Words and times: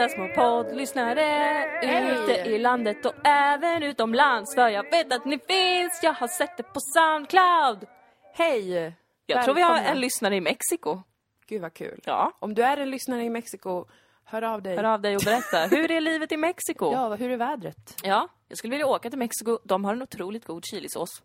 Glada 0.00 0.12
små 0.14 0.28
poddlyssnare 0.28 1.64
ute 1.82 2.50
i 2.50 2.58
landet 2.58 3.06
och 3.06 3.14
även 3.24 3.82
utomlands 3.82 4.54
för 4.54 4.68
jag 4.68 4.90
vet 4.90 5.12
att 5.12 5.24
ni 5.24 5.38
finns, 5.38 6.00
jag 6.02 6.12
har 6.12 6.28
sett 6.28 6.56
det 6.56 6.62
på 6.62 6.80
Soundcloud. 6.80 7.88
Hej! 8.34 8.94
Jag 9.26 9.44
tror 9.44 9.54
vi 9.54 9.62
har 9.62 9.70
Välkomna. 9.70 9.90
en 9.90 10.00
lyssnare 10.00 10.36
i 10.36 10.40
Mexiko. 10.40 11.02
Gud 11.46 11.62
vad 11.62 11.74
kul. 11.74 12.00
Ja. 12.04 12.32
Om 12.38 12.54
du 12.54 12.62
är 12.62 12.76
en 12.76 12.90
lyssnare 12.90 13.24
i 13.24 13.30
Mexiko, 13.30 13.84
hör 14.24 14.42
av 14.42 14.62
dig. 14.62 14.76
Hör 14.76 14.84
av 14.84 15.00
dig 15.00 15.16
och 15.16 15.22
berätta, 15.24 15.66
hur 15.76 15.90
är 15.90 16.00
livet 16.00 16.32
i 16.32 16.36
Mexiko? 16.36 16.92
Ja, 16.92 17.14
hur 17.14 17.30
är 17.30 17.36
vädret? 17.36 17.96
Ja, 18.02 18.28
jag 18.48 18.58
skulle 18.58 18.70
vilja 18.70 18.86
åka 18.86 19.10
till 19.10 19.18
Mexiko. 19.18 19.58
De 19.64 19.84
har 19.84 19.92
en 19.92 20.02
otroligt 20.02 20.44
god 20.44 20.64
chilisås. 20.64 21.22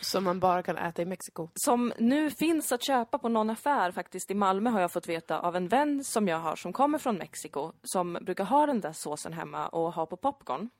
Som 0.00 0.24
man 0.24 0.40
bara 0.40 0.62
kan 0.62 0.76
äta 0.78 1.02
i 1.02 1.04
Mexiko. 1.04 1.48
Som 1.54 1.92
nu 1.98 2.30
finns 2.30 2.72
att 2.72 2.82
köpa 2.86 3.18
på 3.18 3.28
någon 3.28 3.50
affär 3.50 3.90
faktiskt 3.92 4.30
i 4.30 4.34
Malmö 4.34 4.70
har 4.70 4.80
jag 4.80 4.92
fått 4.92 5.08
veta 5.08 5.38
av 5.40 5.56
en 5.56 5.68
vän 5.68 6.04
som 6.04 6.28
jag 6.28 6.38
har 6.38 6.56
som 6.56 6.72
kommer 6.72 6.98
från 6.98 7.16
Mexiko. 7.16 7.72
Som 7.82 8.12
brukar 8.22 8.44
ha 8.44 8.66
den 8.66 8.80
där 8.80 8.92
såsen 8.92 9.32
hemma 9.32 9.68
och 9.68 9.92
ha 9.92 10.06
på 10.06 10.16
popcorn. 10.16 10.70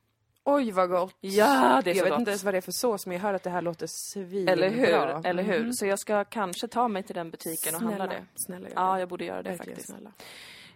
Oj 0.45 0.71
vad 0.71 0.89
gott! 0.91 1.17
Ja, 1.21 1.81
det 1.85 1.91
är 1.91 1.95
jag 1.95 1.99
så 1.99 2.05
vet 2.05 2.11
gott. 2.13 2.19
inte 2.19 2.31
ens 2.31 2.45
vad 2.45 2.55
det 2.55 2.59
är 2.59 2.61
för 2.61 2.73
sås, 2.73 3.07
men 3.07 3.17
jag 3.17 3.23
hör 3.23 3.35
att 3.35 3.43
det 3.43 3.51
här 3.51 3.63
låter 3.63 3.87
svinbra. 3.91 4.53
Eller 4.53 4.71
hur? 4.71 5.27
Eller 5.27 5.43
hur? 5.43 5.61
Mm. 5.61 5.73
Så 5.73 5.87
jag 5.87 5.99
ska 5.99 6.25
kanske 6.25 6.69
ta 6.69 6.89
mig 6.89 7.03
till 7.03 7.15
den 7.15 7.31
butiken 7.31 7.75
och 7.75 7.81
handla 7.81 7.97
Snälla, 8.07 8.13
det. 8.21 8.27
snälla 8.47 8.69
gör 8.69 8.75
Ja, 8.77 8.93
det. 8.95 9.01
jag 9.01 9.09
borde 9.09 9.25
göra 9.25 9.43
det 9.43 9.51
Verkligen 9.51 9.77
faktiskt. 9.77 9.89
snälla. 9.91 10.13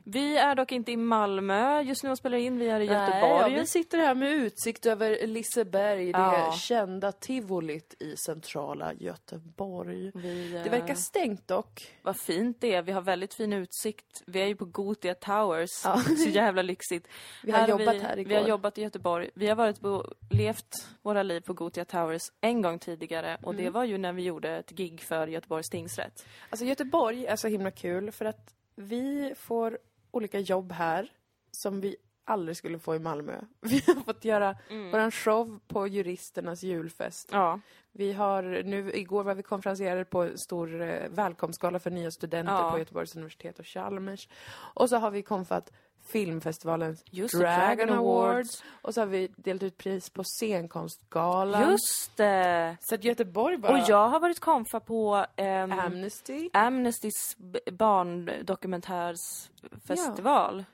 Vi 0.07 0.37
är 0.37 0.55
dock 0.55 0.73
inte 0.73 0.93
i 0.93 0.97
Malmö 0.97 1.81
just 1.83 2.05
nu 2.05 2.11
och 2.11 2.19
spelar 2.19 2.39
in. 2.39 2.59
Vi 2.59 2.69
är 2.69 2.81
i 2.81 2.87
Nej, 2.87 2.97
Göteborg. 2.97 3.53
ja, 3.53 3.61
vi 3.61 3.67
sitter 3.67 3.99
här 3.99 4.15
med 4.15 4.33
utsikt 4.33 4.87
över 4.87 5.27
Liseberg, 5.27 6.05
det 6.13 6.19
Ja. 6.19 6.53
kända 6.59 7.13
tivolit 7.13 7.95
i 8.03 8.17
centrala 8.17 8.93
Göteborg. 8.95 10.11
Vi, 10.15 10.49
Det 10.53 10.59
eh, 10.59 10.71
verkar 10.71 10.95
stängt 10.95 11.49
dock. 11.49 11.95
Vad 12.03 12.17
fint 12.21 12.61
det 12.61 12.75
är. 12.75 12.83
Vi 12.83 12.93
har 12.93 13.01
väldigt 13.03 13.35
fin 13.35 13.53
utsikt. 13.53 14.23
Vi 14.27 14.43
är 14.43 14.47
ju 14.47 14.57
på 14.57 14.65
Gotia 14.65 15.15
Towers. 15.15 15.71
Ja. 15.85 15.97
Så 16.25 16.29
jävla 16.29 16.63
lyxigt. 16.63 17.09
Vi 17.43 17.53
har 17.53 17.69
jobbat 17.69 17.95
vi, 17.95 17.99
här 18.01 18.19
igår. 18.19 18.29
Vi 18.29 18.35
har 18.35 18.49
jobbat 18.49 18.79
i 18.79 18.83
Göteborg. 18.83 19.31
Vi 19.35 19.49
har 19.49 19.57
varit 19.57 19.81
på, 19.81 20.13
levt 20.31 20.75
våra 21.03 21.23
liv 21.23 21.41
på 21.41 21.53
Gotia 21.53 21.85
Towers 21.85 22.23
en 22.41 22.63
gång 22.63 22.79
tidigare. 22.79 23.39
Och 23.43 23.53
Mm. 23.53 23.65
det 23.65 23.71
var 23.71 23.85
ju 23.85 23.99
när 23.99 24.13
vi 24.13 24.23
gjorde 24.23 24.57
ett 24.57 24.71
gig 24.71 25.01
för 25.01 25.27
Göteborgs 25.27 25.69
tingsrätt. 25.71 26.27
Alltså 26.51 26.65
Göteborg 26.67 27.27
är 27.27 27.37
så 27.37 27.49
himla 27.49 27.71
kul 27.71 28.13
för 28.13 28.25
att 28.25 28.55
vi 28.77 29.35
får 29.37 29.79
olika 30.15 30.39
jobb 30.39 30.73
här 30.73 31.13
som 31.51 31.81
vi 31.81 31.97
aldrig 32.25 32.57
skulle 32.57 32.79
få 32.79 32.95
i 32.95 32.99
Malmö. 32.99 33.41
Vi 33.61 33.83
har 33.87 33.95
fått 34.05 34.25
göra 34.25 34.57
våran 34.93 35.11
show 35.11 35.59
på 35.69 35.87
juristernas 35.87 36.63
julfest. 36.63 37.29
Ja. 37.33 37.61
Vi 37.93 38.13
har 38.13 38.43
nu, 38.43 38.91
igår 38.95 39.25
var 39.25 39.35
vi 39.35 39.43
konferenserade 39.43 40.05
på 40.05 40.23
en 40.23 40.39
stor 40.39 40.83
eh, 40.83 41.09
välkomstgala 41.09 41.79
för 41.79 41.91
nya 41.91 42.11
studenter 42.11 42.53
Ja. 42.53 42.71
på 42.71 42.79
Göteborgs 42.79 43.17
universitet 43.17 43.59
och 43.59 43.67
Chalmers. 43.67 44.29
Och 44.55 44.89
så 44.89 44.97
har 44.97 45.11
vi 45.11 45.23
konfat 45.23 45.73
filmfestivalens 46.07 47.05
Just 47.11 47.35
Dragon, 47.35 47.77
Dragon 47.77 47.99
Awards. 47.99 48.31
Awards. 48.31 48.63
Och 48.83 48.95
så 48.95 49.01
har 49.01 49.07
vi 49.07 49.31
delat 49.37 49.63
ut 49.63 49.77
pris 49.79 50.11
på 50.11 50.23
scenkonstgalan. 50.25 51.71
Just 51.71 52.17
det! 52.17 52.77
Så 52.81 52.95
att 52.95 53.05
Göteborg 53.05 53.57
bara... 53.57 53.73
Och 53.73 53.79
jag 53.89 54.09
har 54.09 54.21
varit 54.21 54.41
konfa 54.41 54.81
på 54.81 55.27
ehm, 55.37 55.73
Amnesty. 55.73 56.51
Amnestys 56.53 57.37
barndokumentärsfestival. 57.73 60.65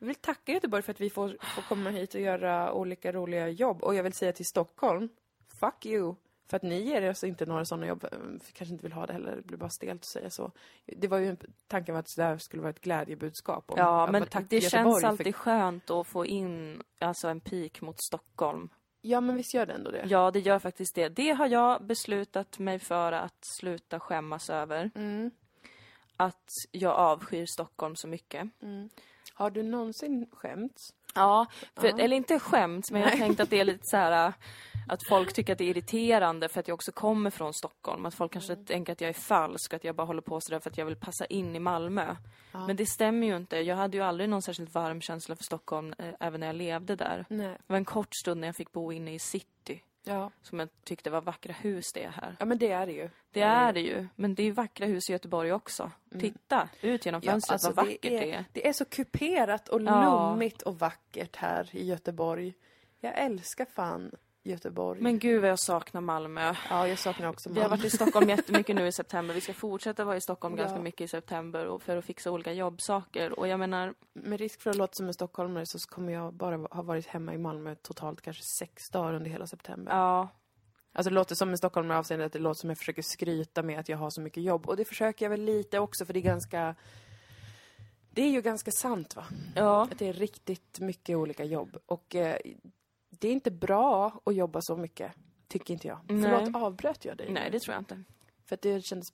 Jag 0.00 0.06
vill 0.06 0.16
tacka 0.16 0.52
Göteborg 0.52 0.82
för 0.82 0.92
att 0.92 1.00
vi 1.00 1.10
får, 1.10 1.36
får 1.54 1.62
komma 1.62 1.90
hit 1.90 2.14
och 2.14 2.20
göra 2.20 2.72
olika 2.72 3.12
roliga 3.12 3.48
jobb. 3.48 3.82
Och 3.82 3.94
jag 3.94 4.02
vill 4.02 4.12
säga 4.12 4.32
till 4.32 4.46
Stockholm, 4.46 5.08
fuck 5.60 5.86
you. 5.86 6.14
För 6.48 6.56
att 6.56 6.62
ni 6.62 6.80
ger 6.82 7.10
oss 7.10 7.24
inte 7.24 7.46
några 7.46 7.64
sådana 7.64 7.86
jobb. 7.86 8.06
Vi 8.46 8.52
kanske 8.52 8.72
inte 8.72 8.82
vill 8.82 8.92
ha 8.92 9.06
det 9.06 9.12
heller, 9.12 9.36
det 9.36 9.42
blir 9.42 9.58
bara 9.58 9.70
stelt 9.70 10.00
att 10.00 10.04
säga 10.04 10.30
så. 10.30 10.52
Det 10.86 11.08
var 11.08 11.18
ju, 11.18 11.36
tanken 11.66 11.94
var 11.94 12.00
att 12.00 12.16
det 12.16 12.22
där 12.22 12.38
skulle 12.38 12.62
vara 12.62 12.70
ett 12.70 12.80
glädjebudskap. 12.80 13.70
Om, 13.70 13.78
Ja, 13.78 14.08
men 14.12 14.22
det 14.22 14.26
Göteborg 14.56 14.60
känns 14.60 15.00
för- 15.00 15.08
alltid 15.08 15.34
skönt 15.36 15.90
att 15.90 16.06
få 16.06 16.26
in 16.26 16.82
alltså, 16.98 17.28
en 17.28 17.40
pik 17.40 17.80
mot 17.80 18.02
Stockholm. 18.02 18.68
Ja, 19.02 19.20
men 19.20 19.36
visst 19.36 19.54
gör 19.54 19.66
det 19.66 19.72
ändå 19.72 19.90
det? 19.90 20.04
Ja, 20.08 20.30
det 20.30 20.40
gör 20.40 20.58
faktiskt 20.58 20.94
det. 20.94 21.08
Det 21.08 21.30
har 21.30 21.46
jag 21.46 21.84
beslutat 21.84 22.58
mig 22.58 22.78
för 22.78 23.12
att 23.12 23.38
sluta 23.60 24.00
skämmas 24.00 24.50
över. 24.50 24.90
Mm. 24.94 25.30
Att 26.16 26.48
jag 26.70 26.92
avskyr 26.96 27.46
Stockholm 27.46 27.96
så 27.96 28.08
mycket. 28.08 28.48
Har 29.40 29.50
du 29.50 29.62
någonsin 29.62 30.26
skämts? 30.32 30.94
Ja, 31.14 31.46
för, 31.76 31.88
Ja. 31.88 31.98
eller 31.98 32.16
inte 32.16 32.38
skämt, 32.38 32.90
men 32.90 33.00
jag 33.02 33.08
har 33.10 33.16
tänkt 33.16 33.40
att 33.40 33.50
det 33.50 33.60
är 33.60 33.64
lite 33.64 33.86
så 33.86 33.96
här 33.96 34.32
att 34.88 35.08
folk 35.08 35.32
tycker 35.32 35.52
att 35.52 35.58
det 35.58 35.64
är 35.64 35.68
irriterande 35.68 36.48
för 36.48 36.60
att 36.60 36.68
jag 36.68 36.74
också 36.74 36.92
kommer 36.92 37.30
från 37.30 37.54
Stockholm. 37.54 38.06
Att 38.06 38.14
folk 38.14 38.32
kanske 38.32 38.56
tänker 38.56 38.92
att 38.92 39.00
jag 39.00 39.08
är 39.08 39.14
falsk, 39.14 39.74
att 39.74 39.84
jag 39.84 39.94
bara 39.96 40.06
håller 40.06 40.22
på 40.22 40.40
sådär 40.40 40.60
för 40.60 40.70
att 40.70 40.78
jag 40.78 40.86
vill 40.86 40.96
passa 40.96 41.26
in 41.26 41.56
i 41.56 41.60
Malmö. 41.60 42.16
Ja. 42.52 42.66
Men 42.66 42.76
det 42.76 42.86
stämmer 42.86 43.26
ju 43.26 43.36
inte. 43.36 43.56
Jag 43.56 43.76
hade 43.76 43.96
ju 43.96 44.02
aldrig 44.02 44.28
någon 44.30 44.42
särskilt 44.42 44.74
varm 44.74 45.00
känsla 45.00 45.36
för 45.36 45.44
Stockholm, 45.44 45.94
eh, 45.98 46.14
även 46.20 46.40
när 46.40 46.46
jag 46.46 46.56
levde 46.56 46.96
där. 46.96 47.24
Nej. 47.28 47.48
Det 47.48 47.58
var 47.66 47.76
en 47.76 47.84
kort 47.84 48.14
stund 48.14 48.40
när 48.40 48.48
jag 48.48 48.56
fick 48.56 48.72
bo 48.72 48.92
inne 48.92 49.14
i 49.14 49.18
city, 49.18 49.82
Ja. 50.04 50.30
som 50.42 50.58
jag 50.58 50.68
tyckte 50.84 51.10
var 51.10 51.20
vackra 51.20 51.52
hus 51.52 51.92
det 51.94 52.02
är 52.04 52.10
här. 52.10 52.36
ja, 52.38 52.44
men 52.44 52.58
det 52.58 52.70
är 52.70 52.86
det 52.86 52.92
ju. 52.92 53.10
Det 53.32 53.40
är 53.40 53.72
det 53.72 53.80
ju, 53.80 54.06
men 54.16 54.34
det 54.34 54.42
är 54.42 54.52
vackra 54.52 54.86
hus 54.86 55.10
i 55.10 55.12
Göteborg 55.12 55.52
också. 55.52 55.90
Titta 56.20 56.68
ut 56.80 57.06
genom 57.06 57.22
fönstret, 57.22 57.52
alltså, 57.52 57.68
vad 57.72 57.76
vackert 57.86 58.02
det 58.02 58.08
det 58.08 58.32
är, 58.32 58.38
är. 58.38 58.44
det 58.52 58.68
är 58.68 58.72
så 58.72 58.84
kuperat 58.84 59.68
och 59.68 59.82
Ja. 59.82 60.30
lummigt 60.30 60.62
och 60.62 60.78
vackert 60.78 61.36
här 61.36 61.68
i 61.72 61.84
Göteborg. 61.84 62.54
Jag 63.00 63.18
älskar 63.18 63.64
fan 63.64 64.12
Göteborg. 64.42 65.00
Men 65.00 65.18
gud 65.18 65.40
vad 65.40 65.50
jag 65.50 65.58
saknar 65.58 66.00
Malmö. 66.00 66.54
Ja, 66.70 66.88
jag 66.88 66.98
saknar 66.98 67.28
också 67.28 67.48
Vi 67.48 67.54
har 67.54 67.68
Malmö. 67.68 67.76
varit 67.76 67.84
i 67.94 67.96
Stockholm 67.96 68.28
jättemycket 68.28 68.76
nu 68.76 68.86
i 68.86 68.92
september. 68.92 69.34
Vi 69.34 69.40
ska 69.40 69.52
fortsätta 69.54 70.04
vara 70.04 70.16
i 70.16 70.20
Stockholm 70.20 70.56
Ja. 70.58 70.62
ganska 70.64 70.80
mycket 70.80 71.00
i 71.00 71.08
september 71.08 71.78
för 71.78 71.96
att 71.96 72.04
fixa 72.04 72.30
olika 72.30 72.52
jobbsaker. 72.52 73.38
Och 73.38 73.48
jag 73.48 73.58
menar, 73.60 73.94
Med 74.12 74.38
risk 74.40 74.60
för 74.60 74.70
att 74.70 74.76
låta 74.76 74.92
som 74.92 75.06
en 75.06 75.14
stockholmare 75.14 75.66
så 75.66 75.78
kommer 75.78 76.12
jag 76.12 76.34
bara 76.34 76.56
ha 76.56 76.82
varit 76.82 77.06
hemma 77.06 77.34
i 77.34 77.38
Malmö 77.38 77.74
totalt 77.74 78.20
kanske 78.20 78.42
sex 78.42 78.90
dagar 78.90 79.14
under 79.14 79.30
hela 79.30 79.46
september. 79.46 79.92
ja, 79.92 80.28
Alltså 80.92 81.10
det 81.10 81.14
låter 81.14 81.34
som 81.34 81.48
en 81.50 81.58
stockholmare 81.58 81.98
avseende 81.98 82.24
att 82.26 82.32
det 82.32 82.38
låter 82.38 82.60
som 82.60 82.70
jag 82.70 82.78
försöker 82.78 83.02
skryta 83.02 83.62
med 83.62 83.80
att 83.80 83.88
jag 83.88 83.98
har 83.98 84.10
så 84.10 84.20
mycket 84.20 84.42
jobb. 84.42 84.66
Och 84.68 84.76
det 84.76 84.84
försöker 84.84 85.24
jag 85.24 85.30
väl 85.30 85.40
lite 85.44 85.78
också 85.78 86.06
för 86.06 86.12
det 86.12 86.18
är 86.18 86.22
ganska... 86.22 86.74
Det 88.10 88.22
är 88.22 88.30
ju 88.30 88.42
ganska 88.42 88.70
sant 88.70 89.16
va? 89.16 89.24
ja, 89.56 89.82
Att 89.82 89.98
det 89.98 90.08
är 90.08 90.12
riktigt 90.12 90.80
mycket 90.80 91.16
olika 91.16 91.44
jobb. 91.44 91.76
Och 91.86 92.14
eh, 92.14 92.36
det 93.20 93.28
är 93.28 93.32
inte 93.32 93.50
bra 93.50 94.20
att 94.24 94.34
jobba 94.34 94.60
så 94.62 94.76
mycket, 94.76 95.12
tycker 95.48 95.74
inte 95.74 95.88
jag. 95.88 95.98
Nej. 96.08 96.22
Förlåt, 96.22 96.62
avbröt 96.62 97.04
jag 97.04 97.16
dig? 97.16 97.32
nej 97.32 97.50
det 97.50 97.60
tror 97.60 97.74
jag 97.74 97.80
inte. 97.80 98.02
För 98.46 98.54
att 98.54 98.62
det 98.62 98.84
kändes... 98.84 99.08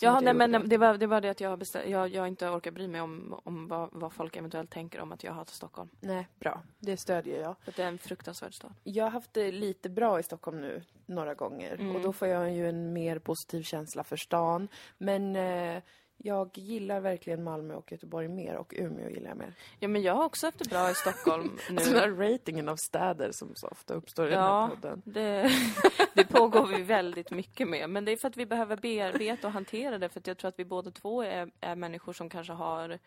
Ja, 0.00 0.20
nej, 0.20 0.34
men 0.34 0.68
det 0.68 0.76
var, 0.76 0.98
det 0.98 1.06
var 1.06 1.20
det 1.20 1.28
att 1.28 1.40
jag, 1.40 1.50
har 1.50 1.56
bestämt, 1.56 1.88
jag, 1.88 2.08
jag 2.08 2.28
inte 2.28 2.48
orkar 2.48 2.70
bry 2.70 2.88
mig 2.88 3.00
om, 3.00 3.40
om 3.44 3.68
vad, 3.68 3.88
vad 3.92 4.12
folk 4.12 4.36
eventuellt 4.36 4.70
tänker 4.70 5.00
om 5.00 5.12
att 5.12 5.24
jag 5.24 5.32
hatar 5.32 5.52
Stockholm. 5.52 5.90
Nej, 6.00 6.28
bra. 6.38 6.62
Det 6.78 6.96
stödjer 6.96 7.40
jag. 7.40 7.56
För 7.62 7.70
att 7.70 7.76
det 7.76 7.82
är 7.82 7.88
en 7.88 7.98
fruktansvärd 7.98 8.54
stad. 8.54 8.74
Jag 8.84 9.04
har 9.04 9.10
haft 9.10 9.32
det 9.32 9.52
lite 9.52 9.90
bra 9.90 10.20
i 10.20 10.22
Stockholm 10.22 10.60
nu, 10.60 10.82
några 11.06 11.34
gånger. 11.34 11.74
Mm. 11.74 11.96
Och 11.96 12.02
då 12.02 12.12
får 12.12 12.28
jag 12.28 12.52
ju 12.52 12.68
en 12.68 12.92
mer 12.92 13.18
positiv 13.18 13.62
känsla 13.62 14.04
för 14.04 14.16
stan. 14.16 14.68
Men 14.98 15.36
eh, 15.36 15.82
jag 16.18 16.58
gillar 16.58 17.00
verkligen 17.00 17.44
Malmö 17.44 17.74
och 17.74 17.92
Göteborg 17.92 18.28
mer. 18.28 18.56
Och 18.56 18.74
Umeå 18.76 19.10
gillar 19.10 19.28
jag 19.28 19.38
mer. 19.38 19.54
Ja, 19.78 19.88
men 19.88 20.02
jag 20.02 20.14
har 20.14 20.24
också 20.24 20.46
haft 20.46 20.58
det 20.58 20.70
bra 20.70 20.90
i 20.90 20.94
Stockholm 20.94 21.58
nu. 21.70 21.76
Alltså 21.76 21.92
den 21.92 22.00
här 22.00 22.10
ratingen 22.10 22.68
av 22.68 22.76
städer 22.76 23.30
som 23.32 23.52
så 23.54 23.68
ofta 23.68 23.94
uppstår 23.94 24.26
i 24.26 24.30
den 24.30 24.38
Ja, 24.38 24.66
här 24.66 24.74
podden. 24.74 25.02
det, 25.04 25.50
det 26.14 26.24
pågår 26.24 26.66
vi 26.66 26.82
väldigt 26.82 27.30
mycket 27.30 27.68
med. 27.68 27.90
Men 27.90 28.04
det 28.04 28.12
är 28.12 28.16
för 28.16 28.28
att 28.28 28.36
vi 28.36 28.46
behöver 28.46 28.76
bearbeta 28.76 29.46
och 29.46 29.52
hantera 29.52 29.98
det. 29.98 30.08
För 30.08 30.20
att 30.20 30.26
jag 30.26 30.38
tror 30.38 30.48
att 30.48 30.58
vi 30.58 30.64
båda 30.64 30.90
två 30.90 31.22
är, 31.22 31.50
är 31.60 31.76
människor 31.76 32.12
som 32.12 32.28
kanske 32.30 32.52
har 32.52 32.98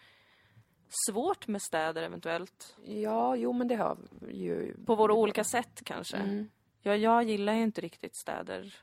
svårt 1.07 1.47
med 1.47 1.61
städer 1.61 2.03
eventuellt. 2.03 2.75
Ja, 2.85 3.35
jo 3.35 3.53
men 3.53 3.67
det 3.67 3.75
har 3.75 3.97
ju... 4.29 4.75
På 4.85 4.95
våra 4.95 5.13
olika 5.13 5.43
sätt 5.43 5.81
kanske. 5.85 6.17
Mm. 6.17 6.49
Ja, 6.81 6.95
jag 6.95 7.23
gillar 7.23 7.53
ju 7.53 7.63
inte 7.63 7.81
riktigt 7.81 8.15
städer 8.15 8.75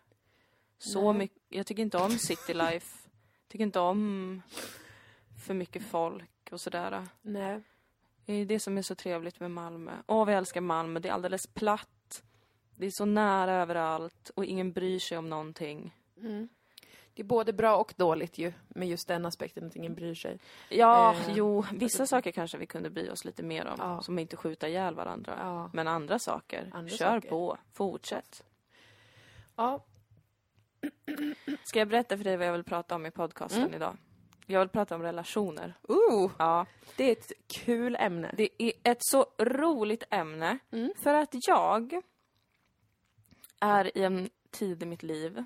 så 0.78 1.12
Nej. 1.12 1.18
mycket. 1.18 1.42
Jag 1.48 1.66
tycker 1.66 1.82
inte 1.82 1.98
om 1.98 2.10
city 2.10 2.54
life. 2.54 3.07
Tycker 3.48 3.64
inte 3.64 3.80
om 3.80 4.42
för 5.46 5.54
mycket 5.54 5.82
folk 5.82 6.48
och 6.52 6.60
sådär. 6.60 7.06
Nej. 7.22 7.60
Det 8.26 8.32
är 8.32 8.44
det 8.46 8.60
som 8.60 8.78
är 8.78 8.82
så 8.82 8.94
trevligt 8.94 9.40
med 9.40 9.50
Malmö. 9.50 9.92
Åh, 10.06 10.24
vi 10.24 10.32
älskar 10.32 10.60
Malmö. 10.60 11.00
Det 11.00 11.08
är 11.08 11.12
alldeles 11.12 11.46
platt. 11.46 12.22
Det 12.76 12.86
är 12.86 12.90
så 12.90 13.04
nära 13.04 13.54
överallt 13.54 14.30
och 14.34 14.44
ingen 14.44 14.72
bryr 14.72 14.98
sig 14.98 15.18
om 15.18 15.28
någonting. 15.28 15.94
Mm. 16.16 16.48
Det 17.14 17.22
är 17.22 17.26
både 17.26 17.52
bra 17.52 17.76
och 17.76 17.94
dåligt 17.96 18.38
ju, 18.38 18.52
med 18.68 18.88
just 18.88 19.08
den 19.08 19.26
aspekten 19.26 19.66
att 19.66 19.76
ingen 19.76 19.94
bryr 19.94 20.14
sig. 20.14 20.38
Ja, 20.68 21.14
Eh, 21.14 21.32
jo, 21.36 21.64
vissa 21.72 22.06
saker 22.06 22.30
kanske 22.32 22.58
vi 22.58 22.66
kunde 22.66 22.90
bry 22.90 23.10
oss 23.10 23.24
lite 23.24 23.42
mer 23.42 23.66
om. 23.66 23.76
Ja. 23.78 24.02
Som 24.02 24.18
inte 24.18 24.36
skjuta 24.36 24.68
ihjäl 24.68 24.94
varandra. 24.94 25.34
Ja. 25.40 25.70
Men 25.72 25.88
andra 25.88 26.18
saker, 26.18 26.70
Andra 26.74 26.90
kör 26.96 27.06
saker. 27.20 27.28
på. 27.28 27.58
Fortsätt. 27.72 28.44
Ja, 29.56 29.84
Ska 31.64 31.78
jag 31.78 31.88
berätta 31.88 32.16
för 32.16 32.24
dig 32.24 32.36
vad 32.36 32.46
jag 32.46 32.52
vill 32.52 32.64
prata 32.64 32.94
om 32.94 33.06
i 33.06 33.10
podcasten 33.10 33.62
Mm. 33.62 33.74
idag? 33.74 33.96
Jag 34.46 34.60
vill 34.60 34.68
prata 34.68 34.94
om 34.94 35.02
relationer. 35.02 35.74
uh, 35.90 36.30
Ja, 36.38 36.66
det 36.96 37.04
är 37.04 37.12
ett 37.12 37.32
kul 37.46 37.96
ämne. 38.00 38.34
det 38.36 38.62
är 38.62 38.72
ett 38.82 39.04
så 39.04 39.26
roligt 39.38 40.04
ämne. 40.10 40.58
Mm. 40.70 40.92
För 40.96 41.14
att 41.14 41.46
jag 41.48 42.02
är 43.60 43.98
i 43.98 44.02
en 44.04 44.30
tid 44.50 44.82
i 44.82 44.86
mitt 44.86 45.02
liv 45.02 45.44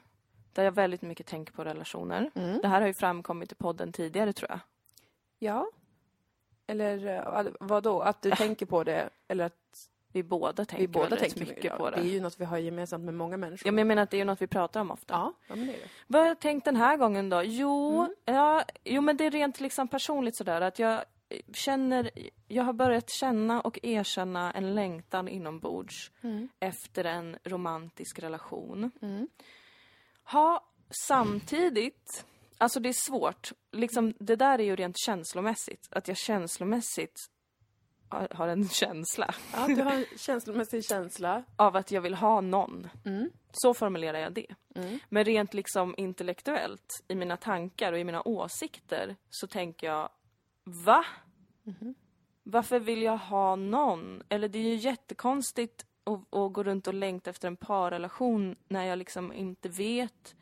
där 0.52 0.64
jag 0.64 0.72
väldigt 0.72 1.02
mycket 1.02 1.26
tänker 1.26 1.52
på 1.52 1.64
relationer. 1.64 2.30
Mm. 2.34 2.60
Det 2.62 2.68
här 2.68 2.80
har 2.80 2.88
ju 2.88 2.94
framkommit 2.94 3.52
i 3.52 3.54
podden 3.54 3.92
tidigare 3.92 4.32
tror 4.32 4.50
jag. 4.50 4.60
Ja. 5.38 5.70
Eller 6.66 7.06
eh, 7.06 7.46
vad 7.60 7.82
då? 7.82 8.00
Att 8.00 8.22
du 8.22 8.30
tänker 8.36 8.66
på 8.66 8.84
det? 8.84 9.10
Eller 9.28 9.44
att 9.44 9.88
Vi 10.12 10.22
båda 10.22 10.64
tänker 10.64 10.78
vi 10.82 10.88
båda 10.88 11.16
tänker 11.16 11.40
mycket 11.46 11.76
på 11.78 11.90
det. 11.90 11.96
Det 11.96 12.02
är 12.02 12.12
ju 12.12 12.20
något 12.20 12.40
vi 12.40 12.44
har 12.44 12.58
gemensamt 12.58 13.04
med 13.04 13.14
många 13.14 13.36
människor. 13.36 13.66
Ja, 13.68 13.72
men 13.72 13.78
jag 13.78 13.86
menar 13.86 14.02
att 14.02 14.10
det 14.10 14.16
är 14.16 14.18
ju 14.18 14.24
något 14.24 14.42
vi 14.42 14.46
pratar 14.46 14.80
om 14.80 14.90
ofta. 14.90 15.14
ja, 15.14 15.32
ja, 15.48 15.54
men 15.54 15.66
det 15.66 15.72
är 15.74 15.78
det. 15.78 15.88
Vad 16.06 16.20
har 16.22 16.28
jag 16.28 16.40
tänkt 16.40 16.64
den 16.64 16.76
här 16.76 16.96
gången 16.96 17.28
då? 17.28 17.42
Jo, 17.44 17.98
Mm. 18.00 18.14
ja, 18.24 18.64
jo 18.84 19.00
men 19.02 19.16
det 19.16 19.24
är 19.26 19.30
rent 19.30 19.60
liksom 19.60 19.88
personligt 19.88 20.36
sådär 20.36 20.60
att 20.60 20.78
jag 20.78 21.04
känner, 21.54 22.10
jag 22.48 22.62
har 22.64 22.72
börjat 22.72 23.10
känna 23.10 23.60
och 23.60 23.78
erkänna 23.82 24.50
en 24.52 24.74
längtan 24.74 25.28
inombords 25.28 26.10
Mm. 26.22 26.48
efter 26.60 27.04
en 27.04 27.38
romantisk 27.44 28.18
relation. 28.18 28.90
Mm. 29.02 29.28
Ha 30.24 30.64
samtidigt, 31.06 32.24
alltså 32.58 32.80
det 32.80 32.88
är 32.88 33.10
svårt, 33.10 33.52
liksom 33.72 34.14
det 34.18 34.36
där 34.36 34.58
är 34.58 34.62
ju 34.64 34.76
rent 34.76 34.98
känslomässigt, 34.98 35.88
att 35.90 36.08
jag 36.08 36.16
känslomässigt 36.16 37.16
har, 38.30 38.48
en 38.48 38.68
känsla 38.68 39.34
Ja, 39.54 39.66
du 39.66 39.82
har 39.82 39.92
en 39.92 40.04
känslomässig 40.16 40.84
känsla. 40.84 41.42
av 41.56 41.76
att 41.76 41.90
jag 41.90 42.00
vill 42.00 42.14
ha 42.14 42.40
någon. 42.40 42.88
Mm. 43.04 43.30
Så 43.52 43.74
formulerar 43.74 44.18
jag 44.18 44.32
det. 44.32 44.46
Mm. 44.74 44.98
Men 45.08 45.24
rent 45.24 45.54
liksom 45.54 45.94
intellektuellt, 45.96 47.04
i 47.08 47.14
mina 47.14 47.36
tankar 47.36 47.92
och 47.92 47.98
i 47.98 48.04
mina 48.04 48.22
åsikter, 48.22 49.16
så 49.30 49.46
tänker 49.46 49.86
jag, 49.86 50.08
va? 50.64 51.04
Mhm. 51.62 51.94
Varför 52.42 52.78
vill 52.78 53.02
jag 53.02 53.16
ha 53.16 53.56
någon? 53.56 54.22
Eller 54.28 54.48
det 54.48 54.58
är 54.58 54.62
ju 54.62 54.74
jättekonstigt 54.74 55.86
att, 56.04 56.34
att 56.34 56.52
gå 56.52 56.62
runt 56.62 56.86
och 56.86 56.94
längta 56.94 57.30
efter 57.30 57.48
en 57.48 57.56
parrelation 57.56 58.56
när 58.68 58.84
jag 58.84 58.98
liksom 58.98 59.32
inte 59.32 59.68
vet. 59.68 60.34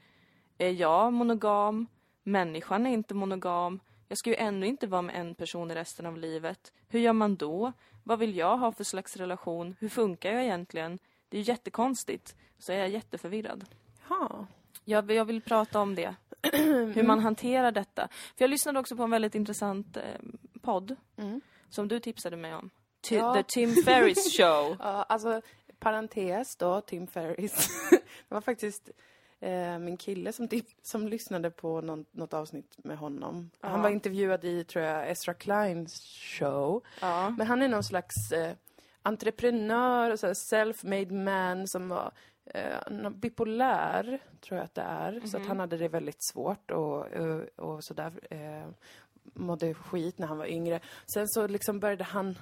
Är 0.58 0.70
jag 0.70 1.12
monogam? 1.12 1.86
Människan 2.22 2.86
är 2.86 2.90
inte 2.90 3.14
monogam. 3.14 3.80
Jag 4.10 4.18
ska 4.18 4.30
ju 4.30 4.36
ändå 4.36 4.66
inte 4.66 4.86
vara 4.86 5.02
med 5.02 5.14
en 5.16 5.34
person 5.34 5.70
i 5.70 5.74
resten 5.74 6.06
av 6.06 6.16
livet. 6.18 6.72
Hur 6.88 7.00
gör 7.00 7.12
man 7.12 7.36
då? 7.36 7.72
Vad 8.04 8.18
vill 8.18 8.36
jag 8.36 8.56
ha 8.56 8.72
för 8.72 8.84
slags 8.84 9.16
relation? 9.16 9.76
Hur 9.80 9.88
funkar 9.88 10.32
jag 10.32 10.42
egentligen? 10.44 10.98
Det 11.28 11.36
är 11.36 11.42
ju 11.42 11.46
jättekonstigt. 11.52 12.36
Så 12.58 12.72
är 12.72 12.76
jag 12.76 12.88
jätteförvirrad. 12.88 13.64
Ja. 14.08 14.46
Jag, 14.84 15.10
jag 15.10 15.24
vill 15.24 15.40
prata 15.42 15.80
om 15.80 15.94
det. 15.94 16.14
Hur 16.94 17.02
man 17.02 17.18
hanterar 17.18 17.72
detta. 17.72 18.08
För 18.08 18.44
jag 18.44 18.50
lyssnade 18.50 18.78
också 18.78 18.96
på 18.96 19.02
en 19.02 19.10
väldigt 19.10 19.34
intressant 19.34 19.96
eh, 19.96 20.02
podd 20.62 20.96
Mm. 21.16 21.40
som 21.68 21.88
du 21.88 22.00
tipsade 22.00 22.36
mig 22.36 22.54
om. 22.54 22.70
Ti- 23.08 23.14
Ja. 23.18 23.34
The 23.34 23.42
Tim 23.42 23.74
Ferris 23.84 24.36
Show. 24.36 24.76
Ja, 24.78 25.02
alltså 25.08 25.42
parentes 25.78 26.56
då, 26.56 26.80
Tim 26.80 27.06
Ferris. 27.06 27.68
det 28.28 28.34
var 28.34 28.40
faktiskt 28.40 28.90
eh, 29.40 29.78
min 29.78 29.96
kille 29.96 30.32
som, 30.32 30.48
tip- 30.48 30.76
som 30.82 31.08
lyssnade 31.08 31.50
på 31.50 31.80
någon, 31.80 32.04
något 32.10 32.34
avsnitt 32.34 32.76
med 32.84 32.98
honom. 32.98 33.50
Han 33.60 33.72
Ja. 33.76 33.82
var 33.82 33.90
intervjuad 33.90 34.44
i, 34.44 34.64
tror 34.64 34.84
jag, 34.84 35.10
Ezra 35.10 35.34
Kleins 35.34 36.00
show. 36.38 36.82
ja. 37.00 37.30
Men 37.38 37.46
han 37.46 37.62
är 37.62 37.68
någon 37.68 37.84
slags 37.84 38.32
eh, 38.32 38.52
entreprenör, 39.02 40.16
self-made 40.34 41.12
man 41.12 41.66
som 41.68 41.88
var 41.88 42.12
eh, 42.44 43.10
bipolär, 43.10 44.18
tror 44.40 44.58
jag 44.58 44.64
att 44.64 44.74
det 44.74 44.82
är. 44.82 45.20
Så 45.20 45.36
att 45.36 45.42
Mhm. 45.42 45.48
han 45.48 45.60
hade 45.60 45.76
det 45.76 45.88
väldigt 45.88 46.22
svårt 46.32 46.70
och, 46.70 47.06
och, 47.06 47.42
och 47.56 47.84
sådär. 47.84 48.12
Eh, 48.30 48.68
mådde 49.34 49.74
skit 49.74 50.18
när 50.18 50.26
han 50.26 50.38
var 50.38 50.46
yngre. 50.46 50.80
Sen 51.14 51.28
så 51.28 51.46
liksom 51.46 51.80
började 51.80 52.04
han 52.04 52.38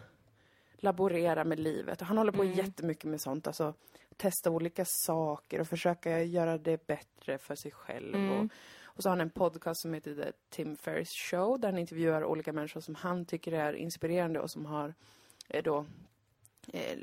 laborera 0.77 1.45
med 1.45 1.61
livet. 1.61 2.01
Och 2.01 2.07
han 2.07 2.19
håller 2.19 2.33
på 2.33 2.43
Mm. 2.43 2.55
jättemycket 2.55 3.05
med 3.05 3.21
sånt. 3.21 3.47
Alltså 3.47 3.75
testa 4.19 4.51
olika 4.51 4.85
saker 4.85 5.61
och 5.61 5.69
försöka 5.69 6.23
göra 6.23 6.59
det 6.59 6.87
bättre 6.87 7.39
för 7.39 7.55
sig 7.55 7.71
själv. 7.71 8.15
Mm. 8.15 8.31
Och, 8.31 8.51
och 8.85 9.03
så 9.03 9.09
har 9.09 9.17
han 9.17 9.21
en 9.21 9.31
podcast 9.31 9.81
som 9.83 9.95
heter 9.95 10.15
The 10.15 10.33
Tim 10.51 10.77
Ferris 10.77 11.11
Show 11.11 11.61
där 11.61 11.69
han 11.69 11.79
intervjuar 11.79 12.25
olika 12.25 12.53
människor 12.53 12.81
som 12.81 12.95
han 12.95 13.25
tycker 13.25 13.53
är 13.53 13.73
inspirerande 13.73 14.41
och 14.41 14.51
som 14.51 14.67
har 14.67 14.95
eh, 15.49 15.63
då 15.63 15.87
eh, 16.73 16.99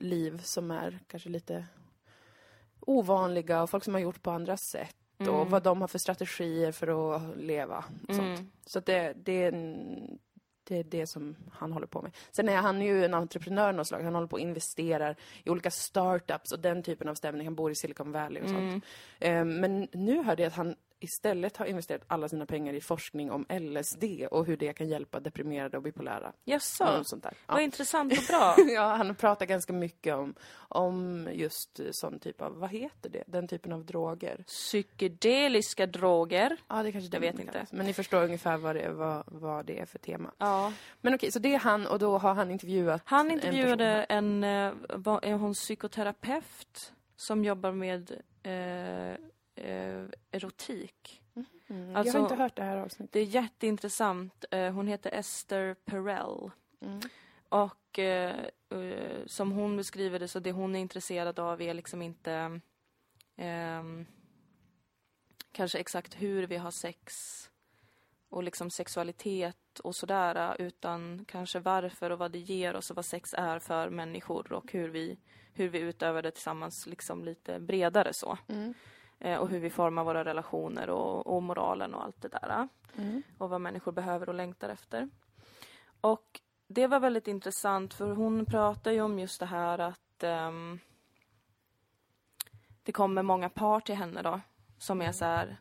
liv 0.00 0.38
som 0.42 0.70
är 0.70 0.98
kanske 1.06 1.28
lite 1.28 1.66
ovanliga 2.80 3.62
och 3.62 3.70
folk 3.70 3.84
som 3.84 3.94
har 3.94 4.00
gjort 4.00 4.22
på 4.22 4.30
andra 4.30 4.56
sätt 4.56 4.96
och 5.18 5.26
Mm. 5.26 5.48
vad 5.50 5.62
de 5.62 5.80
har 5.80 5.88
för 5.88 5.98
strategier 5.98 6.72
för 6.72 7.14
att 7.16 7.36
leva. 7.36 7.84
Och 8.08 8.14
sånt. 8.14 8.38
Mm. 8.38 8.50
Så 8.66 8.80
det, 8.80 9.12
det, 9.16 9.32
är 9.32 9.52
en- 9.52 10.18
det 10.72 10.78
är 10.78 11.00
det 11.00 11.06
som 11.06 11.36
han 11.52 11.72
håller 11.72 11.86
på 11.86 12.02
med. 12.02 12.10
Sen 12.30 12.48
är 12.48 12.56
han 12.56 12.82
ju 12.82 13.04
en 13.04 13.14
entreprenör 13.14 13.72
något 13.72 13.86
slag. 13.86 14.02
Han 14.02 14.14
håller 14.14 14.28
på 14.28 14.36
och 14.36 14.40
investerar 14.40 15.16
i 15.44 15.50
olika 15.50 15.70
startups 15.70 16.52
och 16.52 16.58
den 16.58 16.82
typen 16.82 17.08
av 17.08 17.14
stämning. 17.14 17.46
Han 17.46 17.54
bor 17.54 17.70
i 17.70 17.74
Silicon 17.74 18.12
Valley 18.12 18.42
och 18.42 18.48
sånt. 18.48 18.84
Mm. 19.20 19.48
Eh, 19.48 19.60
Men 19.60 19.88
nu 19.92 20.22
hörde 20.22 20.42
jag 20.42 20.48
att 20.50 20.56
han 20.56 20.74
istället 21.04 21.56
har 21.56 21.66
investerat 21.66 22.02
alla 22.06 22.28
sina 22.28 22.46
pengar 22.46 22.74
i 22.74 22.80
forskning 22.80 23.30
om 23.30 23.46
LSD 23.60 24.04
och 24.30 24.46
hur 24.46 24.56
det 24.56 24.72
kan 24.72 24.88
hjälpa 24.88 25.20
deprimerade 25.20 25.76
och 25.76 25.82
bipolära. 25.82 26.32
Jaså, 26.44 26.98
Och 26.98 27.06
sånt 27.06 27.22
där. 27.22 27.34
vad 27.46 27.58
Ja. 27.58 27.62
intressant 27.62 28.12
och 28.18 28.24
bra. 28.28 28.54
ja, 28.74 28.94
han 28.94 29.14
pratar 29.14 29.46
ganska 29.46 29.72
mycket 29.72 30.14
om, 30.14 30.34
om 30.54 31.28
just 31.32 31.80
sån 31.90 32.18
typ 32.18 32.42
av, 32.42 32.58
vad 32.58 32.70
heter 32.70 33.10
det, 33.10 33.24
den 33.26 33.48
typen 33.48 33.72
av 33.72 33.84
droger. 33.84 34.44
Psykedeliska 34.46 35.86
droger. 35.86 36.56
Ja, 36.68 36.82
det 36.82 36.92
kanske 36.92 37.16
Jag 37.16 37.22
det 37.22 37.26
vet 37.32 37.36
kallas. 37.36 37.54
inte. 37.62 37.76
Men 37.76 37.86
ni 37.86 37.92
förstår 37.92 38.24
ungefär 38.24 38.56
vad 38.56 38.76
det, 38.76 38.80
är, 38.82 38.90
vad, 38.90 39.22
vad 39.26 39.66
det 39.66 39.78
är 39.80 39.86
för 39.86 39.98
tema. 39.98 40.32
Ja. 40.38 40.72
Men 41.00 41.14
okej, 41.14 41.32
så 41.32 41.38
det 41.38 41.54
är 41.54 41.58
han 41.58 41.86
och 41.86 41.98
då 41.98 42.18
har 42.18 42.34
han 42.34 42.50
intervjuat 42.50 43.02
Han 43.04 43.26
en 43.26 43.32
intervjuade 43.32 43.86
en, 44.08 44.44
eh, 44.44 44.72
var, 44.88 45.24
är 45.24 45.32
hon 45.34 45.54
psykoterapeut 45.54 46.92
som 47.16 47.44
jobbar 47.44 47.72
med 47.72 48.10
eh, 48.42 49.16
eh, 49.54 50.04
erotik. 50.30 51.22
Mm. 51.34 51.90
jag 51.90 51.96
Alltså- 51.98 52.18
har 52.18 52.22
inte 52.22 52.34
hört 52.42 52.56
det 52.56 52.62
här 52.62 52.76
avsnittet. 52.76 53.12
Det 53.12 53.20
är 53.20 53.24
jätteintressant. 53.24 54.44
Eh, 54.50 54.72
hon 54.72 54.86
heter 54.86 55.10
Esther 55.14 55.74
Perel. 55.74 56.50
Mm. 56.80 57.00
Och 57.48 57.98
eh, 57.98 58.36
eh, 58.70 59.26
som 59.26 59.52
hon 59.52 59.76
beskriver 59.76 60.18
det 60.18 60.28
så 60.28 60.40
det 60.40 60.52
hon 60.52 60.76
är 60.76 60.80
intresserad 60.80 61.38
av 61.38 61.62
är 61.62 61.74
liksom 61.74 62.02
inte 62.02 62.60
ehm, 63.36 64.06
kanske 65.52 65.78
exakt 65.78 66.14
hur 66.22 66.46
vi 66.46 66.56
har 66.56 66.70
sex 66.70 67.12
och 68.28 68.42
liksom 68.42 68.70
sexualitet 68.70 69.78
och 69.84 69.96
sådär 69.96 70.56
utan 70.58 71.24
kanske 71.28 71.58
varför 71.60 72.10
och 72.10 72.18
vad 72.18 72.32
det 72.32 72.38
ger 72.38 72.76
oss 72.76 72.90
och 72.90 72.96
vad 72.96 73.04
sex 73.04 73.34
är 73.34 73.58
för 73.58 73.90
människor 73.90 74.52
och 74.52 74.72
hur 74.72 74.88
vi, 74.88 75.18
hur 75.52 75.68
vi 75.68 75.78
utövar 75.78 76.22
det 76.22 76.30
tillsammans 76.30 76.86
liksom 76.86 77.24
lite 77.24 77.60
bredare 77.60 78.12
så. 78.14 78.38
Mm. 78.48 78.74
Eh, 79.24 79.38
och 79.38 79.48
hur 79.48 79.60
vi 79.60 79.70
formar 79.70 80.04
våra 80.04 80.24
relationer 80.24 80.90
och, 80.90 81.26
och 81.26 81.42
moralen 81.42 81.94
och 81.94 82.04
allt 82.04 82.22
det 82.22 82.28
där 82.28 82.68
Mm. 82.96 83.22
och 83.38 83.50
vad 83.50 83.60
människor 83.60 83.92
behöver 83.92 84.28
och 84.28 84.34
längtar 84.34 84.68
efter. 84.68 85.08
Och 86.00 86.40
det 86.68 86.86
var 86.86 87.00
väldigt 87.00 87.28
intressant 87.28 87.94
för 87.94 88.10
hon 88.10 88.46
pratar 88.46 88.90
ju 88.92 89.00
om 89.02 89.18
just 89.18 89.40
det 89.40 89.46
här 89.46 89.78
att 89.78 90.22
ehm, 90.22 90.78
det 92.82 92.92
kommer 92.92 93.22
många 93.22 93.48
par 93.48 93.80
till 93.80 93.94
henne 93.94 94.22
då 94.22 94.40
som 94.78 95.02
är 95.02 95.12
så 95.12 95.24
här 95.24 95.56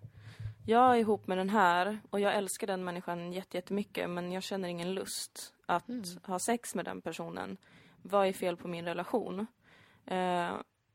jag 0.66 0.92
är 0.96 1.00
ihop 1.00 1.28
med 1.28 1.38
den 1.38 1.50
här 1.50 2.00
och 2.10 2.20
jag 2.20 2.36
älskar 2.36 2.68
den 2.68 2.84
människan 2.84 3.34
jätte- 3.34 3.58
jättemycket 3.58 4.10
men 4.10 4.32
jag 4.32 4.44
känner 4.44 4.70
ingen 4.70 4.94
lust 4.94 5.54
att 5.66 5.90
Mm. 5.90 6.04
ha 6.24 6.40
sex 6.40 6.76
med 6.76 6.86
den 6.86 7.02
personen. 7.02 7.58
Vad 8.02 8.28
är 8.28 8.34
fel 8.34 8.58
på 8.58 8.68
min 8.68 8.86
relation? 8.86 9.48
Eh, 10.06 10.52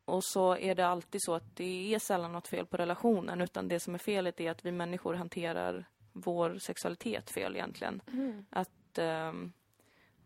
och 0.06 0.24
så 0.24 0.56
är 0.56 0.74
det 0.74 0.86
alltid 0.86 1.22
så 1.22 1.34
att 1.34 1.56
det 1.56 1.94
är 1.94 1.98
sällan 1.98 2.32
något 2.32 2.48
fel 2.48 2.66
på 2.66 2.76
relationen 2.76 3.40
utan 3.40 3.68
det 3.68 3.80
som 3.80 3.94
är 3.94 3.98
felet 3.98 4.40
är 4.40 4.50
att 4.50 4.64
vi 4.64 4.72
människor 4.72 5.14
hanterar 5.14 5.84
vår 6.12 6.58
sexualitet 6.58 7.30
fel 7.30 7.56
egentligen. 7.56 8.02
Mm. 8.12 8.46
Att 8.50 8.98
ehm, 8.98 9.52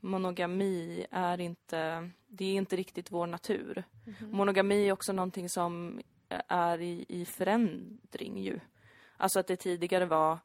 monogami 0.00 1.06
är 1.10 1.40
inte, 1.40 2.10
det 2.26 2.44
är 2.44 2.54
inte 2.54 2.76
riktigt 2.76 3.10
vår 3.10 3.26
natur. 3.26 3.84
Mhm. 4.06 4.30
Monogami 4.30 4.88
är 4.88 4.92
också 4.92 5.12
någonting 5.12 5.48
som 5.48 6.00
är 6.48 6.80
i, 6.80 7.04
i 7.08 7.24
förändring 7.24 8.38
ju. 8.38 8.60
Alltså 9.16 9.40
att 9.40 9.46
det 9.46 9.56
tidigare 9.56 10.06
var, 10.06 10.38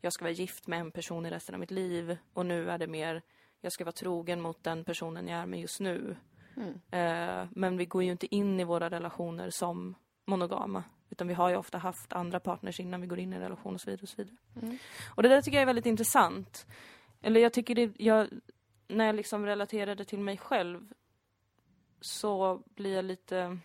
jag 0.00 0.12
ska 0.12 0.24
vara 0.24 0.32
gift 0.32 0.66
med 0.66 0.80
en 0.80 0.90
person 0.90 1.26
i 1.26 1.30
resten 1.30 1.54
av 1.54 1.58
mitt 1.60 1.70
liv 1.70 2.16
och 2.32 2.46
nu 2.46 2.70
är 2.70 2.78
det 2.78 2.86
mer, 2.86 3.22
jag 3.60 3.72
ska 3.72 3.84
vara 3.84 3.92
trogen 3.92 4.40
mot 4.40 4.64
den 4.64 4.84
personen 4.84 5.28
jag 5.28 5.40
är 5.40 5.46
med 5.46 5.60
just 5.60 5.80
nu. 5.80 6.16
Mm. 6.56 7.48
Men 7.50 7.76
vi 7.76 7.86
går 7.86 8.02
ju 8.02 8.10
inte 8.10 8.34
in 8.34 8.60
i 8.60 8.64
våra 8.64 8.90
relationer 8.90 9.50
som 9.50 9.94
monogama. 10.24 10.84
Utan 11.10 11.28
vi 11.28 11.34
har 11.34 11.48
ju 11.48 11.56
ofta 11.56 11.78
haft 11.78 12.12
andra 12.12 12.40
partners 12.40 12.80
innan 12.80 13.00
vi 13.00 13.06
går 13.06 13.18
in 13.18 13.32
i 13.32 13.36
en 13.36 13.42
relation 13.42 13.74
och 13.74 13.80
så 13.80 13.90
vidare. 13.90 14.02
Och, 14.02 14.08
så 14.08 14.16
vidare. 14.16 14.36
Mm. 14.62 14.78
och 15.14 15.22
det 15.22 15.28
där 15.28 15.42
tycker 15.42 15.56
jag 15.56 15.62
är 15.62 15.66
väldigt 15.66 15.86
intressant. 15.86 16.66
Eller 17.22 17.40
jag 17.40 17.52
tycker 17.52 17.74
det, 17.74 17.92
jag, 17.96 18.28
när 18.88 19.04
jag 19.04 19.14
liksom 19.14 19.46
relaterar 19.46 19.94
det 19.94 20.04
till 20.04 20.18
mig 20.18 20.38
själv 20.38 20.92
så 22.00 22.62
blir 22.74 22.94
jag 22.94 23.04
lite... 23.04 23.58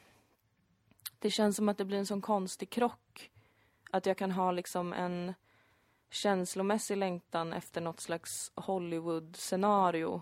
Det 1.20 1.30
känns 1.30 1.56
som 1.56 1.70
att 1.70 1.78
det 1.78 1.86
blir 1.86 1.98
en 1.98 2.06
sån 2.06 2.22
konstig 2.22 2.70
krock. 2.70 3.32
Att 3.92 4.06
jag 4.06 4.18
kan 4.18 4.32
ha 4.32 4.52
liksom 4.52 4.94
en 4.94 5.34
känslomässig 6.10 6.98
längtan 6.98 7.54
efter 7.54 7.82
något 7.82 8.00
slags 8.00 8.52
Hollywood-scenario 8.56 10.22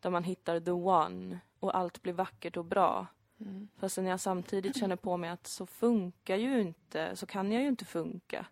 där 0.00 0.10
man 0.10 0.24
hittar 0.24 0.60
the 0.60 0.70
one 0.70 1.40
och 1.60 1.76
allt 1.76 2.02
blir 2.02 2.12
vackert 2.12 2.56
och 2.56 2.64
bra. 2.64 3.06
Mm. 3.40 3.68
När 3.80 4.10
jag 4.10 4.20
samtidigt 4.20 4.76
känner 4.76 4.96
på 4.96 5.16
mig 5.16 5.30
att 5.30 5.46
så 5.46 5.66
funkar 5.66 6.36
ju 6.36 6.60
inte, 6.60 7.16
så 7.16 7.26
kan 7.26 7.52
jag 7.52 7.62
ju 7.62 7.68
inte 7.68 7.84
funka. 7.84 8.46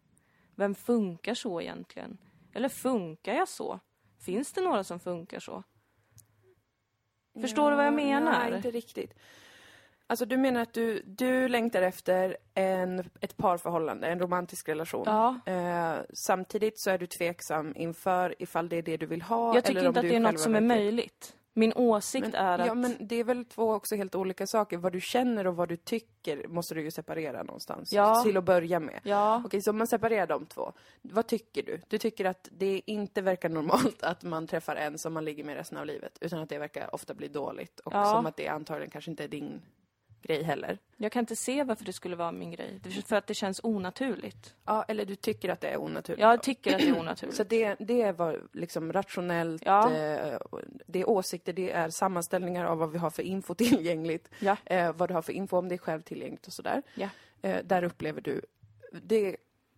Vem 0.55 0.75
funkar 0.75 1.35
så 1.35 1.61
egentligen? 1.61 2.19
Eller 2.53 2.69
funkar 2.69 3.35
jag 3.35 3.49
så? 3.49 3.81
Finns 4.19 4.53
det 4.53 4.61
några 4.61 4.85
som 4.85 5.01
funkar 5.01 5.41
så? 5.41 5.63
Förstår 7.41 7.71
du 7.71 7.77
vad 7.77 7.87
jag 7.87 7.95
menar? 7.95 8.51
Nej, 8.51 8.57
inte 8.57 8.71
riktigt. 8.71 9.15
Alltså 10.07 10.27
du 10.27 10.37
menar 10.37 10.61
att 10.61 10.73
du, 10.73 11.03
du 11.07 11.49
längtar 11.49 11.83
efter 11.83 12.37
en, 12.55 13.11
ett 13.21 13.37
parförhållande, 13.37 14.07
en 14.07 14.19
romantisk 14.19 14.69
relation. 14.69 15.05
Ja. 15.07 15.41
Eh, 15.53 15.97
samtidigt 16.15 16.81
så 16.81 16.91
är 16.91 16.99
du 16.99 17.07
tveksam 17.07 17.73
inför 17.77 18.35
ifall 18.39 18.69
det 18.69 18.77
är 18.77 18.83
det 18.83 18.97
du 18.97 19.07
vill 19.07 19.23
ha. 19.23 19.55
Jag 19.55 19.65
tycker 19.65 19.81
eller 19.81 19.89
inte 19.89 20.01
om 20.01 20.07
att 20.07 20.11
det 20.11 20.17
är 20.17 20.21
något 20.21 20.41
som 20.41 20.55
är 20.55 20.61
möjligt. 20.61 21.37
Min 21.59 21.73
åsikt 21.77 22.27
Men, 22.27 22.35
är 22.35 22.59
att... 22.59 22.67
Ja, 22.67 22.75
men 22.75 22.97
det 23.01 23.17
är 23.17 23.25
väl 23.25 23.45
två 23.45 23.73
också 23.73 23.97
helt 23.97 24.15
olika 24.15 24.47
saker. 24.47 24.77
Vad 24.79 24.93
du 24.93 25.01
känner 25.01 25.47
och 25.47 25.57
vad 25.57 25.69
du 25.69 25.77
tycker 25.77 26.49
måste 26.49 26.75
du 26.75 26.83
ju 26.83 26.91
separera 26.91 27.43
någonstans. 27.43 27.93
Ja. 27.93 28.23
Till 28.23 28.37
att 28.37 28.45
börja 28.45 28.81
med. 28.81 29.01
Ja, 29.03 29.43
Okej, 29.45 29.63
så 29.63 29.71
om 29.71 29.79
man 29.79 29.87
separerar 29.87 30.27
de 30.27 30.47
två. 30.47 30.73
Vad 31.03 31.27
tycker 31.27 31.63
du? 31.63 31.81
Du 31.89 31.99
tycker 31.99 32.25
att 32.25 32.49
det 32.53 32.83
inte 32.87 33.23
verkar 33.23 33.49
normalt 33.49 34.03
att 34.03 34.23
man 34.23 34.47
träffar 34.47 34.77
en 34.77 34.99
som 34.99 35.13
man 35.13 35.25
ligger 35.25 35.45
med 35.45 35.57
resten 35.57 35.79
av 35.79 35.87
livet. 35.87 36.19
Utan 36.21 36.39
att 36.41 36.49
det 36.49 36.59
verkar 36.59 36.95
ofta 36.95 37.15
bli 37.15 37.29
dåligt. 37.29 37.81
Och 37.81 37.95
Ja. 37.95 38.05
som 38.13 38.27
att 38.27 38.37
det 38.37 38.49
antagligen 38.49 38.91
kanske 38.91 39.11
inte 39.11 39.25
är 39.25 39.29
din 39.29 39.63
grej 40.23 40.43
heller. 40.43 40.79
jag 40.97 41.13
kan 41.13 41.21
inte 41.21 41.37
se 41.37 41.65
varför 41.65 41.85
det 41.85 41.93
skulle 41.93 42.17
vara 42.17 42.33
min 42.33 42.51
grej. 42.51 42.81
Det 42.83 42.89
är 42.89 43.03
För 43.03 43.17
att 43.17 43.27
det 43.27 43.35
känns 43.35 43.61
onaturligt. 43.65 44.55
Ja, 44.65 44.83
eller 44.89 45.05
du 45.05 45.15
tycker 45.17 45.49
att 45.49 45.61
det 45.61 45.69
är 45.69 45.77
onaturligt. 45.81 46.21
Jag 46.23 46.43
tycker 46.43 46.75
att 46.75 46.81
det 46.81 46.89
är 46.89 46.99
onaturligt. 46.99 47.37
Så 47.37 47.45
det, 47.45 47.75
det 47.79 48.13
var 48.13 48.43
liksom 48.53 48.93
rationellt, 48.93 49.63
Ja. 49.67 49.93
eh, 49.95 50.39
det 50.87 51.01
är 51.01 51.09
åsikter, 51.09 51.53
det 51.53 51.71
är 51.71 51.91
sammanställningar 51.91 52.65
av 52.65 52.79
vad 52.79 52.91
vi 52.93 52.99
har 52.99 53.11
för 53.11 53.23
info 53.23 53.55
tillgängligt. 53.65 54.29
Ja. 54.39 54.57
Eh, 54.65 54.93
vad 54.93 55.11
du 55.11 55.15
har 55.15 55.23
för 55.23 55.33
info 55.33 55.57
om 55.59 55.69
dig 55.69 55.79
själv 55.79 56.03
tillgängligt 56.03 56.47
och 56.47 56.53
sådär. 56.53 56.83
Ja. 56.95 57.09
Eh, 57.43 57.65
där 57.65 57.83
upplever 57.85 58.21
du 58.21 58.41
det. 59.03 59.37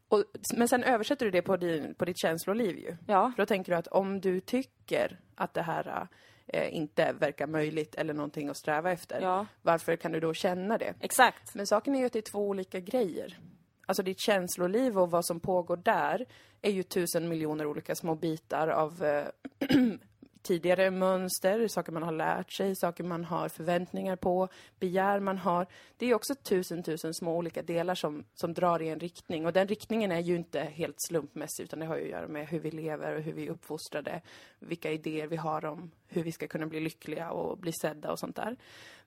Och, 0.09 0.25
men 0.57 0.69
sen 0.69 0.85
översätter 0.85 1.25
du 1.27 1.31
det 1.31 1.43
på, 1.43 1.57
din, 1.57 1.95
på 1.95 2.05
ditt 2.05 2.19
känsloliv 2.19 2.79
ju. 2.79 2.97
Ja, 3.07 3.33
För 3.37 3.43
då 3.43 3.47
tänker 3.47 3.73
du 3.73 3.79
att 3.79 3.87
om 3.87 4.21
du 4.21 4.41
tycker 4.41 5.21
att 5.35 5.55
det 5.55 5.63
här 5.63 6.09
eh, 6.49 6.75
inte 6.75 7.13
verkar 7.13 7.47
möjligt 7.47 7.95
eller 7.95 8.15
någonting 8.15 8.49
att 8.49 8.57
sträva 8.57 8.93
efter, 8.93 9.21
ja. 9.21 9.47
varför 9.63 9.97
kan 9.97 10.13
du 10.13 10.21
då 10.21 10.35
känna 10.35 10.79
det? 10.79 10.95
Exakt. 11.01 11.55
Men 11.55 11.67
saken 11.67 11.95
är 11.95 11.99
ju 11.99 12.07
att 12.07 12.13
det 12.13 12.19
är 12.19 12.31
två 12.33 12.49
olika 12.49 12.81
grejer. 12.81 13.39
Alltså 13.87 14.03
ditt 14.03 14.21
känsloliv 14.21 14.99
och 14.99 15.11
vad 15.11 15.25
som 15.25 15.41
pågår 15.41 15.77
där 15.77 16.27
är 16.63 16.71
ju 16.71 16.83
tusen 16.83 17.29
miljoner 17.29 17.67
olika 17.67 17.95
små 17.95 18.15
bitar 18.15 18.69
av 18.69 19.05
eh, 19.05 19.27
tidigare 20.43 20.91
mönster, 20.91 21.69
saker 21.69 21.93
man 21.93 22.03
har 22.03 22.13
lärt 22.13 22.53
sig, 22.53 22.77
saker 22.77 23.05
man 23.05 23.25
har 23.25 23.49
förväntningar 23.49 24.17
på, 24.17 24.49
begär 24.79 25.21
man 25.21 25.39
har. 25.39 25.67
Det 25.97 26.07
är 26.07 26.15
också 26.15 26.35
tusen, 26.35 26.83
tusen 26.83 27.15
små 27.15 27.37
olika 27.37 27.63
delar 27.63 27.95
som, 27.95 28.25
som 28.35 28.55
drar 28.55 28.83
i 28.83 28.89
en 28.89 29.01
riktning. 29.01 29.47
Och 29.47 29.53
den 29.53 29.69
riktningen 29.69 30.13
är 30.13 30.21
ju 30.21 30.37
inte 30.37 30.61
helt 30.61 30.97
slumpmässig, 31.09 31.65
utan 31.65 31.79
det 31.79 31.87
har 31.87 31.97
ju 31.97 32.03
att 32.03 32.11
göra 32.11 32.29
med 32.29 32.49
hur 32.49 32.59
vi 32.59 32.71
lever 32.71 33.17
och 33.17 33.23
hur 33.23 33.33
vi 33.33 33.47
är 33.47 33.51
uppfostrade, 33.51 34.23
vilka 34.59 34.91
idéer 34.91 35.27
vi 35.27 35.37
har 35.37 35.65
om 35.65 35.91
hur 36.09 36.23
vi 36.23 36.33
ska 36.33 36.47
kunna 36.47 36.67
bli 36.67 36.81
lyckliga 36.81 37.31
och 37.31 37.59
bli 37.59 37.73
sedda 37.73 38.13
och 38.13 38.19
sånt 38.19 38.37
där. 38.37 38.57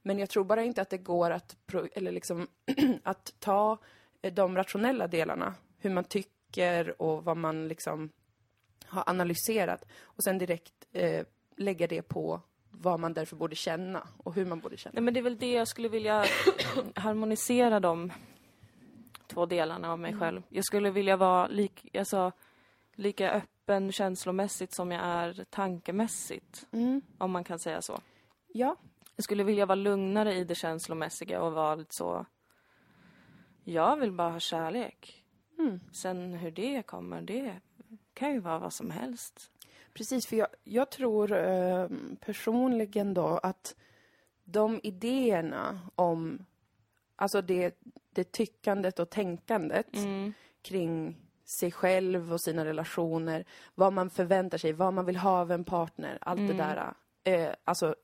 Men 0.01 0.19
jag 0.19 0.29
tror 0.29 0.43
bara 0.43 0.63
inte 0.63 0.81
att 0.81 0.89
det 0.89 0.97
går 0.97 1.31
att, 1.31 1.55
eller 1.93 2.11
liksom, 2.11 2.47
att 3.03 3.33
ta 3.39 3.77
de 4.21 4.55
rationella 4.55 5.07
delarna, 5.07 5.55
hur 5.79 5.89
man 5.89 6.03
tycker 6.03 7.01
och 7.01 7.23
vad 7.23 7.37
man 7.37 7.67
liksom 7.67 8.09
har 8.91 9.03
analyserat 9.07 9.85
och 10.03 10.23
sen 10.23 10.37
direkt 10.37 10.73
eh, 10.91 11.25
lägga 11.57 11.87
det 11.87 12.01
på 12.01 12.41
vad 12.71 12.99
man 12.99 13.13
därför 13.13 13.35
borde 13.35 13.55
känna 13.55 14.07
och 14.17 14.33
hur 14.33 14.45
man 14.45 14.59
borde 14.59 14.77
känna. 14.77 14.93
Nej, 14.93 15.03
men 15.03 15.13
det 15.13 15.19
är 15.19 15.23
väl 15.23 15.37
det 15.37 15.51
jag 15.51 15.67
skulle 15.67 15.87
vilja 15.89 16.25
harmonisera 16.95 17.79
de 17.79 18.11
två 19.27 19.45
delarna 19.45 19.91
av 19.91 19.99
mig 19.99 20.17
själv. 20.17 20.41
Jag 20.49 20.65
skulle 20.65 20.91
vilja 20.91 21.17
vara 21.17 21.47
lik, 21.47 21.95
alltså, 21.97 22.31
lika 22.95 23.31
öppen 23.31 23.91
känslomässigt 23.91 24.73
som 24.73 24.91
jag 24.91 25.01
är 25.03 25.45
tankemässigt, 25.49 26.67
Mm. 26.71 27.01
om 27.17 27.31
man 27.31 27.43
kan 27.43 27.59
säga 27.59 27.81
så. 27.81 27.99
Ja, 28.53 28.75
Jag 29.15 29.23
skulle 29.23 29.43
vilja 29.43 29.65
vara 29.65 29.75
lugnare 29.75 30.33
i 30.35 30.43
det 30.43 30.55
känslomässiga 30.55 31.41
och 31.41 31.53
vara 31.53 31.75
lite 31.75 31.95
så... 31.95 32.25
Jag 33.63 33.97
vill 33.97 34.11
bara 34.11 34.29
ha 34.31 34.39
kärlek. 34.39 35.23
Mm. 35.59 35.79
Sen 35.93 36.33
hur 36.33 36.51
det 36.51 36.83
kommer, 36.85 37.21
det 37.21 37.55
kan 38.13 38.31
ju 38.33 38.39
vara 38.39 38.59
vad 38.59 38.73
som 38.73 38.91
helst. 38.91 39.51
precis. 39.93 40.27
För 40.27 40.35
jag, 40.35 40.47
jag 40.63 40.89
tror 40.91 41.31
eh, 41.33 41.87
personligen 42.19 43.13
då 43.13 43.27
att 43.27 43.75
de 44.43 44.79
idéerna 44.83 45.79
om, 45.95 46.45
alltså 47.15 47.41
det, 47.41 47.79
det 48.09 48.31
tyckandet 48.31 48.99
och 48.99 49.09
tänkandet 49.09 49.95
Mm. 49.95 50.33
kring 50.61 51.17
sig 51.45 51.71
själv 51.71 52.33
och 52.33 52.41
sina 52.41 52.65
relationer, 52.65 53.45
vad 53.75 53.93
man 53.93 54.09
förväntar 54.09 54.57
sig, 54.57 54.73
vad 54.73 54.93
man 54.93 55.05
vill 55.05 55.17
ha 55.17 55.39
av 55.39 55.51
en 55.51 55.63
partner, 55.63 56.17
allt 56.21 56.39
det 56.47 56.53
där. 56.53 56.93
Eh, 57.23 57.53
alltså 57.63 57.95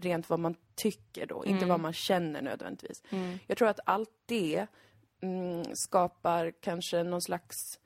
rent 0.00 0.30
vad 0.30 0.40
man 0.40 0.54
tycker 0.74 1.26
då, 1.26 1.44
inte 1.44 1.66
vad 1.66 1.80
man 1.80 1.92
känner 1.92 2.42
nödvändigtvis. 2.42 3.02
Mm. 3.10 3.38
Jag 3.46 3.58
tror 3.58 3.68
att 3.68 3.80
allt 3.86 4.10
det 4.26 4.66
mm, 5.20 5.64
skapar 5.74 6.52
kanske 6.60 7.02
någon 7.02 7.22
slags 7.22 7.78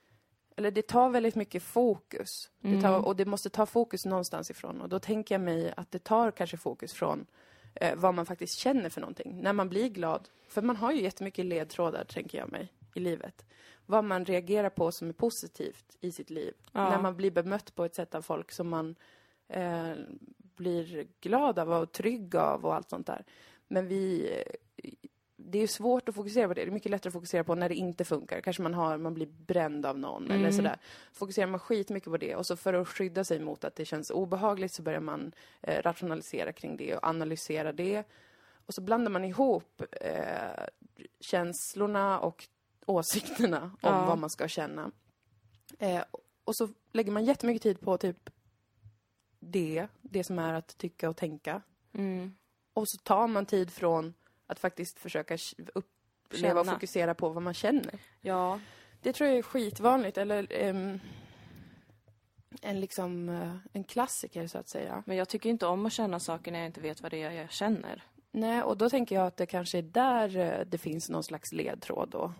eller 0.57 0.71
det 0.71 0.87
tar 0.87 1.11
väldigt 1.11 1.35
mycket 1.35 1.63
fokus. 1.63 2.51
Det 2.61 2.81
tar, 2.81 3.07
och 3.07 3.17
det 3.17 3.25
måste 3.25 3.51
ta 3.51 3.67
fokus 3.67 4.05
någonstans 4.05 4.51
ifrån. 4.51 4.81
Och 4.81 4.89
då 4.89 4.99
tänker 4.99 5.35
jag 5.35 5.43
mig 5.43 5.73
att 5.77 5.91
det 5.91 6.05
tar 6.05 6.31
kanske 6.31 6.57
fokus 6.57 6.93
från 6.93 7.27
eh, 7.75 7.97
vad 7.97 8.15
man 8.15 8.27
faktiskt 8.27 8.59
känner 8.59 8.91
för 8.91 9.01
någonting. 9.01 9.41
När 9.43 9.53
man 9.53 9.69
blir 9.69 9.89
glad. 9.89 10.29
För 10.49 10.63
man 10.63 10.77
har 10.77 10.93
ju 10.93 11.03
jättemycket 11.03 11.47
ledtrådar, 11.47 12.05
tänker 12.05 12.39
jag 12.39 12.53
mig, 12.53 12.73
i 12.95 13.01
livet. 13.01 13.47
Vad 13.87 14.05
man 14.05 14.25
reagerar 14.25 14.71
på 14.71 14.93
som 14.93 15.09
är 15.09 15.13
positivt 15.13 15.97
i 16.01 16.13
sitt 16.13 16.31
liv. 16.31 16.55
Ja. 16.73 16.91
När 16.91 17.03
man 17.03 17.17
blir 17.17 17.31
bemött 17.31 17.75
på 17.75 17.85
ett 17.85 17.95
sätt 17.95 18.15
av 18.15 18.23
folk 18.23 18.53
som 18.53 18.69
man 18.69 18.95
eh, 19.49 19.93
blir 20.41 21.07
glad 21.21 21.59
av 21.59 21.73
och 21.73 21.93
trygg 21.93 22.37
av 22.37 22.65
och 22.65 22.75
allt 22.75 22.91
sånt 22.91 23.07
där. 23.07 23.25
Men 23.69 23.89
vi... 23.89 24.33
Det 25.45 25.59
är 25.59 25.67
svårt 25.67 26.09
att 26.09 26.15
fokusera 26.15 26.49
på 26.49 26.55
det. 26.55 26.65
Det 26.65 26.69
är 26.71 26.73
mycket 26.73 26.91
lättare 26.91 27.09
att 27.09 27.13
fokusera 27.13 27.45
på 27.45 27.55
när 27.55 27.69
det 27.69 27.75
inte 27.75 28.05
funkar. 28.05 28.41
Kanske 28.41 28.63
man, 28.63 28.75
har, 28.75 28.99
man 28.99 29.15
blir 29.15 29.27
bränd 29.27 29.87
av 29.87 29.99
någon 29.99 30.31
eller 30.31 30.51
sådär. 30.51 30.79
Fokuserar 31.13 31.47
man 31.47 31.61
skitmycket 31.61 32.11
på 32.11 32.17
det 32.17 32.37
och 32.37 32.47
så 32.47 32.57
för 32.57 32.75
att 32.75 32.89
skydda 32.89 33.25
sig 33.25 33.41
mot 33.41 33.65
att 33.65 33.77
det 33.77 33.85
känns 33.85 34.11
obehagligt 34.11 34.73
så 34.73 34.83
börjar 34.83 35.01
man 35.01 35.33
eh, 35.61 35.83
rationalisera 35.83 36.53
kring 36.53 36.77
det 36.77 36.97
och 36.97 37.07
analysera 37.07 37.73
det. 37.73 38.05
Och 38.67 38.75
så 38.75 38.81
blandar 38.81 39.11
man 39.11 39.25
ihop 39.25 39.83
eh, 40.01 40.65
känslorna 41.21 42.21
och 42.21 42.49
åsikterna 42.87 43.63
om 43.63 43.71
Ja. 43.81 44.07
vad 44.07 44.19
man 44.19 44.31
ska 44.31 44.49
känna. 44.49 44.91
Eh, 45.79 46.05
och 46.45 46.57
så 46.57 46.69
lägger 46.93 47.13
man 47.13 47.25
jättemycket 47.25 47.63
tid 47.63 47.81
på 47.81 47.97
typ 47.99 48.31
det, 49.41 49.87
det 50.03 50.25
som 50.25 50.39
är 50.39 50.55
att 50.55 50.79
tycka 50.79 51.09
och 51.09 51.17
tänka. 51.17 51.63
Mm. 51.95 52.35
Och 52.75 52.89
så 52.89 52.99
tar 52.99 53.27
man 53.27 53.47
tid 53.47 53.71
från 53.71 54.15
att 54.53 54.61
faktiskt 54.61 54.99
försöka 54.99 55.39
uppleva 55.75 56.61
och 56.61 56.67
fokusera 56.67 57.15
på 57.15 57.29
vad 57.29 57.43
man 57.43 57.55
känner. 57.55 57.99
Ja. 58.21 58.61
Det 59.03 59.13
tror 59.13 59.29
jag 59.29 59.39
är 59.39 59.43
skitvanligt, 59.43 60.19
eller 60.19 60.47
ehm, 60.51 61.01
en 62.63 62.81
liksom, 62.81 63.29
eh, 63.29 63.57
en 63.73 63.85
klassiker 63.85 64.47
så 64.47 64.59
att 64.59 64.69
säga. 64.69 65.03
Men 65.07 65.17
jag 65.17 65.29
tycker 65.29 65.51
inte 65.51 65.67
om 65.67 65.87
att 65.87 65.93
känna 65.93 66.21
saker 66.21 66.53
när 66.53 66.59
jag 66.59 66.67
inte 66.67 66.81
vet 66.81 67.03
vad 67.03 67.11
det 67.11 67.23
är 67.23 67.31
jag 67.31 67.53
känner. 67.53 68.03
Nej, 68.31 68.63
och 68.63 68.77
då 68.77 68.91
tänker 68.91 69.15
jag 69.15 69.27
att 69.27 69.37
det 69.37 69.47
kanske 69.47 69.79
är 69.79 69.83
där 69.83 70.37
eh, 70.37 70.67
det 70.67 70.79
finns 70.79 71.11
någon 71.11 71.23
slags 71.23 71.53
ledtråd 71.53 72.09
då. 72.11 72.33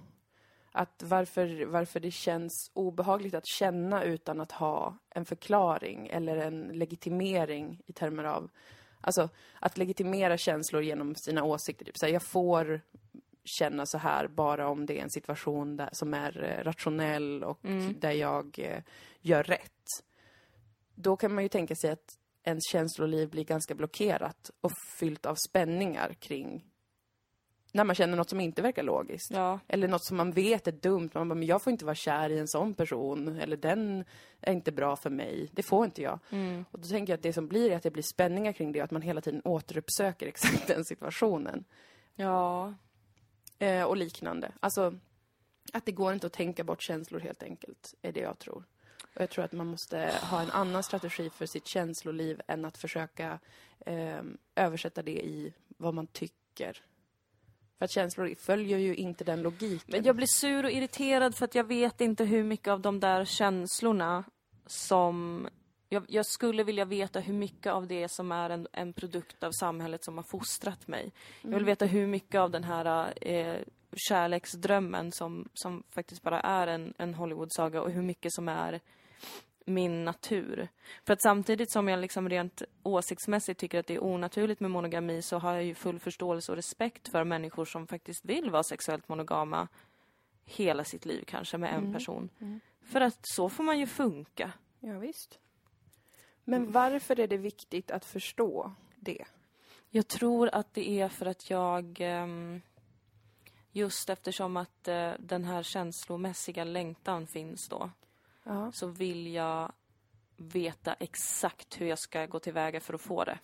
Att 0.73 1.03
varför, 1.03 1.65
varför 1.65 2.01
det 2.01 2.11
känns 2.11 2.71
obehagligt 2.75 3.35
att 3.35 3.47
känna 3.47 4.05
utan 4.05 4.41
att 4.41 4.53
ha 4.53 4.99
en 5.11 5.25
förklaring 5.25 6.09
eller 6.09 6.37
en 6.37 6.61
legitimering 6.61 7.83
i 7.87 7.93
termer 7.93 8.25
av... 8.25 8.51
Alltså, 9.03 9.29
att 9.61 9.79
legitimera 9.79 10.37
känslor 10.37 10.83
genom 10.83 11.15
sina 11.15 11.45
åsikter. 11.45 11.85
Typ 11.85 11.99
så 11.99 12.07
här, 12.07 12.13
jag 12.13 12.23
får 12.23 12.81
känna 13.45 13.87
så 13.87 13.99
här 13.99 14.29
bara 14.29 14.69
om 14.69 14.87
det 14.87 14.99
är 14.99 15.03
en 15.03 15.11
situation 15.11 15.77
där, 15.77 15.89
som 15.93 16.15
är 16.15 16.45
eh, 16.45 16.65
rationell 16.65 17.45
och 17.45 17.59
där 18.01 18.13
jag 18.13 18.59
eh, 18.59 18.83
gör 19.21 19.43
rätt. 19.43 19.87
Då 20.95 21.17
kan 21.17 21.35
man 21.35 21.45
ju 21.45 21.49
tänka 21.49 21.75
sig 21.75 21.91
att 21.91 22.19
ens 22.45 22.63
känsloliv 22.73 23.31
blir 23.31 23.45
ganska 23.45 23.75
blockerat 23.75 24.51
och 24.61 24.73
fyllt 24.99 25.27
av 25.27 25.37
spänningar 25.49 26.15
kring 26.21 26.72
när 27.73 27.85
man 27.85 27.95
känner 27.95 28.17
något 28.17 28.31
som 28.31 28.41
inte 28.41 28.63
verkar 28.63 28.83
logiskt. 28.83 29.31
Ja. 29.31 29.61
Eller 29.69 29.89
något 29.89 30.05
som 30.05 30.17
man 30.17 30.33
vet 30.33 30.69
är 30.69 30.73
dumt. 30.73 31.11
Man 31.15 31.29
bara, 31.29 31.35
men 31.35 31.47
jag 31.47 31.63
får 31.63 31.71
inte 31.71 31.85
vara 31.85 31.95
kär 31.95 32.31
i 32.31 32.39
en 32.39 32.49
sån 32.49 32.75
person. 32.75 33.41
Eller 33.41 33.57
den 33.57 34.05
är 34.41 34.53
inte 34.53 34.73
bra 34.73 34.97
för 34.97 35.11
mig. 35.11 35.51
Det 35.53 35.63
får 35.63 35.85
inte 35.85 36.03
jag. 36.03 36.19
Och 36.71 36.81
då 36.81 36.89
tänker 36.89 37.13
jag 37.13 37.19
att 37.19 37.23
det 37.23 37.33
som 37.33 37.49
blir 37.49 37.71
är 37.71 37.77
att 37.77 37.83
det 37.83 37.91
blir 37.91 38.03
spänningar 38.03 38.53
kring 38.53 38.73
det 38.73 38.81
och 38.81 38.85
att 38.85 38.91
man 38.91 39.03
hela 39.03 39.21
tiden 39.21 39.43
återuppsöker 39.45 40.27
exakt 40.29 40.67
den 40.67 40.85
situationen. 40.85 41.65
Ja. 42.15 42.75
Eh, 43.59 43.85
och 43.85 43.97
liknande. 43.97 44.53
Alltså, 44.61 44.95
att 45.73 45.87
det 45.87 45.93
går 45.93 46.13
inte 46.13 46.27
att 46.27 46.33
tänka 46.33 46.65
bort 46.65 46.83
känslor 46.83 47.21
helt 47.21 47.43
enkelt, 47.43 47.95
är 48.03 48.13
det 48.13 48.21
jag 48.21 48.39
tror. 48.39 48.65
Och 49.15 49.21
jag 49.21 49.31
tror 49.31 49.45
att 49.45 49.53
man 49.53 49.67
måste 49.67 50.13
ha 50.23 50.43
en 50.43 50.51
annan 50.51 50.83
strategi 50.83 51.31
för 51.31 51.47
sitt 51.47 51.67
känsloliv 51.67 52.41
än 52.47 52.65
att 52.65 52.79
försöka 52.79 53.39
eh, 53.87 54.23
översätta 54.55 55.03
det 55.03 55.27
i 55.27 55.55
vad 55.69 55.95
man 55.95 56.07
tycker. 56.07 56.83
För 57.83 57.85
att 57.85 57.91
känslor 57.91 58.35
följer 58.39 58.79
ju 58.79 58.95
inte 58.95 59.25
den 59.25 59.43
logiken. 59.43 59.81
Men 59.87 60.05
jag 60.05 60.17
blir 60.17 60.27
sur 60.27 60.65
och 60.65 60.71
irriterad 60.71 61.35
för 61.35 61.45
att 61.45 61.55
jag 61.55 61.65
vet 61.65 62.01
inte 62.01 62.25
hur 62.25 62.45
mycket 62.45 62.69
av 62.69 62.81
de 62.81 63.01
där 63.01 63.25
känslorna 63.25 64.25
som 64.67 65.49
Jag, 65.89 66.05
jag 66.09 66.27
skulle 66.27 66.65
vilja 66.65 66.85
veta 66.85 67.21
hur 67.21 67.35
mycket 67.35 67.73
av 67.73 67.87
det 67.87 68.11
som 68.11 68.33
är 68.33 68.51
en, 68.51 68.67
en 68.73 68.93
produkt 68.93 69.45
av 69.45 69.51
samhället 69.61 70.05
som 70.05 70.17
har 70.17 70.25
fostrat 70.31 70.89
mig. 70.89 71.13
Jag 71.43 71.51
vill 71.51 71.65
veta 71.65 71.85
hur 71.85 72.07
mycket 72.07 72.39
av 72.41 72.51
den 72.51 72.65
här 72.65 73.13
eh, 73.21 73.57
kärleksdrömmen 73.97 75.13
som, 75.13 75.49
som 75.55 75.83
faktiskt 75.91 76.23
bara 76.23 76.41
är 76.41 76.67
en, 76.67 76.95
en 76.99 77.15
Hollywoodsaga 77.15 77.83
och 77.83 77.91
hur 77.91 78.03
mycket 78.03 78.33
som 78.33 78.49
är 78.49 78.81
min 79.67 80.05
natur. 80.05 80.69
För 81.05 81.13
att 81.13 81.23
samtidigt 81.23 81.73
som 81.73 81.89
jag 81.89 82.01
liksom 82.01 82.29
rent 82.29 82.63
åsiktsmässigt 82.83 83.61
tycker 83.61 83.79
att 83.79 83.87
det 83.87 83.95
är 83.95 84.05
onaturligt 84.05 84.61
med 84.61 84.71
monogami 84.71 85.23
så 85.23 85.39
har 85.39 85.55
jag 85.55 85.65
ju 85.65 85.75
full 85.75 85.99
förståelse 85.99 86.53
och 86.53 86.57
respekt 86.57 87.09
för 87.09 87.25
människor 87.25 87.65
som 87.65 87.87
faktiskt 87.87 88.25
vill 88.25 88.51
vara 88.51 88.63
sexuellt 88.63 89.09
monogama 89.09 89.69
hela 90.45 90.85
sitt 90.85 91.05
liv 91.05 91.25
kanske 91.27 91.59
med 91.59 91.75
en 91.75 91.93
person. 91.93 92.31
För 92.83 93.01
att 93.01 93.19
så 93.23 93.49
får 93.49 93.65
man 93.65 93.79
ju 93.79 93.87
funka. 93.87 94.53
Ja, 94.81 94.99
visst. 94.99 95.39
Men 96.45 96.73
varför 96.73 97.21
är 97.21 97.27
det 97.27 97.37
viktigt 97.37 97.91
att 97.91 98.05
förstå 98.05 98.73
det? 98.97 99.25
Jag 99.91 100.09
tror 100.09 100.51
att 100.53 100.75
det 100.75 101.01
är 101.01 101.09
för 101.09 101.27
att 101.27 101.51
jag 101.51 101.97
ehm, 102.01 102.61
just 103.73 104.11
eftersom 104.11 104.57
att 104.57 104.89
eh, 104.89 105.13
den 105.19 105.45
här 105.45 105.63
känslomässiga 105.63 106.65
längtan 106.65 107.27
finns 107.27 107.69
då 107.69 107.91
Ja. 108.45 108.71
så 108.73 108.87
vill 108.87 109.27
jag 109.35 109.73
veta 110.37 110.95
exakt 110.95 111.81
hur 111.81 111.87
jag 111.87 111.99
ska 111.99 112.27
gå 112.27 112.39
tillväga 112.39 112.81
för 112.81 112.95
att 112.95 113.01
få 113.01 113.25
det. 113.25 113.39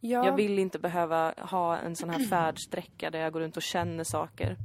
Ja, 0.00 0.26
Jag 0.26 0.36
vill 0.36 0.58
inte 0.58 0.78
behöva 0.78 1.34
ha 1.38 1.76
en 1.76 1.96
sån 1.96 2.10
här 2.10 2.18
färdsträcka 2.30 3.10
där 3.10 3.18
jag 3.18 3.32
går 3.32 3.40
runt 3.40 3.56
och 3.56 3.62
känner 3.62 4.04
saker. 4.04 4.56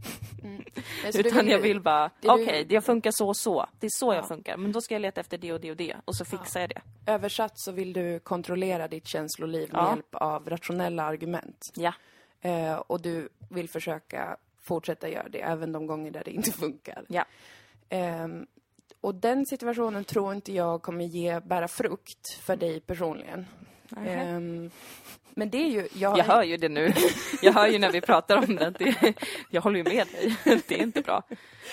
du 1.13 1.19
Utan 1.19 1.47
jag 1.47 1.59
vill 1.59 1.81
bara, 1.81 2.09
okej, 2.25 2.65
det 2.69 2.81
funkar 2.81 3.11
så 3.13 3.27
och 3.27 3.37
så. 3.37 3.65
Det 3.79 3.85
är 3.85 3.91
så 3.93 4.11
Ja. 4.11 4.15
jag 4.15 4.27
funkar. 4.27 4.57
Men 4.57 4.71
då 4.71 4.81
ska 4.81 4.95
jag 4.95 5.01
leta 5.01 5.21
efter 5.21 5.37
det 5.37 5.53
och 5.53 5.59
det 5.61 5.71
och 5.71 5.77
det. 5.77 5.95
Och 6.05 6.15
så 6.15 6.25
fixar 6.25 6.59
jag 6.61 6.69
det. 6.69 6.81
Översatt 7.11 7.51
så 7.55 7.71
vill 7.71 7.93
du 7.93 8.19
kontrollera 8.19 8.87
ditt 8.87 9.07
känsloliv 9.07 9.73
med 9.73 9.79
Ja. 9.81 9.89
hjälp 9.89 10.15
av 10.15 10.49
rationella 10.49 11.03
argument. 11.03 11.59
Ja. 11.75 11.93
Eh, 12.41 12.75
och 12.75 13.01
du 13.01 13.29
vill 13.49 13.69
försöka 13.69 14.37
fortsätta 14.61 15.09
göra 15.09 15.29
det 15.29 15.41
även 15.41 15.71
de 15.71 15.87
gånger 15.87 16.11
där 16.11 16.23
det 16.25 16.31
inte 16.31 16.51
funkar. 16.59 17.05
Ja. 17.09 17.25
Ehm, 17.89 18.47
och 19.03 19.15
den 19.15 19.45
situationen 19.45 20.03
tror 20.03 20.33
inte 20.33 20.53
jag 20.53 20.81
kommer 20.81 21.05
ge 21.05 21.39
bära 21.39 21.67
frukt 21.67 22.29
för 22.33 22.55
dig 22.55 22.81
personligen. 22.81 23.45
Ehm, 23.97 24.71
men 25.35 25.49
det 25.49 25.57
är 25.57 25.69
ju... 25.69 25.87
Jag, 25.93 26.17
Jag 26.17 26.25
hör 26.25 26.43
ju 26.43 26.57
det 26.57 26.69
nu. 26.69 26.93
Jag 27.41 27.53
hör 27.53 27.67
ju 27.67 27.79
när 27.79 27.91
vi 27.91 28.01
pratar 28.01 28.37
om 28.37 28.55
det. 28.55 28.69
det 28.69 29.13
jag 29.49 29.61
håller 29.61 29.77
ju 29.77 29.83
med 29.83 30.07
dig. 30.07 30.37
Det 30.67 30.71
är 30.79 30.83
inte 30.83 31.01
bra. 31.01 31.23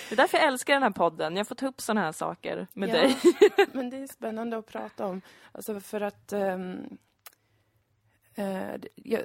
Det 0.09 0.15
är 0.15 0.17
därför 0.17 0.37
jag 0.37 0.47
älskar 0.47 0.73
den 0.73 0.83
här 0.83 0.89
podden. 0.89 1.35
Jag 1.37 1.47
får 1.47 1.55
ta 1.55 1.67
upp 1.67 1.81
såna 1.81 2.01
här 2.01 2.11
saker 2.11 2.67
med 2.73 2.89
Ja, 2.89 2.93
dig. 2.93 3.15
men 3.73 3.89
det 3.89 3.97
är 3.97 4.07
spännande 4.07 4.57
att 4.57 4.65
prata 4.67 5.05
om. 5.05 5.21
Alltså 5.51 5.79
för 5.79 6.01
att... 6.01 6.33
eh, 6.33 6.57
det- 8.35 8.87
jag, 8.95 9.21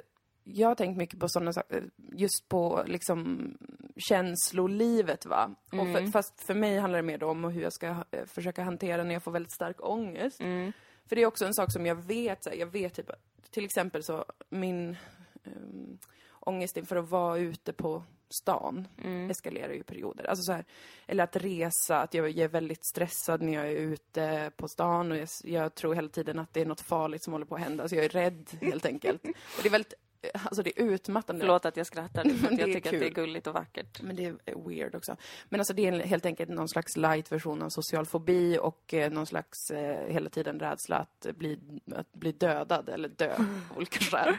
jag 0.53 0.67
har 0.67 0.75
tänkt 0.75 0.97
mycket 0.97 1.19
på 1.19 1.29
sådana 1.29 1.53
saker, 1.53 1.89
just 2.11 2.49
på 2.49 2.83
liksom 2.87 3.51
känslolivet 3.97 5.25
va. 5.25 5.55
Och 5.65 5.69
för, 5.71 5.97
Mm. 5.99 6.11
fast 6.11 6.41
för 6.47 6.53
mig 6.53 6.77
handlar 6.79 6.99
det 6.99 7.03
mer 7.03 7.23
om 7.23 7.43
hur 7.43 7.61
jag 7.61 7.73
ska 7.73 7.87
eh, 7.87 8.25
försöka 8.25 8.63
hantera 8.63 9.03
när 9.03 9.13
jag 9.13 9.23
får 9.23 9.31
väldigt 9.31 9.53
stark 9.53 9.85
ångest. 9.85 10.39
Mm. 10.41 10.71
För 11.05 11.15
det 11.15 11.21
är 11.21 11.25
också 11.25 11.45
en 11.45 11.53
sak 11.53 11.71
som 11.71 11.85
jag 11.85 11.95
vet, 11.95 12.43
så 12.43 12.49
här, 12.49 12.57
jag 12.57 12.67
vet 12.67 12.93
typ, 12.93 13.09
till 13.51 13.65
exempel 13.65 14.03
så 14.03 14.25
min 14.49 14.97
um, 15.43 15.97
ångest 16.39 16.77
inför 16.77 16.95
att 16.95 17.09
vara 17.09 17.37
ute 17.37 17.73
på 17.73 18.03
stan 18.29 18.87
Mm. 19.03 19.29
eskalerar 19.31 19.73
ju 19.73 19.79
i 19.79 19.83
perioder. 19.83 20.23
Alltså 20.23 20.43
så 20.43 20.51
här, 20.51 20.65
eller 21.05 21.23
att 21.23 21.35
resa, 21.35 22.01
att 22.01 22.13
jag 22.13 22.37
är 22.37 22.47
väldigt 22.47 22.85
stressad 22.85 23.41
när 23.41 23.53
jag 23.53 23.67
är 23.67 23.75
ute 23.75 24.51
på 24.57 24.67
stan 24.67 25.11
och 25.11 25.17
jag, 25.17 25.27
jag 25.43 25.75
tror 25.75 25.93
hela 25.95 26.09
tiden 26.09 26.39
att 26.39 26.53
det 26.53 26.61
är 26.61 26.65
något 26.65 26.81
farligt 26.81 27.23
som 27.23 27.33
håller 27.33 27.45
på 27.45 27.55
att 27.55 27.61
hända. 27.61 27.89
Så 27.89 27.95
jag 27.95 28.05
är 28.05 28.09
rädd 28.09 28.49
helt 28.61 28.85
enkelt. 28.85 29.23
Och 29.27 29.61
det 29.63 29.67
är 29.67 29.71
väldigt, 29.71 29.93
eh, 29.93 29.99
alltså 30.33 30.63
det 30.63 30.79
är 30.79 30.83
utmattande. 30.83 31.39
Förlåt 31.41 31.65
att 31.65 31.77
jag 31.77 31.85
skrattar. 31.87 32.23
För 32.23 32.47
att 32.53 32.59
jag 32.59 32.65
tycker 32.73 32.77
att 32.89 32.99
det 32.99 33.05
är 33.05 33.09
kul. 33.09 33.13
gulligt 33.13 33.47
och 33.47 33.53
vackert. 33.53 34.01
Men 34.01 34.15
det 34.15 34.25
är 34.25 34.67
weird 34.69 34.95
också. 34.95 35.15
Men 35.49 35.59
alltså 35.59 35.73
det 35.73 35.87
är 35.87 35.91
helt 35.91 36.25
enkelt 36.25 36.49
någon 36.49 36.69
slags 36.69 36.97
light 36.97 37.31
version 37.31 37.61
av 37.61 37.69
social 37.69 38.05
fobi 38.05 38.57
och 38.61 38.93
eh, 38.93 39.11
någon 39.11 39.25
slags 39.25 39.71
eh, 39.71 40.07
hela 40.13 40.29
tiden 40.29 40.59
rädsla 40.59 40.95
att 40.97 41.27
bli, 41.35 41.59
att 41.95 42.13
bli 42.13 42.31
dödad 42.31 42.89
eller 42.89 43.09
dö 43.09 43.33
av 43.35 43.45
olika 43.77 43.99
skäl. 43.99 44.35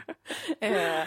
eh, 0.59 1.03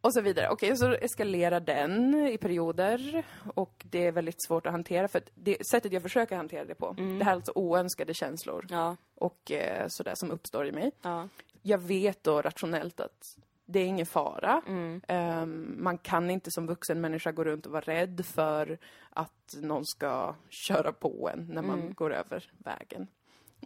och 0.00 0.14
så 0.14 0.20
vidare. 0.20 0.48
Okej, 0.50 0.76
så 0.76 0.92
eskalerar 0.92 1.60
den 1.60 2.14
i 2.28 2.38
perioder 2.38 3.22
och 3.54 3.82
det 3.90 4.06
är 4.06 4.12
väldigt 4.12 4.44
svårt 4.46 4.66
att 4.66 4.72
hantera 4.72 5.08
för 5.08 5.22
det 5.34 5.66
sättet 5.66 5.92
jag 5.92 6.02
försöker 6.02 6.36
hantera 6.36 6.64
det 6.64 6.74
på, 6.74 6.92
det 7.18 7.24
här 7.24 7.32
är 7.32 7.36
alltså 7.36 7.52
oönskade 7.54 8.14
känslor 8.14 8.66
Ja. 8.70 8.96
och 9.14 9.52
eh, 9.52 9.86
sådär 9.88 10.12
som 10.14 10.30
uppstår 10.30 10.66
i 10.66 10.72
mig. 10.72 10.90
Ja. 11.02 11.28
Jag 11.62 11.78
vet 11.78 12.24
då 12.24 12.42
rationellt 12.42 13.00
att 13.00 13.36
det 13.72 13.80
är 13.80 13.86
ingen 13.86 14.06
fara. 14.06 14.62
Mm. 14.66 15.00
Ehm, 15.08 15.76
man 15.78 15.98
kan 15.98 16.30
inte 16.30 16.50
som 16.50 16.66
vuxen 16.66 17.00
människa 17.00 17.32
gå 17.32 17.44
runt 17.44 17.66
och 17.66 17.72
vara 17.72 17.82
rädd 17.84 18.26
för 18.26 18.78
att 19.10 19.54
någon 19.60 19.86
ska 19.86 20.34
köra 20.48 20.92
på 20.92 21.30
en 21.34 21.46
när 21.50 21.62
man 21.62 21.80
Mm. 21.80 21.94
går 21.94 22.12
över 22.14 22.50
vägen. 22.58 23.06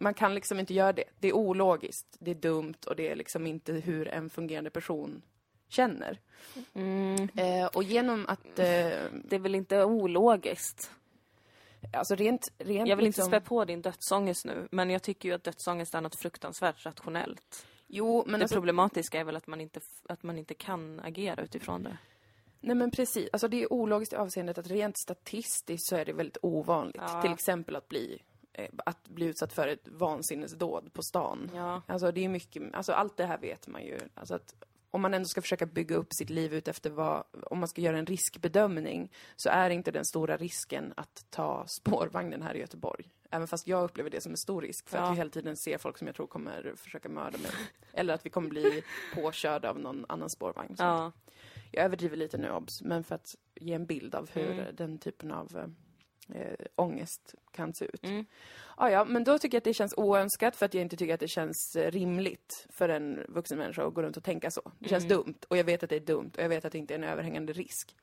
Man 0.01 0.14
kan 0.14 0.35
liksom 0.35 0.61
inte 0.61 0.75
göra 0.75 0.92
det. 0.92 1.05
Det 1.21 1.29
är 1.29 1.33
ologiskt, 1.33 2.16
det 2.19 2.31
är 2.31 2.35
dumt 2.35 2.75
och 2.87 2.97
det 2.97 3.09
är 3.09 3.16
liksom 3.16 3.47
inte 3.47 3.73
hur 3.73 4.09
en 4.09 4.31
fungerande 4.31 4.71
person 4.71 5.23
känner. 5.69 6.21
Mm. 6.75 7.29
Eh, 7.37 7.66
och 7.66 7.83
genom 7.83 8.27
att... 8.29 8.47
Eh, 8.59 8.92
Det 9.25 9.37
är 9.37 9.38
väl 9.38 9.55
inte 9.55 9.85
ologiskt? 9.85 10.90
alltså 11.92 12.14
rent... 12.14 12.53
rent 12.59 12.88
Jag 12.88 12.97
vill 12.97 13.07
inte 13.07 13.19
liksom, 13.21 13.31
spä 13.31 13.40
på 13.40 13.64
din 13.64 13.83
dödsångest 13.83 14.45
nu, 14.45 14.69
men 14.71 14.90
jag 14.90 15.03
tycker 15.03 15.29
ju 15.29 15.35
att 15.35 15.45
dödsångest 15.45 15.95
är 15.95 16.01
något 16.01 16.21
fruktansvärt 16.21 16.87
rationellt. 16.87 17.66
Jo, 17.87 18.25
men 18.27 18.40
det 18.40 18.44
alltså, 18.44 18.57
problematiska 18.57 19.20
är 19.20 19.25
väl 19.25 19.37
att 19.37 19.46
man, 19.46 19.61
inte, 19.61 19.81
att 20.09 20.22
man 20.22 20.38
inte 20.38 20.55
kan 20.55 21.01
agera 21.01 21.42
utifrån 21.42 21.83
det. 21.83 21.99
Nej 22.61 22.77
men 22.77 22.90
precis, 22.90 23.29
alltså 23.33 23.49
det 23.49 23.62
är 23.62 23.72
ologiskt 23.72 24.12
i 24.12 24.16
avseendet 24.16 24.59
att 24.59 24.66
rent 24.66 24.99
statistiskt 24.99 25.88
så 25.88 25.96
är 25.96 26.05
det 26.05 26.12
väldigt 26.12 26.38
ovanligt. 26.42 27.03
Ja. 27.07 27.22
Till 27.22 27.33
exempel 27.33 27.77
att 27.77 27.88
bli, 27.88 28.22
eh, 28.53 28.68
att 28.87 29.09
bli 29.09 29.27
utsatt 29.27 29.53
för 29.53 29.68
ett 29.68 29.88
vansinnesdåd 29.88 30.92
på 30.92 31.03
stan. 31.03 31.51
Ja. 31.55 31.83
Alltså 31.87 32.12
det 32.12 32.25
är 32.25 32.29
mycket, 32.29 32.75
alltså 32.75 32.92
allt 32.92 33.16
det 33.16 33.27
här 33.27 33.38
vet 33.38 33.68
man 33.68 33.85
ju. 33.85 33.99
Alltså 34.14 34.35
att 34.35 34.55
om 34.90 35.03
man 35.03 35.14
ändå 35.14 35.27
ska 35.27 35.42
försöka 35.42 35.66
bygga 35.66 35.96
upp 35.96 36.12
sitt 36.12 36.31
liv 36.31 36.55
ut 36.55 36.68
efter 36.68 36.90
vad, 36.90 37.25
om 37.42 37.59
man 37.59 37.68
ska 37.68 37.81
göra 37.81 37.99
en 37.99 38.07
riskbedömning, 38.07 39.12
så 39.37 39.49
är 39.49 39.70
inte 39.70 39.90
den 39.90 40.05
stora 40.05 40.37
risken 40.37 40.92
att 40.96 41.27
ta 41.31 41.64
spårvagnen 41.81 42.42
här 42.42 42.55
i 42.55 42.61
Göteborg. 42.61 43.11
Även 43.31 43.49
fast 43.49 43.67
jag 43.67 43.85
upplever 43.85 44.11
det 44.11 44.21
som 44.21 44.33
en 44.33 44.37
stor 44.37 44.62
risk, 44.62 44.89
för 44.89 44.99
Ja. 44.99 45.05
att 45.05 45.12
vi 45.12 45.17
hela 45.17 45.31
tiden 45.31 45.57
ser 45.57 45.79
folk 45.79 45.99
som 45.99 46.07
jag 46.07 46.17
tror 46.17 46.27
kommer 46.27 46.73
försöka 46.77 47.09
mörda 47.09 47.39
mig. 47.39 47.51
Eller 47.93 48.15
att 48.15 48.27
vi 48.27 48.31
kommer 48.31 48.49
bli 48.49 48.83
påkörda 49.15 49.71
av 49.71 49.79
någon 49.79 50.05
annan 50.09 50.31
spårvagn. 50.31 50.75
Ja. 50.79 51.12
Jag 51.73 51.85
överdriver 51.85 52.17
lite 52.17 52.39
nu, 52.39 52.51
obs, 52.51 52.83
men 52.83 53.05
för 53.05 53.15
att 53.15 53.35
ge 53.55 53.73
en 53.73 53.87
bild 53.87 54.15
av 54.15 54.31
hur 54.33 54.47
Mm. 54.51 54.59
eh, 54.59 54.73
den 54.75 54.99
typen 54.99 55.33
av 55.33 55.73
eh, 56.35 56.67
ångest 56.77 57.35
kan 57.53 57.75
se 57.75 57.85
ut. 57.85 58.05
Mm. 58.05 58.27
Ah, 58.77 58.89
ja, 58.89 59.05
men 59.05 59.25
då 59.25 59.39
tycker 59.39 59.57
jag 59.57 59.61
att 59.61 59.65
det 59.65 59.75
känns 59.75 59.95
oönskat 59.97 60.57
för 60.57 60.67
att 60.67 60.75
jag 60.75 60.83
inte 60.83 60.97
tycker 60.97 61.15
att 61.15 61.21
det 61.21 61.29
känns 61.29 61.77
eh, 61.77 61.91
rimligt 61.91 62.67
för 62.71 62.89
en 62.89 63.25
vuxen 63.29 63.59
människa 63.59 63.87
att 63.87 63.95
gå 63.95 64.03
runt 64.03 64.17
och 64.17 64.25
tänka 64.25 64.51
så. 64.51 64.73
Det 64.79 64.89
känns 64.89 65.05
Mm. 65.05 65.17
dumt 65.17 65.39
och 65.49 65.57
jag 65.57 65.65
vet 65.65 65.83
att 65.83 65.91
det 65.91 65.97
är 65.97 66.01
dumt 66.01 66.31
och 66.37 66.43
jag 66.43 66.49
vet 66.49 66.65
att 66.65 66.73
det 66.73 66.79
inte 66.79 66.95
är 66.95 66.99
en 66.99 67.05
överhängande 67.05 67.53
risk. 67.53 67.97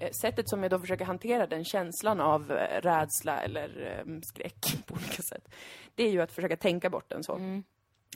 Eh, 0.00 0.10
Sättet 0.10 0.48
som 0.48 0.62
jag 0.62 0.70
då 0.70 0.78
försöker 0.78 1.04
hantera 1.04 1.46
den 1.46 1.64
känslan 1.64 2.20
av 2.20 2.52
eh, 2.52 2.80
rädsla 2.80 3.40
eller 3.42 3.98
eh, 4.06 4.20
skräck 4.22 4.66
på 4.86 4.94
olika 4.94 5.22
sätt, 5.22 5.48
det 5.94 6.02
är 6.04 6.10
ju 6.10 6.20
att 6.20 6.32
försöka 6.32 6.56
tänka 6.56 6.90
bort 6.90 7.08
den 7.10 7.24
så. 7.24 7.34
Mm. 7.34 7.64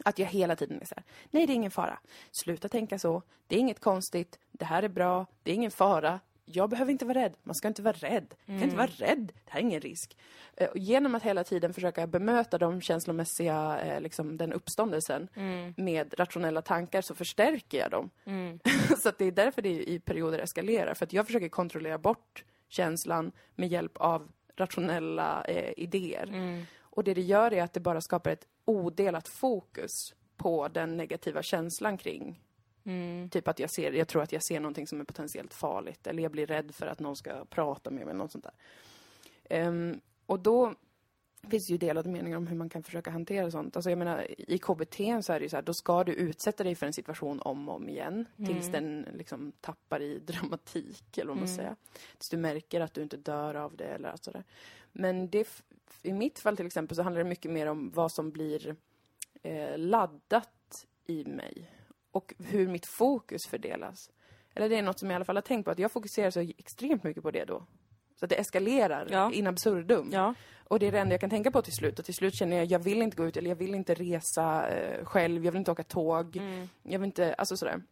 Att 0.04 0.18
jag 0.18 0.26
hela 0.26 0.56
tiden 0.56 0.80
är 0.80 0.86
så 0.86 0.94
här, 0.94 1.04
nej 1.30 1.46
det 1.46 1.52
är 1.52 1.54
ingen 1.54 1.70
fara. 1.70 1.98
Sluta 2.30 2.68
tänka 2.68 2.98
så. 2.98 3.22
Det 3.46 3.56
är 3.56 3.60
inget 3.60 3.80
konstigt. 3.80 4.38
Det 4.52 4.64
här 4.64 4.82
är 4.82 4.88
bra. 4.88 5.26
Det 5.42 5.50
är 5.50 5.54
ingen 5.54 5.70
fara. 5.70 6.20
Jag 6.44 6.70
behöver 6.70 6.92
inte 6.92 7.04
vara 7.04 7.18
rädd. 7.18 7.34
Man 7.42 7.54
ska 7.54 7.68
inte 7.68 7.82
vara 7.82 7.96
rädd. 7.96 8.34
Jag 8.46 8.56
kan 8.58 8.62
inte 8.62 8.76
vara 8.76 8.86
rädd. 8.86 9.32
Det 9.44 9.50
här 9.50 9.60
är 9.60 9.64
ingen 9.64 9.80
risk. 9.80 10.16
Eh, 10.56 10.68
Och 10.68 10.78
genom 10.78 11.14
att 11.14 11.22
hela 11.22 11.44
tiden 11.44 11.74
försöka 11.74 12.06
bemöta 12.06 12.58
de 12.58 12.80
känslomässiga, 12.80 13.80
eh, 13.80 14.00
liksom 14.00 14.36
den 14.36 14.52
uppståndelsen 14.52 15.28
Mm. 15.36 15.74
med 15.76 16.14
rationella 16.18 16.62
tankar 16.62 17.00
så 17.02 17.14
förstärker 17.14 17.78
jag 17.78 17.90
dem. 17.90 18.10
Mm. 18.24 18.58
så 19.02 19.08
att 19.08 19.18
det 19.18 19.24
är 19.24 19.32
därför 19.32 19.62
det 19.62 19.88
i 19.90 20.00
perioder 20.00 20.38
eskalerar. 20.38 20.94
För 20.94 21.06
att 21.06 21.12
jag 21.12 21.26
försöker 21.26 21.48
kontrollera 21.48 21.98
bort 21.98 22.44
känslan 22.68 23.32
med 23.54 23.68
hjälp 23.68 23.96
av 23.96 24.28
rationella 24.56 25.44
eh, 25.44 25.72
idéer. 25.76 26.26
Mm. 26.28 26.62
Och 26.80 27.04
det 27.04 27.14
det 27.14 27.20
gör 27.22 27.52
är 27.52 27.62
att 27.62 27.72
det 27.72 27.80
bara 27.80 28.00
skapar 28.00 28.30
ett 28.30 28.46
odelat 28.64 29.28
fokus 29.28 30.14
på 30.36 30.68
den 30.68 30.96
negativa 30.96 31.42
känslan 31.42 31.98
kring 31.98 32.40
Mm. 32.84 33.30
Typ 33.30 33.48
att 33.48 33.58
jag 33.58 33.70
ser, 33.70 33.92
jag 33.92 34.08
tror 34.08 34.22
att 34.22 34.32
jag 34.32 34.42
ser 34.44 34.60
någonting 34.60 34.86
som 34.86 35.00
är 35.00 35.04
potentiellt 35.04 35.54
farligt 35.54 36.06
eller 36.06 36.22
jag 36.22 36.32
blir 36.32 36.46
rädd 36.46 36.74
för 36.74 36.86
att 36.86 37.00
någon 37.00 37.16
ska 37.16 37.44
prata 37.44 37.90
med 37.90 37.94
mig 38.04 38.10
eller 38.10 38.18
något 38.18 38.32
sånt 38.32 38.44
där. 38.44 38.54
Ehm, 39.44 40.00
och 40.26 40.40
då 40.40 40.74
finns 41.50 41.66
det 41.66 41.72
ju 41.72 41.78
delade 41.78 42.08
meningar 42.08 42.36
om 42.36 42.46
hur 42.46 42.56
man 42.56 42.68
kan 42.68 42.82
försöka 42.82 43.10
hantera 43.10 43.50
sånt. 43.50 43.76
Alltså 43.76 43.90
jag 43.90 43.98
menar, 43.98 44.26
i 44.50 44.58
KBT 44.58 44.96
så 45.22 45.32
är 45.32 45.38
det 45.38 45.42
ju 45.42 45.48
så 45.48 45.56
här, 45.56 45.62
då 45.62 45.74
ska 45.74 46.04
du 46.04 46.12
utsätta 46.12 46.64
dig 46.64 46.74
för 46.74 46.86
en 46.86 46.92
situation 46.92 47.40
om 47.40 47.68
och 47.68 47.74
om 47.74 47.88
igen 47.88 48.26
tills 48.46 48.70
den 48.70 49.06
liksom 49.14 49.52
tappar 49.60 50.00
i 50.02 50.18
dramatik, 50.18 51.18
eller 51.18 51.28
vad 51.28 51.36
man 51.36 51.44
Mm. 51.44 51.56
säger. 51.56 51.76
Tills 52.18 52.28
du 52.30 52.36
märker 52.36 52.80
att 52.80 52.94
du 52.94 53.02
inte 53.02 53.16
dör 53.16 53.54
av 53.54 53.76
det 53.76 53.84
eller 53.84 54.14
sådär. 54.20 54.44
Men 54.92 55.28
det, 55.30 55.48
i 56.02 56.12
mitt 56.12 56.38
fall 56.38 56.56
till 56.56 56.66
exempel 56.66 56.96
så 56.96 57.02
handlar 57.02 57.22
det 57.22 57.28
mycket 57.28 57.50
mer 57.50 57.66
om 57.66 57.90
vad 57.94 58.12
som 58.12 58.30
blir 58.30 58.76
eh, 59.42 59.78
laddat 59.78 60.86
i 61.06 61.24
mig. 61.24 61.70
Och 62.12 62.34
hur 62.38 62.68
mitt 62.68 62.86
fokus 62.86 63.46
fördelas. 63.50 64.10
Eller 64.54 64.68
det 64.68 64.76
är 64.78 64.82
något 64.82 64.98
som 64.98 65.10
jag 65.10 65.14
i 65.14 65.16
alla 65.16 65.24
fall 65.24 65.36
har 65.36 65.42
tänkt 65.42 65.64
på, 65.64 65.70
att 65.70 65.78
jag 65.78 65.92
fokuserar 65.92 66.30
så 66.30 66.40
extremt 66.40 67.04
mycket 67.04 67.22
på 67.22 67.30
det 67.30 67.44
då. 67.44 67.66
Så 68.16 68.24
att 68.24 68.28
det 68.30 68.36
eskalerar 68.36 69.08
Ja. 69.10 69.32
in 69.32 69.46
absurdum. 69.46 70.08
Ja. 70.12 70.34
Och 70.64 70.78
det 70.78 70.86
är 70.86 70.92
det 70.92 70.98
enda 71.00 71.12
jag 71.14 71.20
kan 71.20 71.30
tänka 71.30 71.50
på 71.50 71.62
till 71.62 71.72
slut. 71.72 71.98
Och 71.98 72.04
till 72.04 72.14
slut 72.14 72.34
känner 72.38 72.56
jag, 72.56 72.66
jag 72.66 72.78
vill 72.78 73.02
inte 73.02 73.16
gå 73.16 73.26
ut, 73.26 73.36
eller 73.36 73.48
jag 73.48 73.56
vill 73.56 73.74
inte 73.74 73.94
resa 73.94 74.68
eh, 74.68 75.04
själv, 75.04 75.44
jag 75.44 75.52
vill 75.52 75.58
inte 75.58 75.70
åka 75.70 75.84
tåg. 75.84 76.36
Mm. 76.36 76.68
Jag 76.82 76.98
vill 76.98 77.06
inte, 77.06 77.34
alltså 77.34 77.56
sådär. 77.56 77.82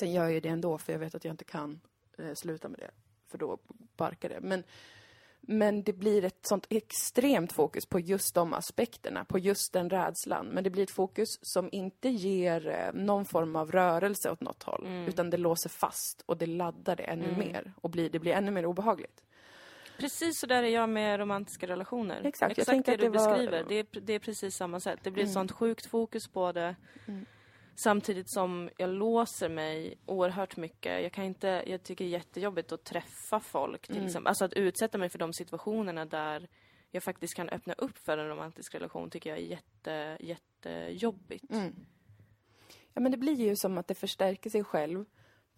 Sen 0.00 0.12
gör 0.12 0.22
jag 0.24 0.32
ju 0.32 0.40
det 0.40 0.48
ändå, 0.48 0.78
för 0.78 0.92
jag 0.92 1.00
vet 1.00 1.14
att 1.14 1.24
jag 1.24 1.32
inte 1.32 1.44
kan 1.44 1.80
eh, 2.18 2.32
sluta 2.34 2.68
med 2.68 2.78
det. 2.80 2.90
För 3.30 3.38
då 3.38 3.58
barkar 3.96 4.28
det. 4.28 4.40
Men, 4.40 4.62
men 5.46 5.82
det 5.82 5.92
blir 5.92 6.24
ett 6.24 6.38
sånt 6.46 6.66
extremt 6.70 7.52
fokus 7.52 7.86
på 7.86 8.00
just 8.00 8.34
de 8.34 8.54
aspekterna, 8.54 9.24
på 9.24 9.38
just 9.38 9.72
den 9.72 9.90
rädslan. 9.90 10.46
Men 10.46 10.64
det 10.64 10.70
blir 10.70 10.82
ett 10.82 10.90
fokus 10.90 11.28
som 11.42 11.68
inte 11.72 12.08
ger 12.08 12.68
eh, 12.68 12.92
någon 13.00 13.24
form 13.24 13.56
av 13.56 13.72
rörelse 13.72 14.30
åt 14.30 14.40
något 14.40 14.62
håll. 14.62 14.86
Utan 15.08 15.30
det 15.30 15.36
låser 15.36 15.68
fast 15.70 16.22
och 16.26 16.36
det 16.36 16.46
laddar 16.46 16.96
det 16.96 17.02
ännu 17.02 17.36
mer. 17.36 17.72
Och 17.80 17.90
blir, 17.90 18.10
det 18.10 18.18
blir 18.18 18.32
ännu 18.32 18.50
mer 18.50 18.66
obehagligt. 18.66 19.22
Precis 19.98 20.38
så 20.40 20.46
där 20.46 20.62
är 20.62 20.68
jag 20.68 20.88
med 20.88 21.18
romantiska 21.20 21.66
relationer. 21.66 22.20
Exakt, 22.24 22.58
Exakt 22.58 22.86
det 22.86 22.96
du 22.96 23.02
det 23.04 23.08
var- 23.18 23.28
beskriver. 23.28 23.64
Det, 23.68 23.74
är, 23.74 23.86
det 24.00 24.12
är 24.12 24.18
precis 24.18 24.56
samma 24.56 24.80
sätt. 24.80 24.98
Det 25.02 25.10
blir 25.10 25.22
Mm. 25.22 25.30
ett 25.30 25.34
sånt 25.34 25.52
sjukt 25.52 25.86
fokus 25.86 26.28
på 26.28 26.52
det. 26.52 26.76
Samtidigt 27.78 28.28
som 28.30 28.70
jag 28.76 28.90
låser 28.90 29.48
mig 29.48 29.98
oerhört 30.06 30.56
mycket. 30.56 31.02
Jag 31.02 31.12
kan 31.12 31.24
inte, 31.24 31.64
jag 31.66 31.82
tycker 31.82 32.04
det 32.04 32.08
är 32.08 32.12
jättejobbigt 32.12 32.72
att 32.72 32.84
träffa 32.84 33.40
folk 33.40 33.86
till 33.86 33.96
Mm. 33.96 34.06
exempel. 34.06 34.28
Alltså 34.28 34.44
att 34.44 34.52
utsätta 34.52 34.98
mig 34.98 35.08
för 35.08 35.18
de 35.18 35.32
situationerna 35.32 36.04
där 36.04 36.48
jag 36.90 37.02
faktiskt 37.02 37.34
kan 37.34 37.48
öppna 37.48 37.72
upp 37.78 37.98
för 37.98 38.18
en 38.18 38.28
romantisk 38.28 38.74
relation 38.74 39.10
tycker 39.10 39.30
jag 39.30 39.38
är 39.38 39.42
jätte, 39.42 40.16
jättejobbigt. 40.20 41.52
Mm. 41.52 41.74
Ja, 42.94 43.00
men 43.00 43.12
det 43.12 43.18
blir 43.18 43.34
ju 43.34 43.56
som 43.56 43.78
att 43.78 43.88
det 43.88 43.94
förstärker 43.94 44.50
sig 44.50 44.64
själv. 44.64 45.04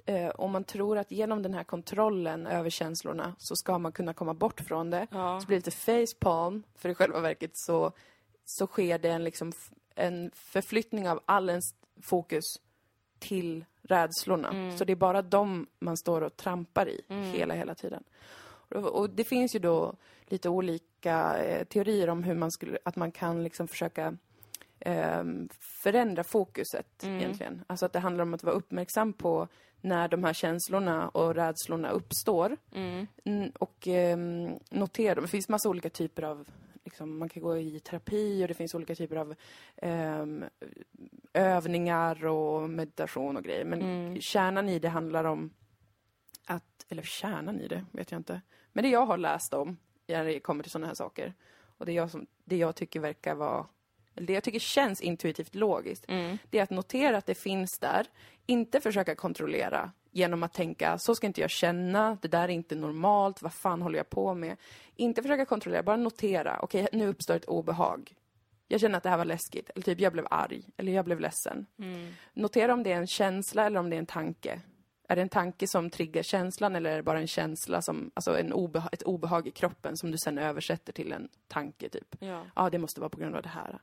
Eh, 0.07 0.29
om 0.29 0.53
man 0.53 0.65
tror 0.65 0.99
att 0.99 1.11
genom 1.11 1.43
den 1.43 1.55
här 1.55 1.65
kontrollen 1.65 2.47
över 2.47 2.71
känslorna 2.71 3.35
så 3.39 3.57
ska 3.57 3.79
man 3.79 3.93
kunna 3.93 4.15
komma 4.15 4.35
bort 4.35 4.61
från 4.61 4.91
det. 4.91 5.07
Ja. 5.11 5.41
Så 5.41 5.47
blir 5.47 5.57
det 5.57 5.67
lite 5.67 5.71
facepalm, 5.77 6.63
för 6.75 6.89
i 6.89 6.95
själva 6.95 7.21
verket 7.21 7.57
så, 7.57 7.93
så 8.45 8.67
sker 8.67 8.99
det 8.99 9.09
en, 9.11 9.25
liksom, 9.25 9.53
en 9.95 10.31
förflyttning 10.35 11.09
av 11.09 11.21
all 11.27 11.49
ens 11.51 11.75
fokus 12.03 12.45
till 13.19 13.65
rädslorna. 13.83 14.77
Så 14.77 14.85
det 14.85 14.93
är 14.93 14.97
bara 14.97 15.23
dem 15.23 15.67
man 15.79 15.97
står 15.97 16.21
och 16.21 16.37
trampar 16.37 16.89
i 16.89 17.05
hela, 17.09 17.55
hela 17.55 17.75
tiden. 17.75 18.05
Och, 18.69 19.11
det 19.11 19.25
finns 19.25 19.55
ju 19.55 19.59
då 19.59 19.95
lite 20.27 20.49
olika 20.49 21.37
eh, 21.37 21.65
teorier 21.65 22.09
om 22.09 22.23
hur 22.23 22.35
man 22.35 22.51
skulle, 22.51 22.79
att 22.85 22.97
man 22.97 23.13
kan 23.13 23.43
liksom 23.43 23.69
försöka 23.69 24.17
ehm, 24.81 25.49
förändra 25.83 26.25
fokuset 26.25 27.05
egentligen. 27.05 27.65
Alltså 27.67 27.87
att 27.87 27.93
det 27.93 27.99
handlar 27.99 28.23
om 28.23 28.35
att 28.35 28.45
vara 28.45 28.55
uppmärksam 28.55 29.13
på 29.13 29.49
när 29.81 30.09
de 30.09 30.25
här 30.25 30.33
känslorna 30.33 31.09
och 31.09 31.35
rädslorna 31.35 31.91
uppstår. 31.91 32.57
Mm. 32.75 33.07
Mm, 33.25 33.51
och 33.59 33.89
ehm, 33.89 34.59
notera 34.71 35.15
dem. 35.15 35.23
Det 35.23 35.29
finns 35.29 35.49
massa 35.49 35.69
olika 35.69 35.91
typer 35.91 36.23
av, 36.23 36.49
liksom, 36.88 37.18
man 37.18 37.29
kan 37.29 37.42
gå 37.42 37.59
i 37.59 37.81
terapi 37.81 38.44
och 38.44 38.48
det 38.48 38.55
finns 38.55 38.74
olika 38.74 38.94
typer 38.94 39.16
av 39.16 39.35
ehm, 39.77 40.44
övningar 41.33 42.27
och 42.27 42.70
meditation 42.70 43.37
och 43.37 43.44
grejer. 43.44 43.64
Men 43.64 43.83
Mm. 43.83 44.20
kärnan 44.20 44.68
i 44.68 44.79
det 44.79 44.88
handlar 44.88 45.24
om 45.24 45.51
att, 46.46 46.87
eller 46.88 47.03
kärnan 47.03 47.61
i 47.61 47.68
det 47.68 47.85
vet 47.92 48.11
jag 48.11 48.18
inte. 48.20 48.40
Men 48.72 48.85
det 48.85 48.90
jag 48.90 49.07
har 49.07 49.16
läst 49.18 49.55
om 49.55 49.77
när 50.07 50.24
det 50.24 50.40
kommer 50.40 50.62
till 50.62 50.72
sådana 50.72 50.87
här 50.87 50.94
saker 50.94 51.35
och 51.79 51.87
det 51.87 51.92
jag, 51.92 52.11
som, 52.11 52.27
det 52.44 52.57
jag 52.57 52.77
tycker 52.77 53.01
verkar 53.01 53.35
vara, 53.35 53.66
det 54.14 54.33
jag 54.33 54.44
tycker 54.44 54.59
känns 54.59 55.01
intuitivt 55.01 55.55
logiskt, 55.55 56.05
Mm. 56.09 56.38
det 56.51 56.59
är 56.59 56.62
att 56.62 56.70
notera 56.70 57.16
att 57.18 57.27
det 57.27 57.35
finns 57.35 57.79
där, 57.79 58.07
inte 58.46 58.81
försöka 58.81 59.14
kontrollera 59.14 59.92
genom 60.19 60.43
att 60.43 60.55
tänka, 60.55 60.99
så 60.99 61.15
ska 61.15 61.27
inte 61.27 61.41
jag 61.41 61.51
känna, 61.51 62.19
det 62.23 62.29
där 62.29 62.43
är 62.43 62.49
inte 62.49 62.75
normalt, 62.75 63.43
vad 63.43 63.53
fan 63.53 63.83
håller 63.83 63.99
jag 63.99 64.11
på 64.11 64.35
med? 64.35 64.57
Inte 64.97 65.23
försöka 65.23 65.45
kontrollera, 65.45 65.83
bara 65.83 65.97
notera, 65.97 66.59
okej, 66.63 66.89
nu 66.93 67.07
uppstår 67.07 67.35
ett 67.35 67.45
obehag. 67.45 68.15
Jag 68.69 68.81
känner 68.81 68.97
att 68.97 69.03
det 69.03 69.11
här 69.11 69.17
var 69.19 69.25
läskigt, 69.25 69.71
eller 69.71 69.83
typ 69.83 70.01
jag 70.01 70.13
blev 70.13 70.27
arg, 70.31 70.65
eller 70.77 70.93
jag 70.93 71.05
blev 71.05 71.21
ledsen. 71.21 71.67
Mm. 71.79 72.13
Notera 72.35 72.73
om 72.73 72.83
det 72.83 72.93
är 72.93 72.97
en 72.97 73.07
känsla 73.07 73.67
eller 73.67 73.81
om 73.81 73.91
det 73.91 73.97
är 73.97 73.99
en 73.99 74.07
tanke. 74.07 74.61
Är 75.09 75.17
det 75.17 75.23
en 75.23 75.29
tanke 75.29 75.67
som 75.69 75.91
triggar 75.91 76.23
känslan 76.23 76.77
eller 76.77 76.91
är 76.91 76.97
det 76.97 77.03
bara 77.03 77.21
en 77.21 77.27
känsla 77.27 77.83
som, 77.83 78.11
alltså 78.15 78.39
en 78.39 78.53
obeha- 78.53 78.89
ett 78.93 79.03
obehag 79.03 79.47
i 79.47 79.51
kroppen 79.51 79.97
som 79.97 80.11
du 80.11 80.19
sen 80.19 80.39
översätter 80.39 80.93
till 80.93 81.13
en 81.13 81.29
tanke 81.49 81.89
typ? 81.89 82.17
Ja. 82.19 82.45
ja, 82.57 82.71
det 82.71 82.79
måste 82.79 83.01
vara 83.01 83.11
på 83.11 83.21
grund 83.21 83.37
av 83.37 83.43
det 83.43 83.49
här. 83.49 83.79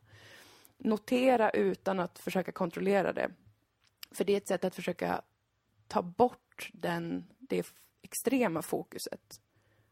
Notera 0.77 1.49
utan 1.49 1.99
att 1.99 2.19
försöka 2.19 2.51
kontrollera 2.51 3.13
det. 3.13 3.29
För 4.11 4.23
det 4.23 4.33
är 4.33 4.37
ett 4.37 4.47
sätt 4.47 4.63
att 4.63 4.75
försöka 4.75 5.21
ta 5.87 6.01
bort 6.01 6.69
den, 6.73 7.25
det 7.39 7.65
extrema 8.01 8.61
fokuset. 8.61 9.41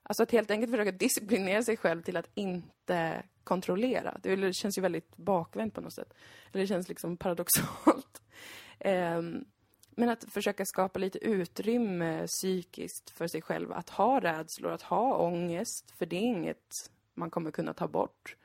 Alltså 0.04 0.24
att 0.24 0.32
helt 0.32 0.52
enkelt 0.52 0.72
försöka 0.72 0.92
disciplinera 0.92 1.64
sig 1.64 1.78
själv 1.78 2.02
till 2.02 2.18
att 2.18 2.30
inte 2.34 3.24
kontrollera. 3.44 4.18
Det 4.22 4.56
känns 4.56 4.78
ju 4.78 4.82
väldigt 4.82 5.18
bakvänt 5.18 5.74
på 5.74 5.82
något 5.82 5.94
sätt. 5.94 6.14
Eller 6.52 6.62
det 6.62 6.68
känns 6.68 6.90
liksom 6.90 7.18
paradoxalt. 7.18 8.22
Ehm, 8.80 9.46
men 9.90 10.10
att 10.10 10.24
försöka 10.24 10.66
skapa 10.66 11.00
lite 11.00 11.26
utrymme 11.26 12.28
psykiskt 12.28 13.10
för 13.10 13.28
sig 13.28 13.42
själv. 13.42 13.72
Att 13.72 13.90
ha 13.90 14.20
rädslor, 14.20 14.72
att 14.72 14.82
ha 14.82 15.18
ångest. 15.18 15.92
För 15.92 16.06
det 16.06 16.16
är 16.16 16.22
inget 16.22 16.90
man 17.14 17.30
kommer 17.30 17.52
kunna 17.52 17.74
ta 17.74 17.88
bort. 17.88 18.36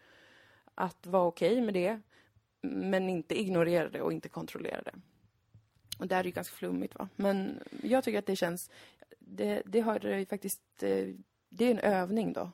Att 0.75 1.07
vara 1.07 1.25
okej 1.25 1.61
med 1.61 1.75
det. 1.75 2.01
Men 2.61 3.09
inte 3.09 3.41
ignorera 3.41 3.89
det 3.89 4.01
och 4.01 4.13
inte 4.13 4.29
kontrollera 4.29 4.83
det. 4.83 4.95
Och 5.99 6.07
där 6.07 6.19
är 6.19 6.23
det 6.23 6.31
ganska 6.31 6.55
flummigt 6.55 6.95
va. 6.95 7.09
Men 7.17 7.61
jag 7.83 8.05
tycker 8.05 8.19
att 8.19 8.27
det 8.27 8.37
känns... 8.37 8.71
Det, 9.19 9.63
det 9.67 9.81
har 9.81 10.25
faktiskt... 10.25 10.63
eh, 10.83 11.09
Det 11.49 11.65
är 11.65 11.71
en 11.71 11.79
övning 11.79 12.33
då. 12.33 12.51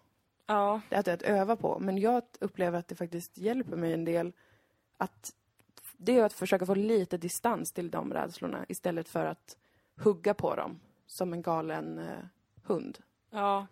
Ja. 0.46 0.80
Det 0.88 0.96
är 1.08 1.14
att, 1.14 1.22
öva 1.22 1.56
på. 1.56 1.78
Men 1.78 1.98
jag 1.98 2.22
upplever 2.40 2.78
att 2.78 2.88
det 2.88 2.94
faktiskt 2.94 3.38
hjälper 3.38 3.76
mig 3.76 3.92
en 3.92 4.04
del 4.04 4.32
att 4.96 5.34
det 5.96 6.18
är 6.18 6.24
att 6.24 6.32
försöka 6.32 6.66
få 6.66 6.74
lite 6.74 7.16
distans 7.16 7.72
till 7.72 7.90
de 7.90 8.12
rädslorna 8.12 8.64
istället 8.68 9.08
för 9.08 9.24
att 9.26 9.56
hugga 9.96 10.34
på 10.34 10.54
dem 10.56 10.80
som 11.06 11.32
en 11.32 11.42
galen 11.42 11.98
eh, 11.98 12.24
hund. 12.64 12.98
Ja. 13.30 13.66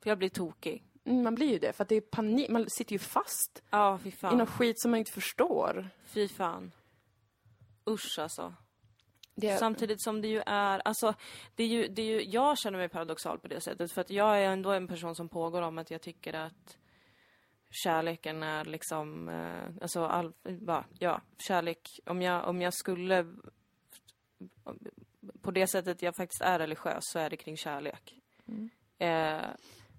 För 0.00 0.10
jag 0.10 0.18
blir 0.18 0.28
tokig. 0.28 0.84
Mm, 1.04 1.22
man 1.22 1.34
blir 1.34 1.52
ju 1.52 1.58
det, 1.58 1.72
för 1.72 1.82
att 1.82 1.88
det 1.88 1.94
är 1.94 2.00
panik. 2.00 2.48
Man 2.50 2.70
sitter 2.70 2.92
ju 2.92 2.98
fast 2.98 3.62
Ja, 3.70 3.98
i 4.04 4.10
fan. 4.10 4.38
något 4.38 4.48
skit 4.50 4.80
som 4.80 4.90
man 4.90 4.98
inte 4.98 5.10
förstår. 5.12 5.88
Fy 6.04 6.28
fan. 6.28 6.72
Usch 7.86 8.18
alltså. 8.18 8.54
Det, 9.34 9.58
Samtidigt 9.58 10.02
som 10.02 10.20
det 10.20 10.28
ju 10.28 10.42
är, 10.46 10.82
alltså, 10.84 11.14
det 11.54 11.64
är 11.64 11.68
ju, 11.68 11.88
det 11.88 12.02
är 12.02 12.06
ju, 12.06 12.22
jag 12.22 12.58
känner 12.58 12.78
mig 12.78 12.88
paradoxal 12.88 13.38
på 13.38 13.48
det 13.48 13.60
sättet 13.60 13.92
för 13.92 14.00
att 14.00 14.10
jag 14.10 14.38
är 14.38 14.44
ändå 14.44 14.70
en 14.70 14.88
person 14.88 15.14
som 15.14 15.28
pågår 15.28 15.62
om 15.62 15.78
att 15.78 15.90
jag 15.90 16.02
tycker 16.02 16.32
att 16.32 16.78
kärleken 17.70 18.42
är 18.42 18.64
liksom, 18.64 19.28
eh, 19.28 19.82
alltså, 19.82 20.04
all, 20.04 20.32
va, 20.42 20.84
ja, 20.98 21.20
kärlek, 21.38 22.00
om 22.06 22.22
jag, 22.22 22.48
om 22.48 22.62
jag 22.62 22.74
skulle, 22.74 23.34
på 25.42 25.50
det 25.50 25.66
sättet 25.66 26.02
jag 26.02 26.16
faktiskt 26.16 26.42
är 26.42 26.58
religiös 26.58 27.02
så 27.04 27.18
är 27.18 27.30
det 27.30 27.36
kring 27.36 27.56
kärlek. 27.56 28.14
Eh, 28.98 29.48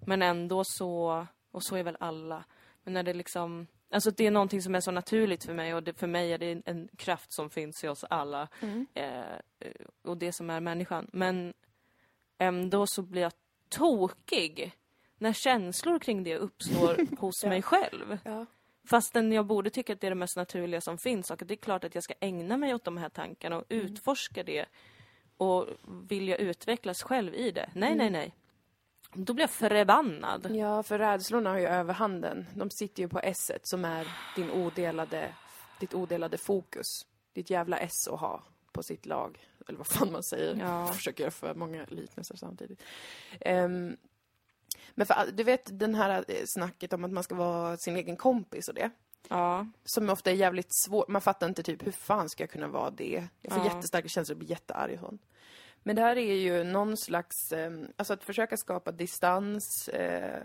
men 0.06 0.22
ändå 0.22 0.62
så, 0.64 1.26
och 1.50 1.64
så 1.64 1.76
är 1.76 1.82
väl 1.82 1.96
alla, 2.00 2.44
men 2.84 2.94
när 2.94 3.02
det 3.02 3.14
liksom, 3.14 3.66
alltså 3.90 4.10
det 4.10 4.26
är 4.26 4.30
någonting 4.30 4.62
som 4.62 4.74
är 4.74 4.80
så 4.80 4.90
naturligt 4.90 5.44
för 5.44 5.54
mig 5.54 5.74
och 5.74 5.82
det, 5.82 5.98
för 5.98 6.06
mig 6.06 6.32
är 6.32 6.38
det 6.38 6.62
en 6.64 6.88
kraft 6.96 7.32
som 7.32 7.50
finns 7.50 7.84
i 7.84 7.88
oss 7.88 8.04
alla. 8.04 8.48
Eh, 8.94 9.38
och 10.04 10.16
det 10.16 10.32
som 10.32 10.50
är 10.50 10.60
människan. 10.60 11.10
Men 11.12 11.54
ändå 12.38 12.86
så 12.86 13.02
blir 13.02 13.22
jag 13.22 13.32
tokig 13.68 14.72
när 15.18 15.32
känslor 15.32 15.98
kring 15.98 16.24
det 16.24 16.36
uppstår 16.36 17.16
hos 17.20 17.44
mig 17.44 17.62
själv. 17.62 18.18
ja. 18.24 18.46
Fastän 18.88 19.32
jag 19.32 19.46
borde 19.46 19.70
tycka 19.70 19.92
att 19.92 20.00
det 20.00 20.06
är 20.06 20.10
det 20.10 20.14
mest 20.14 20.36
naturliga 20.36 20.80
som 20.80 20.98
finns 20.98 21.30
och 21.30 21.42
det 21.46 21.54
är 21.54 21.56
klart 21.56 21.84
att 21.84 21.94
jag 21.94 22.04
ska 22.04 22.14
ägna 22.20 22.56
mig 22.56 22.74
åt 22.74 22.84
de 22.84 22.96
här 22.96 23.08
tankarna 23.08 23.56
och 23.56 23.64
utforska 23.68 24.42
det. 24.42 24.66
Och 25.36 25.68
vilja 26.08 26.36
utvecklas 26.36 27.02
själv 27.02 27.34
i 27.34 27.50
det. 27.50 27.70
Nej, 27.74 27.94
nej, 27.94 28.10
nej. 28.10 28.34
Då 29.14 29.32
blir 29.34 29.42
jag 29.42 29.50
förbannad. 29.50 30.56
ja, 30.56 30.82
för 30.82 30.98
rädslorna 30.98 31.50
har 31.50 31.58
ju 31.58 31.66
överhanden. 31.66 32.46
De 32.54 32.70
sitter 32.70 33.02
ju 33.02 33.08
på 33.08 33.20
s 33.20 33.50
som 33.62 33.84
är 33.84 34.08
din 34.36 34.50
odelade, 34.50 35.34
ditt 35.80 35.94
odelade 35.94 36.38
fokus. 36.38 36.86
Ditt 37.32 37.50
jävla 37.50 37.78
S 37.78 38.08
att 38.10 38.20
ha 38.20 38.42
på 38.72 38.82
sitt 38.82 39.06
lag. 39.06 39.38
Eller 39.68 39.78
vad 39.78 39.86
fan 39.86 40.12
man 40.12 40.22
säger. 40.22 40.56
Ja. 40.56 40.86
Jag 40.86 40.94
försöker 40.96 41.22
göra 41.24 41.30
för 41.30 41.54
många 41.54 41.84
liknelser 41.88 42.36
samtidigt. 42.36 42.82
Ehm, 43.40 43.96
men 44.94 45.06
för, 45.06 45.14
du 45.32 45.42
vet 45.42 45.78
den 45.78 45.94
här 45.94 46.24
eh, 46.28 46.42
snacket 46.46 46.92
om 46.92 47.04
att 47.04 47.12
man 47.12 47.22
ska 47.22 47.34
vara 47.34 47.76
sin 47.76 47.96
egen 47.96 48.16
kompis 48.16 48.68
och 48.68 48.74
det. 48.74 48.90
Ja. 49.28 49.66
Som 49.84 50.10
ofta 50.10 50.30
är 50.30 50.34
jävligt 50.34 50.74
svårt. 50.84 51.08
Man 51.08 51.22
fattar 51.22 51.46
inte 51.48 51.62
typ 51.62 51.86
hur 51.86 51.92
fan 51.92 52.28
ska 52.28 52.42
jag 52.42 52.50
kunna 52.50 52.68
vara 52.68 52.90
det? 52.90 53.28
Jag 53.40 53.52
får 53.52 53.64
Ja. 53.66 53.74
jättestarka 53.74 54.08
känslor 54.08 54.34
och 54.34 54.38
blir 54.38 54.50
jättearg 54.50 54.94
och 54.94 55.00
sånt. 55.08 55.22
Men 55.86 55.96
det 55.96 56.02
här 56.02 56.16
är 56.18 56.34
ju 56.34 56.64
någon 56.64 56.96
slags, 56.96 57.52
eh, 57.52 57.70
alltså 57.96 58.14
att 58.14 58.24
försöka 58.24 58.56
skapa 58.56 58.92
distans, 58.92 59.88
eh, 59.88 60.42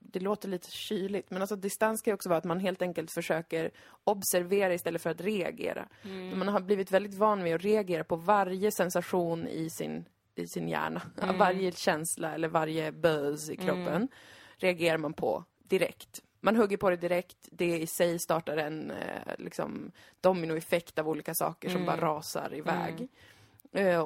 det 0.00 0.20
låter 0.20 0.48
lite 0.48 0.70
kyligt, 0.70 1.30
men 1.30 1.40
alltså 1.42 1.56
distans 1.56 2.02
kan 2.02 2.10
ju 2.10 2.14
också 2.14 2.28
vara 2.28 2.38
att 2.38 2.44
man 2.44 2.60
helt 2.60 2.82
enkelt 2.82 3.10
försöker 3.10 3.70
observera 4.04 4.74
istället 4.74 5.02
för 5.02 5.10
att 5.10 5.20
reagera. 5.20 5.88
Mm. 6.04 6.38
Man 6.38 6.48
har 6.48 6.60
blivit 6.60 6.90
väldigt 6.90 7.14
van 7.14 7.42
vid 7.44 7.54
att 7.54 7.62
reagera 7.62 8.04
på 8.04 8.16
varje 8.16 8.70
sensation 8.70 9.48
i 9.48 9.70
sin, 9.70 10.04
i 10.34 10.46
sin 10.46 10.68
hjärna. 10.68 11.02
Mm. 11.22 11.38
Varje 11.38 11.72
känsla 11.72 12.34
eller 12.34 12.48
varje 12.48 12.92
buzz 12.92 13.50
i 13.50 13.56
kroppen 13.56 14.08
reagerar 14.56 14.98
man 14.98 15.12
på 15.12 15.44
direkt. 15.62 16.22
Man 16.40 16.56
hugger 16.56 16.76
på 16.76 16.90
det 16.90 16.96
direkt, 16.96 17.48
det 17.50 17.78
i 17.78 17.86
sig 17.86 18.18
startar 18.18 18.56
en 18.56 18.90
eh, 18.90 19.34
liksom, 19.38 19.92
dominoeffekt 20.20 20.98
av 20.98 21.08
olika 21.08 21.34
saker 21.34 21.68
som 21.68 21.82
Mm. 21.82 21.86
bara 21.86 22.14
rasar 22.14 22.54
iväg. 22.54 23.00
Eh, 23.00 23.06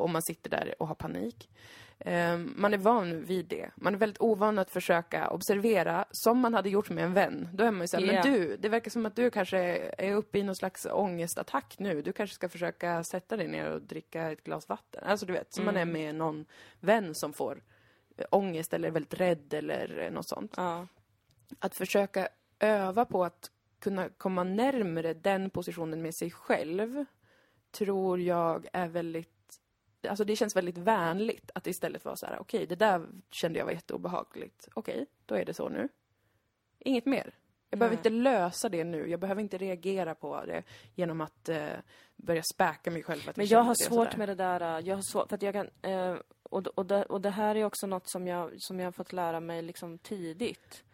och 0.01 0.11
man 0.11 0.22
sitter 0.22 0.51
där 0.51 0.75
och 0.79 0.88
har 0.88 0.94
panik. 0.94 1.51
Eh, 1.98 2.37
man 2.38 2.75
är 2.75 2.79
van 2.79 3.25
vid 3.25 3.46
det. 3.46 3.70
Man 3.77 3.94
är 3.94 3.98
väldigt 3.98 4.20
ovan 4.20 4.59
att 4.59 4.70
försöka 4.70 5.31
observera 5.31 6.05
som 6.11 6.38
man 6.38 6.55
hade 6.55 6.70
gjort 6.70 6.90
med 6.90 7.05
en 7.05 7.12
vän. 7.14 7.48
Då 7.53 7.64
är 7.64 7.70
man 7.70 7.81
ju 7.81 7.87
såhär, 7.88 8.05
Ja. 8.05 8.12
men 8.25 8.33
du, 8.33 8.57
det 8.57 8.68
verkar 8.68 8.90
som 8.90 9.07
att 9.07 9.16
du 9.16 9.31
kanske 9.31 9.59
är 9.98 10.14
uppe 10.14 10.38
i 10.38 10.42
någon 10.42 10.57
slags 10.57 10.87
ångestattack 10.87 11.75
nu. 11.79 12.03
Du 12.03 12.12
kanske 12.12 12.35
ska 12.35 12.48
försöka 12.48 13.05
sätta 13.05 13.37
dig 13.37 13.48
ner 13.48 13.70
och 13.70 13.83
dricka 13.83 14.31
ett 14.33 14.44
glas 14.44 14.68
vatten. 14.68 15.05
Alltså 15.07 15.27
du 15.27 15.33
vet, 15.33 15.55
som 15.55 15.64
man 15.64 15.77
är 15.77 15.83
Mm. 15.83 15.92
med 15.92 16.14
någon 16.14 16.44
vän 16.81 17.14
som 17.14 17.33
får 17.33 17.62
eh, 18.16 18.27
ångest 18.31 18.75
eller 18.75 18.88
är 18.88 18.92
väldigt 18.92 19.14
rädd 19.20 19.55
eller 19.55 19.98
eh, 19.98 20.11
något 20.11 20.29
sånt. 20.29 20.55
Ja. 20.57 20.87
Att 21.59 21.75
försöka 21.75 22.29
öva 22.61 23.05
på 23.05 23.25
att 23.25 23.51
kunna 23.81 24.09
komma 24.09 24.44
närmare 24.44 25.14
den 25.14 25.51
positionen 25.51 26.03
med 26.03 26.14
sig 26.14 26.31
själv 26.31 27.05
tror 27.70 28.20
jag 28.20 28.66
är 28.72 28.88
väldigt 28.88 29.41
Alltså 30.09 30.25
det 30.25 30.37
känns 30.37 30.57
väldigt 30.57 30.79
vänligt 30.79 31.51
att 31.55 31.67
istället 31.67 32.05
vara 32.05 32.17
så 32.17 32.27
här: 32.27 32.38
okej, 32.41 32.67
det 32.67 32.77
där 32.77 33.07
kände 33.31 33.59
jag 33.59 33.67
var 33.67 33.73
jätteobehagligt. 33.73 34.69
Okej, 34.75 35.07
då 35.27 35.35
är 35.35 35.45
det 35.45 35.55
så 35.55 35.69
nu. 35.69 35.88
Inget 36.79 37.07
mer. 37.07 37.35
Jag 37.71 37.79
behöver 37.79 37.97
Nej. 37.97 38.01
inte 38.01 38.11
lösa 38.11 38.69
det 38.69 38.85
nu. 38.85 39.09
Jag 39.11 39.21
behöver 39.21 39.43
inte 39.43 39.59
reagera 39.59 40.15
på 40.15 40.45
det 40.45 40.62
genom 40.95 41.21
att 41.21 41.49
eh, 41.49 41.69
börja 42.17 42.43
späka 42.55 42.91
mig 42.91 43.03
själv 43.03 43.21
att 43.29 43.37
Men 43.37 43.47
jag 43.47 43.62
har 43.62 43.75
svårt 43.75 44.17
med 44.17 44.29
det 44.29 44.35
där. 44.35 44.79
äh, 44.79 44.88
Jag 44.88 44.95
har 44.97 45.03
svårt, 45.03 45.29
för 45.29 45.35
att 45.35 45.43
jag 45.43 45.55
kan, 45.55 45.69
eh, 45.83 46.17
och, 46.43 46.67
och, 46.67 46.87
det, 46.87 47.05
och 47.05 47.21
det 47.21 47.31
här 47.31 47.55
är 47.57 47.65
också 47.65 47.87
något 47.87 48.09
som 48.11 48.27
jag, 48.27 48.51
som 48.59 48.79
jag 48.81 48.87
har 48.87 48.93
fått 48.93 49.12
lära 49.12 49.41
mig 49.41 49.62
liksom 49.62 49.99
tidigt. 49.99 50.85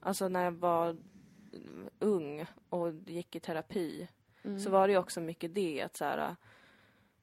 Alltså 0.00 0.28
när 0.28 0.44
jag 0.44 0.52
var 0.52 0.88
mm, 0.88 1.88
ung 1.98 2.46
och 2.68 2.92
gick 3.06 3.36
i 3.36 3.40
terapi 3.40 4.08
Mm. 4.44 4.58
så 4.60 4.70
var 4.70 4.86
det 4.88 4.92
ju 4.92 4.98
också 4.98 5.20
mycket 5.20 5.54
det 5.54 5.82
att 5.82 5.96
så 5.96 6.04
här, 6.04 6.36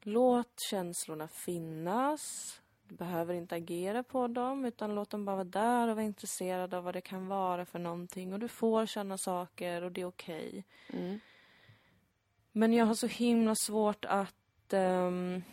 låt 0.05 0.59
känslorna 0.69 1.27
finnas. 1.27 2.53
Du 2.87 2.95
behöver 2.95 3.33
inte 3.33 3.55
agera 3.55 4.03
på 4.03 4.27
dem 4.27 4.65
utan 4.65 4.95
låt 4.95 5.09
dem 5.09 5.25
bara 5.25 5.35
vara 5.35 5.43
där 5.43 5.87
och 5.87 5.95
vara 5.95 6.05
intresserad 6.05 6.73
av 6.73 6.83
vad 6.83 6.93
det 6.93 7.01
kan 7.01 7.27
vara 7.27 7.65
för 7.65 7.79
någonting 7.79 8.33
och 8.33 8.39
du 8.39 8.47
får 8.47 8.85
känna 8.85 9.17
saker 9.17 9.81
och 9.81 9.91
det 9.91 10.01
är 10.01 10.05
okej. 10.05 10.65
Mm. 10.89 11.19
Men 12.51 12.73
jag 12.73 12.85
har 12.85 12.95
så 12.95 13.07
himla 13.07 13.55
svårt 13.55 14.05
att... 14.05 14.73
ehm, 14.73 15.43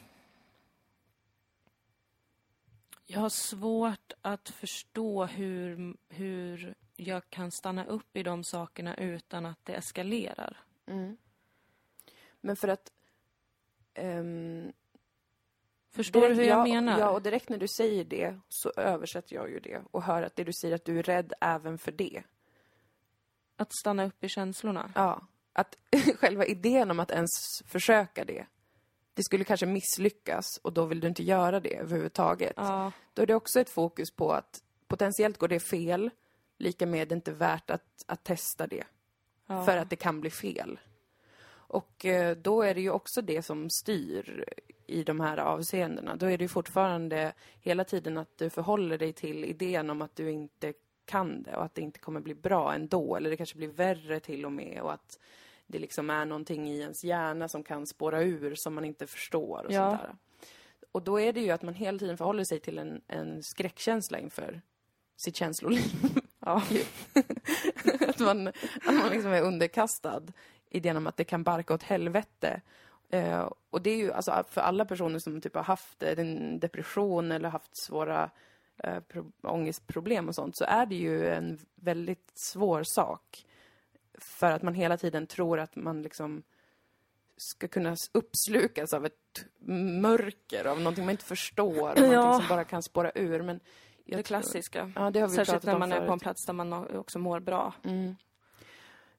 jag 3.07 3.21
har 3.21 3.29
svårt 3.29 4.13
att 4.23 4.49
förstå 4.49 5.25
hur, 5.25 5.97
hur 6.09 6.75
jag 6.97 7.31
kan 7.31 7.53
stanna 7.53 7.85
upp 7.85 8.17
i 8.17 8.23
de 8.23 8.45
sakerna 8.45 8.97
utan 8.97 9.47
att 9.47 9.59
det 9.65 9.75
eskalerar. 9.75 10.57
Mm. 10.87 11.17
Men 12.41 12.57
för 12.57 12.69
att 12.69 12.93
ehm, 13.95 14.73
Förstår 15.91 16.21
du 16.21 16.27
hur 16.29 16.35
Direkt- 16.35 16.49
jag 16.49 16.69
ja, 16.69 16.75
menar? 16.75 16.99
Ja, 16.99 17.11
och 17.11 17.23
direkt 17.23 17.49
när 17.49 17.59
du 17.59 17.69
säger 17.69 18.05
det 18.05 18.39
så 18.49 18.73
översätter 18.77 19.35
jag 19.35 19.51
ju 19.51 19.61
det 19.61 19.83
och 19.91 20.03
hör 20.03 20.23
att 20.23 20.37
det 20.37 20.45
du 20.45 20.53
säger 20.53 20.75
att 20.75 20.85
du 20.85 20.99
är 20.99 21.03
rädd 21.03 21.33
även 21.41 21.79
för 21.79 21.93
det. 21.93 22.23
Att 23.57 23.75
stanna 23.75 24.05
upp 24.05 24.25
i 24.25 24.29
känslorna. 24.29 24.93
Ja, 24.95 25.27
att 25.53 25.77
själva 26.19 26.45
idén 26.47 26.91
om 26.91 27.01
att 27.01 27.11
ens 27.11 27.31
försöka 27.67 28.25
det, 28.25 28.47
det 29.15 29.23
skulle 29.25 29.45
kanske 29.45 29.67
misslyckas 29.67 30.47
och 30.63 30.73
då 30.73 30.85
vill 30.85 31.01
du 31.01 31.09
inte 31.09 31.23
göra 31.23 31.61
det 31.61 31.77
överhuvudtaget. 31.77 32.55
Ja, 32.57 32.93
Då 33.15 33.23
är 33.23 33.27
det 33.27 33.35
också 33.35 33.61
ett 33.61 33.71
fokus 33.71 34.11
på 34.11 34.33
att 34.33 34.63
potentiellt 34.89 35.39
går 35.39 35.49
det 35.49 35.61
fel, 35.61 36.11
lika 36.59 36.87
med 36.87 37.09
det 37.09 37.15
inte 37.15 37.33
värt 37.33 37.71
att, 37.71 38.05
att 38.07 38.25
testa 38.25 38.67
det. 38.67 38.85
ja. 39.47 39.65
För 39.65 39.77
att 39.77 39.91
det 39.91 39.97
kan 39.97 40.21
bli 40.21 40.31
fel. 40.31 40.79
Och 41.75 42.05
eh, 42.05 42.37
då 42.37 42.63
är 42.63 42.75
det 42.75 42.81
ju 42.81 42.91
också 42.91 43.23
det 43.23 43.43
som 43.43 43.71
styr 43.71 44.45
i 44.87 45.03
de 45.05 45.21
här 45.21 45.37
avseendena. 45.37 46.17
Då 46.17 46.27
är 46.27 46.39
det 46.39 46.45
ju 46.45 46.49
fortfarande 46.49 47.33
hela 47.61 47.85
tiden 47.85 48.19
att 48.19 48.39
du 48.39 48.51
förhåller 48.51 48.99
dig 48.99 49.13
till 49.13 49.45
idén 49.45 49.91
om 49.91 50.03
att 50.03 50.17
du 50.17 50.31
inte 50.31 50.73
kan 51.05 51.43
det 51.43 51.57
och 51.57 51.65
att 51.65 51.75
det 51.75 51.83
inte 51.83 51.99
kommer 51.99 52.21
bli 52.21 52.35
bra 52.35 52.75
ändå. 52.75 53.17
Eller 53.17 53.31
det 53.31 53.37
kanske 53.37 53.57
blir 53.57 53.69
värre 53.69 54.21
till 54.21 54.45
och 54.45 54.53
med 54.53 54.81
och 54.83 54.93
att 54.93 55.19
det 55.67 55.79
liksom 55.79 56.11
är 56.11 56.25
någonting 56.25 56.69
i 56.69 56.81
ens 56.81 57.05
hjärna 57.05 57.49
som 57.49 57.63
kan 57.65 57.87
spåra 57.87 58.23
ur 58.23 58.55
som 58.55 58.75
man 58.75 58.85
inte 58.85 59.07
förstår 59.07 59.65
och 59.67 59.73
Ja. 59.73 59.91
sånt 59.91 60.03
där. 60.03 60.17
Och 60.93 61.03
då 61.03 61.21
är 61.21 61.33
det 61.33 61.41
ju 61.41 61.51
att 61.51 61.63
man 61.63 61.75
hela 61.75 61.99
tiden 61.99 62.17
förhåller 62.19 62.45
sig 62.45 62.61
till 62.61 62.79
en, 62.79 63.01
en 63.09 63.43
skräckkänsla 63.43 64.19
inför 64.19 64.61
sitt 65.17 65.37
känsloliv. 65.37 65.93
ja. 66.41 66.63
att 68.09 68.19
man, 68.21 68.49
att 68.49 68.95
man 68.95 69.11
liksom 69.11 69.33
är 69.33 69.43
underkastad 69.43 70.23
idén 70.75 70.97
om 70.97 71.07
att 71.07 71.17
det 71.17 71.25
kan 71.25 71.43
barka 71.43 71.75
åt 71.75 71.83
helvete. 71.83 72.61
Eh, 73.11 73.51
och 73.71 73.83
det 73.83 73.91
är 73.91 73.97
ju 73.97 74.13
alltså 74.13 74.45
för 74.51 74.61
alla 74.61 74.85
personer 74.85 75.19
som 75.19 75.41
typ 75.41 75.55
har 75.55 75.63
haft 75.63 76.03
eh, 76.03 76.19
en 76.19 76.59
depression 76.61 77.33
eller 77.33 77.49
haft 77.49 77.77
svåra 77.77 78.31
eh, 78.79 79.01
pro- 79.01 79.33
ångestproblem 79.43 80.29
och 80.29 80.35
sånt 80.35 80.57
så 80.57 80.65
är 80.65 80.87
det 80.87 80.95
ju 80.95 81.29
en 81.29 81.59
väldigt 81.75 82.33
svår 82.35 82.83
sak. 82.83 83.45
För 84.19 84.51
att 84.51 84.63
man 84.63 84.75
hela 84.75 84.97
tiden 84.97 85.27
tror 85.27 85.59
att 85.61 85.77
man 85.77 86.03
liksom 86.03 86.43
ska 87.37 87.69
kunna 87.69 87.97
uppslukas 88.13 88.93
av 88.95 89.07
ett 89.07 89.45
mörker, 90.01 90.65
av 90.65 90.79
någonting 90.79 91.05
man 91.05 91.13
inte 91.13 91.25
förstår, 91.25 91.93
Ja. 91.97 92.03
någonting 92.07 92.47
som 92.47 92.57
bara 92.57 92.65
kan 92.65 92.83
spåra 92.83 93.13
ur. 93.15 93.43
Men 93.43 93.61
Det 94.07 94.23
klassiska. 94.23 94.93
Ja, 94.97 95.11
det 95.11 95.29
Särskilt 95.29 95.63
när 95.65 95.79
man 95.79 95.93
är 95.93 95.97
på 95.97 96.03
en 96.03 96.09
förut. 96.09 96.23
plats 96.23 96.47
där 96.47 96.53
man 96.53 96.73
också 96.97 97.19
mår 97.19 97.41
bra. 97.41 97.73
Mm. 97.85 98.17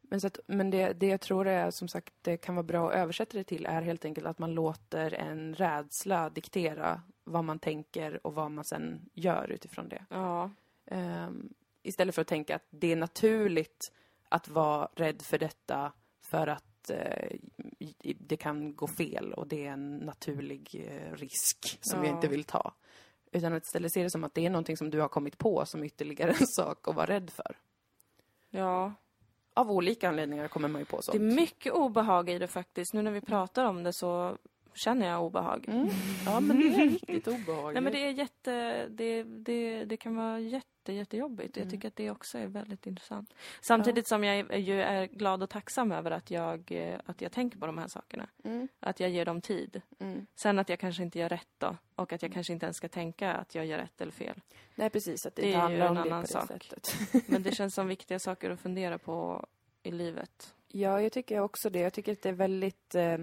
Men, 0.09 0.21
så 0.21 0.27
att, 0.27 0.39
men 0.47 0.69
det, 0.69 0.93
det 0.93 1.07
jag 1.07 1.21
tror 1.21 1.47
är, 1.47 1.71
som 1.71 1.87
sagt, 1.87 2.13
det 2.21 2.37
kan 2.37 2.55
vara 2.55 2.63
bra 2.63 2.89
att 2.89 2.95
översätta 2.95 3.37
det 3.37 3.43
till 3.43 3.65
är 3.65 3.81
helt 3.81 4.05
enkelt 4.05 4.27
att 4.27 4.39
man 4.39 4.53
låter 4.53 5.13
en 5.13 5.55
rädsla 5.55 6.29
diktera 6.29 7.01
vad 7.23 7.43
man 7.43 7.59
tänker 7.59 8.27
och 8.27 8.33
vad 8.35 8.51
man 8.51 8.63
sen 8.65 9.09
gör 9.13 9.51
utifrån 9.51 9.89
det. 9.89 10.05
Ja. 10.09 10.51
Ehm, 10.85 11.53
istället 11.83 12.15
för 12.15 12.21
att 12.21 12.27
tänka 12.27 12.55
att 12.55 12.65
det 12.69 12.91
är 12.91 12.95
naturligt 12.95 13.93
att 14.29 14.47
vara 14.47 14.89
rädd 14.95 15.21
för 15.21 15.37
detta 15.37 15.91
för 16.21 16.47
att 16.47 16.65
i- 17.79 18.13
det 18.19 18.37
kan 18.37 18.75
gå 18.75 18.87
fel 18.87 19.33
och 19.33 19.47
det 19.47 19.65
är 19.67 19.71
en 19.71 19.97
naturlig 19.97 20.85
eh, 20.89 21.13
risk 21.15 21.77
som 21.81 21.99
jag 22.03 22.11
Ja. 22.11 22.15
inte 22.15 22.27
vill 22.27 22.43
ta. 22.43 22.73
Utan 23.31 23.53
att 23.53 23.63
istället 23.63 23.91
se 23.93 24.03
det 24.03 24.09
som 24.09 24.23
att 24.23 24.33
det 24.33 24.45
är 24.45 24.49
någonting 24.49 24.77
som 24.77 24.89
du 24.89 24.99
har 25.01 25.07
kommit 25.07 25.37
på 25.37 25.65
som 25.65 25.83
ytterligare 25.83 26.31
en 26.39 26.47
sak 26.47 26.87
att 26.87 26.95
vara 26.95 27.05
rädd 27.05 27.29
för. 27.29 27.57
Ja. 28.49 28.93
Av 29.57 29.71
olika 29.71 30.09
anledningar 30.09 30.47
kommer 30.47 30.67
man 30.67 30.81
ju 30.81 30.85
på 30.85 30.97
Det 30.97 31.03
sånt. 31.03 31.15
är 31.15 31.19
mycket 31.19 31.73
obehag 31.73 32.29
i 32.29 32.37
det 32.39 32.47
faktiskt. 32.47 32.93
Nu 32.93 33.01
när 33.01 33.11
vi 33.11 33.21
pratar 33.21 33.65
om 33.65 33.83
det 33.83 33.93
så 33.93 34.37
känner 34.73 35.07
jag 35.07 35.23
obehag. 35.23 35.65
Mm. 35.67 35.87
Ja, 36.25 36.39
men 36.39 36.59
det 36.59 36.67
är 36.67 36.89
riktigt 36.89 37.27
obehagligt. 37.27 37.73
Nej 37.73 37.81
men 37.83 37.93
det 37.93 38.05
är 38.07 38.11
jätte, 38.11 38.85
det, 38.89 39.23
det, 39.23 39.85
det 39.85 39.97
kan 39.97 40.15
vara 40.15 40.39
jätte, 40.39 40.67
jättejobbigt. 40.93 41.57
Mm. 41.57 41.67
Jag 41.67 41.71
tycker 41.71 41.87
att 41.87 41.95
det 41.95 42.11
också 42.11 42.37
är 42.37 42.47
väldigt 42.47 42.87
intressant. 42.87 43.33
Samtidigt 43.61 44.07
som 44.07 44.23
jag 44.23 44.59
ju 44.59 44.81
är 44.81 45.05
glad 45.05 45.43
och 45.43 45.49
tacksam 45.49 45.91
över 45.91 46.11
att 46.11 46.31
jag, 46.31 46.71
eh, 46.71 46.99
att 47.05 47.21
jag 47.21 47.31
tänker 47.31 47.57
på 47.57 47.65
de 47.65 47.77
här 47.77 47.87
sakerna. 47.87 48.27
Mm. 48.43 48.67
Att 48.79 48.99
jag 48.99 49.09
ger 49.09 49.25
dem 49.25 49.41
tid. 49.41 49.81
Mm. 49.99 50.25
Sen 50.35 50.59
att 50.59 50.69
jag 50.69 50.79
kanske 50.79 51.03
inte 51.03 51.19
gör 51.19 51.29
rätt 51.29 51.47
då. 51.57 51.77
Och 51.95 52.13
att 52.13 52.21
jag 52.21 52.33
kanske 52.33 52.53
inte 52.53 52.65
ens 52.65 52.77
ska 52.77 52.87
tänka 52.89 53.33
att 53.33 53.55
jag 53.55 53.65
gör 53.65 53.77
rätt 53.77 54.01
eller 54.01 54.11
fel. 54.11 54.41
Nej, 54.75 54.89
precis. 54.89 55.25
Att 55.25 55.35
det, 55.35 55.41
Det 55.41 55.47
inte 55.47 55.57
är 55.57 55.61
handlar 55.61 55.87
om 55.89 55.95
det 55.95 56.01
annan 56.01 56.21
på 56.21 56.27
det 56.27 56.33
sak. 56.33 56.47
sättet. 56.47 56.95
Men 57.27 57.43
det 57.43 57.51
känns 57.55 57.73
som 57.75 57.87
viktiga 57.87 58.19
saker 58.19 58.49
att 58.49 58.59
fundera 58.59 58.97
på 58.97 59.45
i 59.83 59.91
livet. 59.91 60.53
Ja, 60.67 61.01
jag 61.01 61.11
tycker 61.11 61.39
också 61.39 61.69
det. 61.69 61.79
Jag 61.79 61.93
tycker 61.93 62.11
att 62.11 62.21
det 62.21 62.29
är 62.29 62.33
väldigt, 62.33 62.95
eh, 62.95 63.17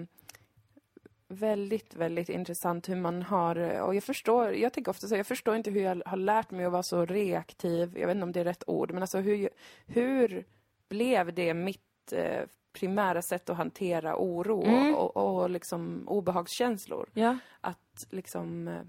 väldigt, 1.27 1.95
väldigt 1.95 2.29
intressant 2.29 2.89
hur 2.89 2.95
man 2.95 3.21
har, 3.23 3.81
och 3.81 3.95
jag 3.95 4.03
förstår, 4.03 4.53
jag 4.53 4.73
tänker 4.73 4.91
ofta 4.91 5.07
så, 5.07 5.15
jag 5.15 5.27
förstår 5.27 5.55
inte 5.55 5.71
hur 5.71 5.81
jag 5.81 6.01
har 6.05 6.17
lärt 6.17 6.51
mig 6.51 6.65
att 6.65 6.71
vara 6.71 6.83
så 6.83 7.05
reaktiv, 7.05 7.97
jag 7.97 8.07
vet 8.07 8.15
inte 8.15 8.23
om 8.23 8.31
det 8.31 8.39
är 8.39 8.43
rätt 8.43 8.63
ord, 8.67 8.91
men 8.91 9.03
alltså 9.03 9.17
hur, 9.19 9.49
hur 9.87 10.45
blev 10.89 11.33
det 11.33 11.53
mitt 11.53 12.13
eh, 12.13 12.41
primära 12.73 13.21
sätt 13.21 13.49
att 13.49 13.57
hantera 13.57 14.15
oro 14.17 14.63
Mm. 14.63 14.95
och, 14.95 15.17
och, 15.17 15.49
liksom 15.49 16.03
obehagskänslor? 16.07 17.09
Ja. 17.13 17.37
att 17.61 18.07
liksom 18.09 18.67
eh, 18.67 18.81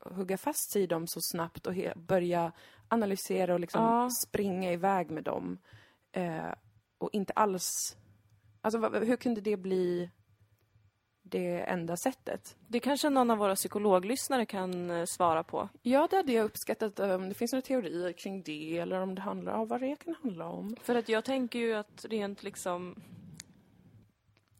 hugga 0.00 0.36
fast 0.38 0.70
sig 0.72 0.82
i 0.82 0.86
dem 0.86 1.06
så 1.06 1.20
snabbt 1.20 1.66
och 1.66 1.74
börja 1.96 2.52
analysera 2.88 3.54
och 3.54 3.60
liksom 3.60 3.82
Ja. 3.82 4.10
springa 4.10 4.72
iväg 4.72 5.10
med 5.10 5.24
dem. 5.24 5.58
Eh, 6.12 6.52
och 6.98 7.10
inte 7.12 7.32
alls... 7.32 7.96
Alltså 8.60 8.78
hur 8.88 9.16
kunde 9.16 9.40
det 9.40 9.56
bli 9.56 10.10
det 11.34 11.60
enda 11.60 11.96
sättet. 11.96 12.56
Det 12.68 12.80
kanske 12.80 13.10
någon 13.10 13.30
av 13.30 13.38
våra 13.38 13.54
psykologlyssnare 13.54 14.46
kan 14.46 14.90
eh, 14.90 15.04
svara 15.04 15.42
på. 15.42 15.68
Ja, 15.82 16.08
det 16.10 16.16
hade 16.16 16.32
jag 16.32 16.44
uppskattat 16.44 17.00
om 17.00 17.28
det 17.28 17.34
finns 17.34 17.52
några 17.52 17.62
teorier 17.62 18.12
kring 18.12 18.42
det 18.42 18.78
eller 18.78 19.00
om 19.00 19.14
det 19.14 19.22
handlar 19.22 19.52
om 19.52 19.68
vad 19.68 19.80
det 19.80 19.96
kan 19.96 20.14
handla 20.22 20.46
om. 20.46 20.76
För 20.82 20.94
att 20.94 21.08
jag 21.08 21.24
tänker 21.24 21.58
ju 21.58 21.74
att 21.74 22.04
rent 22.08 22.42
liksom 22.42 23.02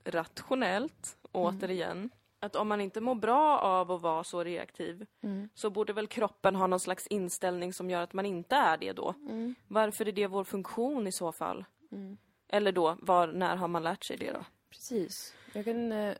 rationellt, 0.05 1.17
återigen, 1.33 2.11
att 2.41 2.57
om 2.57 2.69
man 2.69 2.81
inte 2.81 3.01
mår 3.01 3.15
bra 3.15 3.59
av 3.59 3.93
att 3.93 4.03
vara 4.03 4.25
så 4.25 4.45
reaktiv 4.45 5.07
så 5.55 5.71
borde 5.71 5.93
väl 5.93 6.07
kroppen 6.07 6.57
ha 6.57 6.67
någon 6.67 6.81
slags 6.81 7.07
inställning 7.07 7.73
som 7.73 7.91
gör 7.91 8.03
att 8.03 8.13
man 8.13 8.27
inte 8.27 8.57
är 8.57 8.77
det 8.77 8.93
då. 8.93 9.15
Varför 9.69 10.09
är 10.09 10.13
det 10.13 10.27
vår 10.27 10.45
funktion 10.45 11.07
i 11.07 11.13
så 11.13 11.33
fall? 11.33 11.65
Eller 12.49 12.73
då, 12.73 12.97
var, 13.01 13.27
när 13.27 13.57
har 13.57 13.69
man 13.69 13.83
lärt 13.83 14.05
sig 14.05 14.17
det 14.17 14.33
då? 14.33 14.45
Precis. 14.71 15.35
Jag 15.53 15.65
kan, 15.65 15.93
eh, 15.93 16.15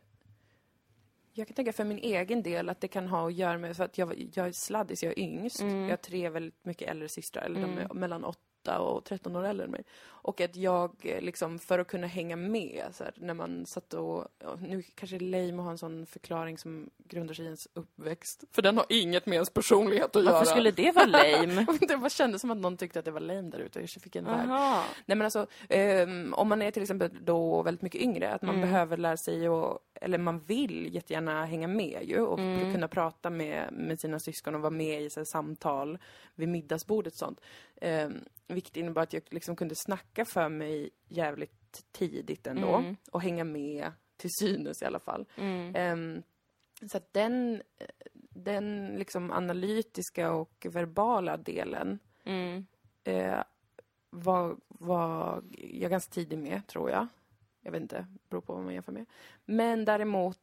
jag 1.37 1.47
kan 1.47 1.55
tänka 1.55 1.73
för 1.73 1.83
min 1.83 1.97
egen 1.97 2.43
del 2.43 2.69
att 2.69 2.81
det 2.81 2.87
kan 2.87 3.07
ha 3.07 3.27
att 3.27 3.33
göra 3.33 3.57
med, 3.57 3.77
för 3.77 3.83
att 3.83 3.97
jag, 3.97 4.29
jag 4.33 4.47
är 4.47 4.51
sladdis, 4.51 5.03
jag 5.03 5.11
är 5.11 5.19
yngst. 5.19 5.61
Jag 5.61 5.89
har 5.89 5.97
tre 5.97 6.29
väldigt 6.29 6.65
mycket 6.65 6.89
äldre 6.89 7.09
systrar, 7.09 7.43
eller 7.43 7.61
de 7.61 7.77
är 7.77 7.93
mellan 7.93 8.23
8 8.23 8.79
och 8.79 9.03
13 9.03 9.35
år 9.35 9.45
äldre 9.45 9.65
än 9.65 9.71
mig. 9.71 9.83
Och 10.05 10.41
att 10.41 10.55
jag, 10.55 10.95
eh, 11.03 11.21
liksom, 11.21 11.59
för 11.59 11.79
att 11.79 11.87
kunna 11.87 12.07
hänga 12.07 12.35
med, 12.35 12.85
så 12.91 13.03
här, 13.03 13.13
när 13.15 13.33
man 13.33 13.65
satt 13.65 13.93
och, 13.93 14.27
nu 14.59 14.83
kanske 14.95 15.17
det 15.17 15.25
är 15.25 15.47
lame 15.47 15.61
att 15.61 15.65
ha 15.65 15.71
en 15.71 15.77
sån 15.77 16.05
förklaring 16.05 16.57
som 16.57 16.89
grundar 16.97 17.33
sig 17.33 17.43
i 17.43 17.47
ens 17.47 17.67
uppväxt. 17.73 18.43
För 18.51 18.61
den 18.61 18.77
har 18.77 18.85
inget 18.89 19.25
med 19.25 19.33
ens 19.33 19.49
personlighet 19.49 20.15
att 20.15 20.23
göra. 20.23 20.33
Varför 20.33 20.51
skulle 20.51 20.71
det 20.71 20.91
vara 20.91 21.05
lame? 21.05 21.65
det 21.87 21.97
bara 21.97 22.09
kändes 22.09 22.41
som 22.41 22.51
att 22.51 22.57
någon 22.57 22.77
tyckte 22.77 22.99
att 22.99 23.05
det 23.05 23.11
var 23.11 23.19
lame 23.19 23.49
där 23.49 23.59
ute. 23.59 23.79
Jag 23.79 23.89
fick 23.89 24.15
en. 24.15 24.27
Aha. 24.27 24.83
Nej 25.05 25.17
men 25.17 25.21
alltså, 25.21 25.47
ehm, 25.69 26.33
om 26.33 26.47
man 26.47 26.61
är 26.61 26.71
till 26.71 26.81
exempel 26.81 27.09
då 27.21 27.61
väldigt 27.61 27.81
mycket 27.81 28.01
yngre, 28.01 28.33
att 28.33 28.41
man 28.41 28.61
behöver 28.61 28.97
lära 28.97 29.17
sig 29.17 29.49
och 29.49 29.79
eller 30.01 30.17
man 30.17 30.39
vill 30.39 30.95
jättegärna 30.95 31.45
hänga 31.45 31.67
med 31.67 32.03
ju 32.03 32.19
och 32.21 32.39
kunna 32.73 32.87
prata 32.87 33.29
med, 33.29 33.73
med 33.73 33.99
sina 33.99 34.19
syskon 34.19 34.55
och 34.55 34.61
vara 34.61 34.71
med 34.71 35.01
i 35.01 35.09
så 35.09 35.19
här, 35.19 35.25
samtal 35.25 35.97
vid 36.35 36.49
middagsbordet 36.49 37.13
och 37.13 37.19
sånt. 37.19 37.41
Ehm, 37.81 38.13
vilket 38.47 38.77
innebar 38.77 39.01
att 39.01 39.13
jag 39.13 39.23
liksom 39.29 39.55
kunde 39.55 39.75
snacka 39.75 40.25
för 40.25 40.49
mig 40.49 40.89
jävligt 41.07 41.85
tidigt 41.91 42.47
ändå 42.47 42.67
och 43.11 43.21
hänga 43.21 43.43
med 43.43 43.91
till 44.17 44.29
synes 44.39 44.81
i 44.81 44.85
alla 44.85 44.99
fall. 44.99 45.25
Ehm, 45.75 46.23
så 46.91 46.97
att 46.97 47.13
den, 47.13 47.61
den 48.29 48.95
liksom 48.99 49.31
analytiska 49.31 50.31
och 50.31 50.65
verbala 50.69 51.37
delen 51.37 51.99
Mm. 52.27 52.65
eh, 53.03 53.43
var, 54.09 54.55
var 54.67 55.43
jag 55.57 55.91
ganska 55.91 56.13
tidig 56.13 56.37
med, 56.39 56.67
tror 56.67 56.89
jag. 56.89 57.07
Jag 57.65 57.71
vet 57.71 57.81
inte, 57.81 58.05
beror 58.29 58.41
på 58.41 58.53
vad 58.53 58.63
man 58.63 58.73
jämför 58.73 58.91
med. 58.91 59.05
Men 59.45 59.85
däremot, 59.85 60.37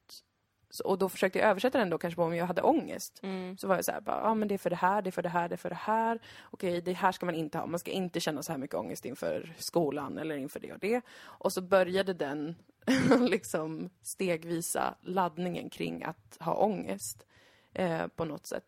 och 0.84 0.98
då 0.98 1.08
försökte 1.08 1.38
jag 1.38 1.48
översätta 1.48 1.78
den 1.78 1.90
då 1.90 1.98
kanske 1.98 2.16
på 2.16 2.22
om 2.22 2.36
jag 2.36 2.46
hade 2.46 2.62
ångest. 2.62 3.20
Mm. 3.22 3.58
Så 3.58 3.68
var 3.68 3.74
jag 3.74 3.84
så 3.84 3.92
här, 3.92 4.02
ja 4.06 4.34
men 4.34 4.48
det 4.48 4.54
är 4.54 4.58
för 4.58 4.70
det 4.70 4.76
här, 4.76 5.02
det 5.02 5.08
är 5.08 5.12
för 5.12 5.22
det 5.22 5.28
här, 5.28 5.48
det 5.48 5.54
är 5.54 5.56
för 5.56 5.68
det 5.68 5.74
här. 5.74 6.20
Okej, 6.50 6.80
det 6.80 6.92
här 6.92 7.12
ska 7.12 7.26
man 7.26 7.34
inte 7.34 7.58
ha. 7.58 7.66
Man 7.66 7.78
ska 7.78 7.90
inte 7.90 8.20
känna 8.20 8.42
så 8.42 8.52
här 8.52 8.58
mycket 8.58 8.76
ångest 8.76 9.04
inför 9.04 9.54
skolan 9.58 10.18
eller 10.18 10.36
inför 10.36 10.60
det 10.60 10.72
och 10.72 10.78
det. 10.78 11.00
Och 11.22 11.52
så 11.52 11.62
började 11.62 12.14
den 12.14 12.54
liksom 13.28 13.90
stegvisa 14.02 14.94
laddningen 15.02 15.70
kring 15.70 16.04
att 16.04 16.36
ha 16.40 16.54
ångest 16.54 17.26
eh, 17.74 18.06
på 18.06 18.24
något 18.24 18.46
sätt. 18.46 18.64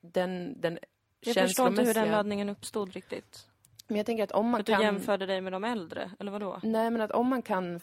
Den, 0.00 0.60
den 0.60 0.78
Jag 1.20 1.34
förstår 1.34 1.68
inte 1.68 1.82
hur 1.82 1.94
den 1.94 2.10
laddningen 2.10 2.48
uppstod 2.48 2.92
riktigt. 2.92 3.48
Men 3.86 3.96
jag 3.96 4.06
tänker 4.06 4.24
att 4.24 4.32
om 4.32 4.48
man 4.48 4.60
Att 4.60 4.66
du 4.66 4.72
kan... 4.72 4.82
jämförde 4.82 5.26
dig 5.26 5.40
med 5.40 5.52
de 5.52 5.64
äldre, 5.64 6.10
eller 6.18 6.32
vad 6.32 6.40
då? 6.40 6.60
Nej, 6.62 6.90
men 6.90 7.00
att 7.00 7.10
om 7.10 7.28
man 7.28 7.42
kan... 7.42 7.80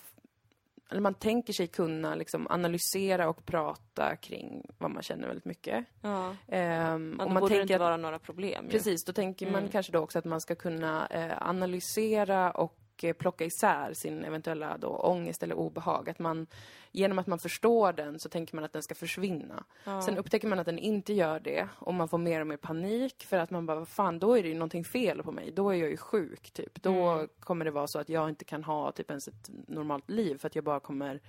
Eller 0.92 1.02
man 1.02 1.14
tänker 1.14 1.54
sig 1.54 1.68
kunna 1.68 2.16
liksom 2.16 2.48
analysera 2.50 3.30
och 3.30 3.46
prata 3.46 4.16
kring 4.16 4.66
vad 4.78 4.92
man 4.92 5.04
känner 5.04 5.28
väldigt 5.28 5.46
mycket. 5.46 5.86
Ja. 6.02 6.36
Ehm, 6.48 7.16
Ja, 7.20 7.24
och 7.24 7.30
då 7.30 7.34
man 7.34 7.42
borde 7.42 7.56
det 7.56 7.62
inte 7.62 7.76
att, 7.76 7.82
vara 7.82 7.98
några 7.98 8.20
problem 8.20 8.66
ju. 8.66 8.72
Precis, 8.72 9.04
då 9.06 9.14
tänker 9.14 9.52
man 9.52 9.68
kanske 9.70 9.92
då 9.92 10.00
också 10.00 10.20
att 10.20 10.26
man 10.26 10.42
ska 10.42 10.56
kunna 10.56 11.08
eh, 11.08 11.48
analysera 11.48 12.52
och 12.52 12.78
eh, 13.04 13.14
plocka 13.14 13.46
isär 13.46 13.94
sin 13.94 14.24
eventuella 14.26 14.78
då 14.78 14.88
ångest 14.88 15.44
eller 15.44 15.56
obehag. 15.56 16.10
Att 16.10 16.20
man, 16.20 16.48
genom 16.92 17.20
att 17.20 17.28
man 17.28 17.40
förstår 17.40 17.94
den 17.94 18.20
så 18.20 18.30
tänker 18.30 18.56
man 18.56 18.64
att 18.66 18.74
den 18.74 18.84
ska 18.84 18.96
försvinna. 18.96 19.64
Sen 20.06 20.18
upptäcker 20.18 20.48
man 20.48 20.60
att 20.60 20.66
den 20.66 20.80
inte 20.80 21.14
gör 21.14 21.40
det 21.40 21.68
och 21.76 21.94
man 21.94 22.08
får 22.08 22.18
mer 22.18 22.42
och 22.42 22.48
mer 22.48 22.58
panik 22.58 23.26
för 23.30 23.38
att 23.38 23.50
man 23.50 23.66
bara, 23.66 23.80
"Vad 23.80 23.88
fan, 23.88 24.20
då 24.20 24.38
är 24.38 24.44
det 24.44 24.50
ju 24.50 24.56
någonting 24.56 24.84
fel 24.86 25.24
på 25.24 25.32
mig. 25.32 25.52
Då 25.52 25.70
är 25.70 25.76
jag 25.76 25.90
ju 25.90 25.98
sjuk, 25.98 26.52
typ. 26.52 26.82
Då 26.84 27.28
kommer 27.40 27.66
det 27.66 27.72
vara 27.72 27.88
så 27.88 28.00
att 28.00 28.10
jag 28.10 28.30
inte 28.30 28.46
kan 28.46 28.64
ha 28.64 28.92
typ 28.92 29.10
ens 29.10 29.28
ett 29.28 29.50
normalt 29.68 30.10
liv 30.10 30.38
för 30.38 30.48
att 30.48 30.56
jag 30.56 30.64
bara 30.64 30.80
kommer 30.80 31.20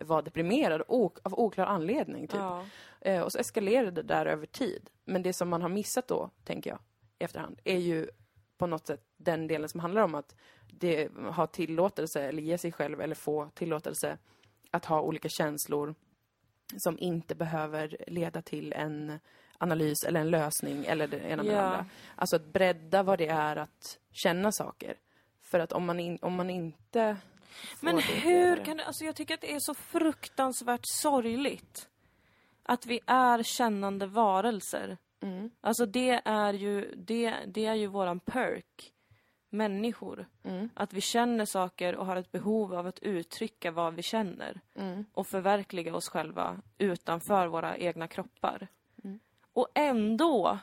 vara 0.00 0.22
deprimerad 0.22 0.80
och, 0.80 1.18
av 1.22 1.34
oklar 1.38 1.66
anledning, 1.66 2.26
typ. 2.26 2.40
Ja. 2.40 2.64
Eh, 3.00 3.20
och 3.20 3.32
så 3.32 3.38
eskalerar 3.38 3.90
det 3.90 4.02
där 4.02 4.26
över 4.26 4.46
tid. 4.46 4.90
Men 5.04 5.22
det 5.22 5.32
som 5.32 5.48
man 5.48 5.62
har 5.62 5.68
missat 5.68 6.08
då, 6.08 6.30
tänker 6.44 6.70
jag, 6.70 6.78
i 7.18 7.24
efterhand, 7.24 7.60
är 7.64 7.78
ju 7.78 8.08
på 8.58 8.66
något 8.66 8.86
sätt 8.86 9.00
den 9.24 9.46
delen 9.46 9.68
som 9.68 9.80
handlar 9.80 10.02
om 10.02 10.14
att 10.14 10.34
det, 10.70 11.08
ha 11.16 11.46
tillåtelse, 11.46 12.22
eller 12.22 12.42
ge 12.42 12.58
sig 12.58 12.72
själv, 12.72 13.00
eller 13.00 13.14
få 13.14 13.48
tillåtelse 13.54 14.18
att 14.70 14.84
ha 14.84 15.00
olika 15.00 15.28
känslor 15.28 15.94
som 16.76 16.98
inte 16.98 17.34
behöver 17.34 17.96
leda 18.06 18.42
till 18.42 18.72
en 18.72 19.18
analys 19.58 20.04
eller 20.04 20.20
en 20.20 20.30
lösning 20.30 20.84
eller 20.84 21.06
det 21.08 21.18
ena 21.18 21.42
med 21.42 21.52
det 21.52 21.56
Ja. 21.56 21.62
andra. 21.62 21.86
Alltså 22.16 22.36
att 22.36 22.44
bredda 22.46 23.02
vad 23.02 23.18
det 23.18 23.26
är 23.28 23.56
att 23.56 23.98
känna 24.12 24.52
saker. 24.52 24.96
För 25.42 25.58
att 25.60 25.72
om 25.72 25.84
man, 25.84 26.00
in, 26.00 26.18
om 26.22 26.34
man 26.34 26.50
inte 26.50 27.16
Men 27.80 27.96
det 27.96 28.02
hur 28.02 28.42
bredare- 28.42 28.64
kan 28.64 28.76
det, 28.76 28.84
alltså 28.84 29.04
jag 29.04 29.16
tycker 29.16 29.34
att 29.34 29.40
det 29.40 29.52
är 29.54 29.60
så 29.60 29.74
fruktansvärt 29.74 30.80
sorgligt. 30.84 31.88
Att 32.62 32.86
vi 32.86 33.00
är 33.06 33.42
kännande 33.42 34.06
varelser. 34.06 34.96
Mm. 35.20 35.50
Alltså 35.60 35.86
det 35.86 36.22
är 36.24 36.52
ju, 36.54 36.94
det, 36.96 37.34
det 37.46 37.66
är 37.66 37.74
ju 37.74 37.86
våran 37.86 38.20
perk. 38.20 38.92
Människor. 39.52 40.26
Mm. 40.42 40.68
Att 40.74 40.92
vi 40.92 41.00
känner 41.00 41.44
saker 41.44 41.96
och 41.96 42.06
har 42.06 42.16
ett 42.16 42.32
behov 42.32 42.74
av 42.74 42.86
att 42.86 42.98
uttrycka 42.98 43.70
vad 43.70 43.94
vi 43.94 44.02
känner. 44.02 44.60
Mm. 44.74 45.04
Och 45.12 45.26
förverkliga 45.26 45.94
oss 45.96 46.08
själva 46.08 46.60
utanför 46.78 47.46
våra 47.46 47.76
egna 47.76 48.08
kroppar. 48.08 48.68
Mm. 49.04 49.20
Och 49.52 49.68
ändå 49.74 50.58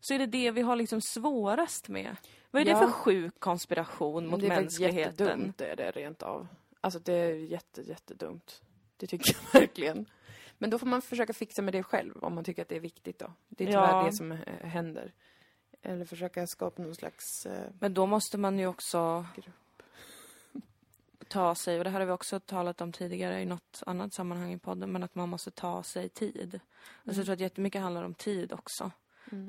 så 0.00 0.14
är 0.14 0.18
det 0.18 0.26
det 0.26 0.50
vi 0.50 0.60
har 0.62 0.76
liksom 0.76 1.00
svårast 1.00 1.88
med. 1.88 2.16
Vad 2.50 2.62
är 2.62 2.66
Ja. 2.66 2.72
det 2.74 2.86
för 2.86 2.92
sjuk 2.92 3.34
konspiration 3.40 4.26
mot 4.26 4.40
det 4.40 4.46
är 4.46 4.50
väl 4.50 4.60
mänskligheten? 4.62 5.26
jättedumt, 5.26 5.58
det 5.58 5.66
är 5.66 5.76
det 5.76 5.90
rent 5.90 6.22
av. 6.22 6.46
Alltså 6.80 6.98
det 7.00 7.12
är 7.12 7.34
jätte, 7.34 7.82
jättedumt. 7.82 8.62
Det 8.96 9.06
tycker 9.06 9.36
jag 9.52 9.60
verkligen. 9.60 10.06
Men 10.58 10.70
då 10.70 10.78
får 10.78 10.86
man 10.86 11.02
försöka 11.02 11.32
fixa 11.32 11.62
med 11.62 11.74
det 11.74 11.82
själv, 11.82 12.16
om 12.24 12.34
man 12.34 12.44
tycker 12.44 12.62
att 12.62 12.68
det 12.68 12.76
är 12.76 12.80
viktigt 12.80 13.18
då. 13.18 13.32
Det 13.48 13.64
är 13.64 13.68
tyvärr 13.68 13.88
Ja. 13.98 14.02
det 14.04 14.12
som 14.12 14.32
eh, 14.32 14.38
händer. 14.62 15.12
Eller 15.82 16.04
försöka 16.04 16.46
skapa 16.46 16.82
någon 16.82 16.94
slags... 16.94 17.46
Eh, 17.46 17.70
Men 17.78 17.94
då 17.94 18.06
måste 18.06 18.38
man 18.38 18.58
ju 18.58 18.66
också 18.66 19.26
Grupp. 19.36 19.82
ta 21.28 21.54
sig, 21.54 21.78
och 21.78 21.84
det 21.84 21.90
här 21.90 22.00
har 22.00 22.06
vi 22.06 22.12
också 22.12 22.40
talat 22.40 22.80
om 22.80 22.92
tidigare 22.92 23.40
i 23.42 23.44
något 23.46 23.82
annat 23.86 24.12
sammanhang 24.12 24.52
i 24.52 24.58
podden, 24.58 24.92
men 24.92 25.02
att 25.02 25.14
man 25.14 25.28
måste 25.28 25.50
ta 25.50 25.82
sig 25.82 26.08
tid. 26.08 26.60
Alltså 27.04 27.20
jag 27.20 27.24
tror 27.24 27.32
att 27.34 27.40
jättemycket 27.40 27.82
handlar 27.82 28.02
om 28.02 28.14
tid 28.14 28.52
också. 28.52 28.90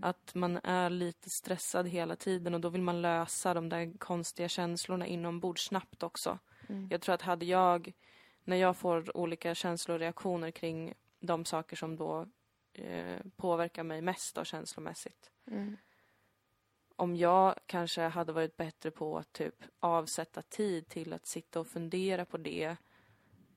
Att 0.02 0.36
man 0.36 0.58
är 0.64 0.90
lite 0.90 1.30
stressad 1.30 1.88
hela 1.88 2.16
tiden 2.16 2.54
och 2.54 2.62
då 2.62 2.70
vill 2.70 2.82
man 2.82 3.02
lösa 3.02 3.54
de 3.54 3.70
där 3.70 3.98
konstiga 3.98 4.50
känslorna 4.50 5.08
inombords 5.08 5.68
snabbt 5.68 6.04
också. 6.04 6.40
Jag 6.90 7.02
tror 7.02 7.16
att 7.16 7.22
hade 7.22 7.46
jag, 7.46 7.94
när 8.44 8.56
jag 8.56 8.78
får 8.78 9.18
olika 9.18 9.56
känsloreaktioner 9.56 10.52
kring 10.52 10.94
de 11.20 11.46
saker 11.46 11.76
som 11.76 11.96
då 11.96 12.28
eh, 12.74 13.20
påverkar 13.36 13.84
mig 13.84 14.02
mest 14.02 14.36
då, 14.36 14.44
känslomässigt. 14.44 15.32
Om 17.00 17.16
jag 17.16 17.56
kanske 17.66 18.02
hade 18.02 18.32
varit 18.32 18.58
bättre 18.58 18.92
på 18.92 19.18
att 19.18 19.34
typ 19.34 19.56
avsätta 19.80 20.42
tid 20.42 20.88
till 20.88 21.14
att 21.14 21.26
sitta 21.26 21.60
och 21.60 21.68
fundera 21.68 22.26
på 22.26 22.38
det 22.38 22.76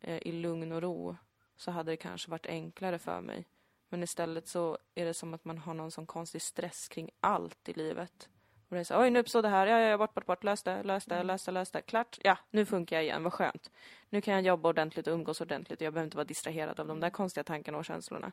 eh, 0.01 0.17
i 0.17 0.33
lugn 0.33 0.73
och 0.73 0.83
ro 0.83 1.17
så 1.57 1.71
hade 1.71 1.93
det 1.93 1.97
kanske 1.97 2.31
varit 2.31 2.47
enklare 2.47 2.99
för 2.99 3.21
mig. 3.21 3.47
Men 3.89 4.03
istället 4.03 4.49
så 4.49 4.79
är 4.95 5.05
det 5.05 5.15
som 5.15 5.35
att 5.35 5.45
man 5.45 5.59
har 5.59 5.75
någon 5.75 5.91
sån 5.91 6.07
konstig 6.07 6.43
stress 6.43 6.89
kring 6.89 7.11
allt 7.21 7.69
i 7.69 7.73
livet. 7.73 8.29
Och 8.69 8.75
det 8.75 8.81
är 8.81 8.85
så, 8.85 9.01
oj 9.01 9.11
nu 9.11 9.19
uppstod 9.19 9.45
det 9.45 9.49
här, 9.49 9.67
ja, 9.67 9.79
ja, 9.79 9.99
bort, 9.99 10.15
bort, 10.15 10.27
bort, 10.27 10.45
lös 10.45 10.63
det, 10.63 10.83
lös 10.83 11.05
det, 11.05 11.23
lös 11.23 11.45
det, 11.45 11.53
lös 11.53 11.71
det, 11.71 11.83
klart, 11.83 12.19
ja, 12.23 12.39
nu 12.51 12.67
funkar 12.67 12.97
jag 12.97 13.05
igen, 13.05 13.23
vad 13.23 13.33
skönt. 13.33 13.71
Nu 14.09 14.21
kan 14.21 14.35
jag 14.35 14.43
jobba 14.43 14.69
ordentligt 14.69 15.07
och 15.07 15.15
umgås 15.15 15.41
ordentligt 15.41 15.81
och 15.81 15.87
jag 15.87 15.93
behöver 15.93 16.07
inte 16.07 16.17
vara 16.17 16.25
distraherad 16.25 16.81
av 16.81 16.87
de 16.87 17.01
där 17.01 17.11
konstiga 17.11 17.45
tankarna 17.45 17.79
och 17.79 17.85
känslorna. 17.85 18.33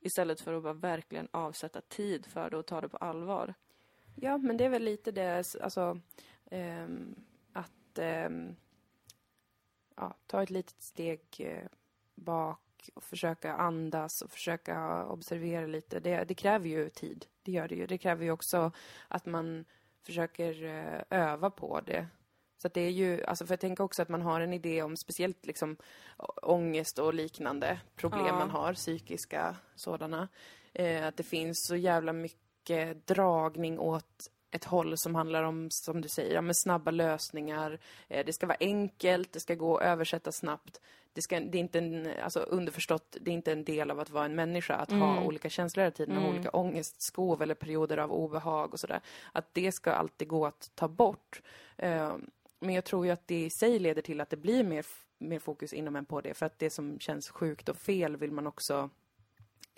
Istället 0.00 0.40
för 0.40 0.54
att 0.54 0.62
bara 0.62 0.72
verkligen 0.72 1.28
avsätta 1.30 1.80
tid 1.80 2.26
för 2.26 2.50
det 2.50 2.56
och 2.56 2.66
ta 2.66 2.80
det 2.80 2.88
på 2.88 2.96
allvar. 2.96 3.54
Ja, 4.20 4.38
men 4.38 4.56
det 4.56 4.64
är 4.64 4.68
väl 4.68 4.82
lite 4.82 5.10
det, 5.12 5.54
alltså... 5.62 6.00
ehm, 6.50 7.14
att 7.52 7.98
ehm, 7.98 8.56
ja, 9.96 10.14
ta 10.26 10.42
ett 10.42 10.50
litet 10.50 10.82
steg 10.82 11.20
eh, 11.38 11.68
bak 12.14 12.90
och 12.94 13.02
försöka 13.04 13.52
andas 13.52 14.22
och 14.22 14.30
försöka 14.30 15.06
observera 15.06 15.66
lite. 15.66 16.00
Det, 16.00 16.24
det 16.24 16.34
kräver 16.34 16.68
ju 16.68 16.88
tid. 16.88 17.26
Det 17.42 17.52
gör 17.52 17.68
det 17.68 17.74
ju. 17.74 17.86
Det 17.86 17.98
kräver 17.98 18.24
ju 18.24 18.30
också 18.30 18.72
att 19.08 19.26
man 19.26 19.64
försöker 20.02 20.64
eh, 20.64 21.02
öva 21.10 21.50
på 21.50 21.80
det. 21.80 22.06
Så 22.62 22.68
det 22.68 22.80
är 22.80 22.90
ju, 22.90 23.24
alltså 23.24 23.46
för 23.46 23.52
jag 23.52 23.60
tänker 23.60 23.84
också 23.84 24.02
att 24.02 24.08
man 24.08 24.22
har 24.22 24.40
en 24.40 24.52
idé 24.52 24.82
om 24.82 24.96
speciellt 24.96 25.46
liksom 25.46 25.76
ångest 26.42 26.98
och 26.98 27.14
liknande 27.14 27.80
problem 27.96 28.26
Ja. 28.26 28.38
man 28.38 28.50
har, 28.50 28.74
psykiska 28.74 29.56
sådana. 29.74 30.28
Eh, 30.72 31.06
att 31.06 31.16
det 31.16 31.22
finns 31.22 31.66
så 31.66 31.76
jävla 31.76 32.12
mycket 32.12 32.47
dragning 33.06 33.78
åt 33.78 34.30
ett 34.50 34.64
håll 34.64 34.98
som 34.98 35.14
handlar 35.14 35.42
om, 35.42 35.70
som 35.70 36.00
du 36.00 36.08
säger, 36.08 36.34
ja, 36.34 36.40
men 36.40 36.54
snabba 36.54 36.90
lösningar. 36.90 37.78
Eh, 38.08 38.26
det 38.26 38.32
ska 38.32 38.46
vara 38.46 38.56
enkelt, 38.60 39.32
det 39.32 39.40
ska 39.40 39.54
gå 39.54 39.76
att 39.76 39.82
översätta 39.82 40.32
snabbt. 40.32 40.80
Det, 41.12 41.22
ska, 41.22 41.40
det 41.40 41.58
är 41.58 41.60
inte 41.60 41.78
en, 41.78 42.08
alltså 42.22 42.40
underförstått, 42.40 43.16
det 43.20 43.30
är 43.30 43.34
inte 43.34 43.52
en 43.52 43.64
del 43.64 43.90
av 43.90 44.00
att 44.00 44.10
vara 44.10 44.24
en 44.24 44.34
människa, 44.34 44.74
att 44.74 44.90
ha 44.90 45.22
olika 45.22 45.50
känslor 45.50 45.82
hela 45.82 45.90
tiden, 45.90 46.16
ha 46.16 46.28
olika 46.28 46.50
ångestskov 46.50 47.42
eller 47.42 47.54
perioder 47.54 47.98
av 47.98 48.12
obehag 48.12 48.72
och 48.72 48.80
sådär. 48.80 49.00
Att 49.32 49.54
det 49.54 49.72
ska 49.72 49.92
alltid 49.92 50.28
gå 50.28 50.46
att 50.46 50.70
ta 50.74 50.88
bort. 50.88 51.42
Eh, 51.76 52.16
men 52.60 52.74
jag 52.74 52.84
tror 52.84 53.06
ju 53.06 53.12
att 53.12 53.26
det 53.26 53.44
i 53.44 53.50
sig 53.50 53.78
leder 53.78 54.02
till 54.02 54.20
att 54.20 54.30
det 54.30 54.36
blir 54.36 54.64
mer, 54.64 54.86
mer 55.18 55.38
fokus 55.38 55.72
inom 55.72 55.96
en 55.96 56.04
på 56.04 56.20
det. 56.20 56.34
För 56.34 56.46
att 56.46 56.58
det 56.58 56.70
som 56.70 56.98
känns 56.98 57.30
sjukt 57.30 57.68
och 57.68 57.76
fel 57.76 58.16
vill 58.16 58.32
man 58.32 58.46
också 58.46 58.90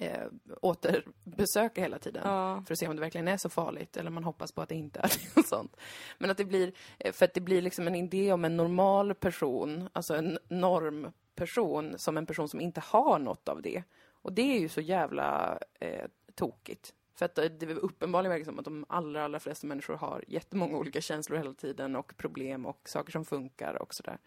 eh, 0.01 0.27
återbesöka 0.63 1.81
hela 1.81 1.99
tiden. 1.99 2.23
Ja. 2.25 2.63
För 2.67 2.75
att 2.75 2.79
se 2.79 2.89
om 2.89 2.97
det 2.97 3.01
verkligen 3.01 3.29
är 3.29 3.37
så 3.37 3.49
farligt. 3.49 3.97
Eller 3.97 4.11
man 4.11 4.25
hoppas 4.25 4.53
på 4.53 4.63
att 4.63 4.69
det 4.69 4.75
inte 4.75 5.01
är 5.01 5.09
det. 5.35 5.41
Och 5.41 5.47
sånt. 5.47 5.77
Men 6.19 6.31
att 6.31 6.37
det 6.37 6.45
blir, 6.45 6.73
eh, 6.99 7.13
för 7.13 7.25
att 7.25 7.35
det 7.35 7.41
blir 7.41 7.63
liksom 7.63 7.87
en 7.87 7.95
idé 7.95 8.33
om 8.33 8.45
en 8.45 8.57
normal 8.57 9.15
person, 9.15 9.89
alltså 9.93 10.15
en 10.15 10.39
normperson, 10.49 11.99
som 11.99 12.17
en 12.17 12.27
person 12.27 12.49
som 12.49 12.61
inte 12.61 12.81
har 12.81 13.19
något 13.19 13.49
av 13.49 13.63
det. 13.63 13.83
Och 14.13 14.33
det 14.33 14.57
är 14.57 14.61
ju 14.61 14.69
så 14.69 14.81
jävla 14.81 15.59
eh, 15.81 16.07
tokigt. 16.35 16.95
För 17.15 17.25
att 17.25 17.35
det 17.35 17.49
det 17.49 17.67
är 17.67 17.75
uppenbarligen 17.75 18.31
verkar 18.31 18.45
som 18.45 18.59
att 18.59 18.65
de 18.65 18.85
allra, 18.89 19.25
allra 19.25 19.41
flesta 19.41 19.67
människor 19.67 19.95
har 19.95 20.25
jättemånga 20.29 20.77
olika 20.77 21.01
känslor 21.01 21.39
hela 21.39 21.55
tiden 21.55 21.97
och 21.97 22.17
problem 22.17 22.67
och 22.67 22.89
saker 22.89 23.13
som 23.13 23.25
funkar 23.25 23.83
och 23.83 23.95
sådär. 23.95 24.19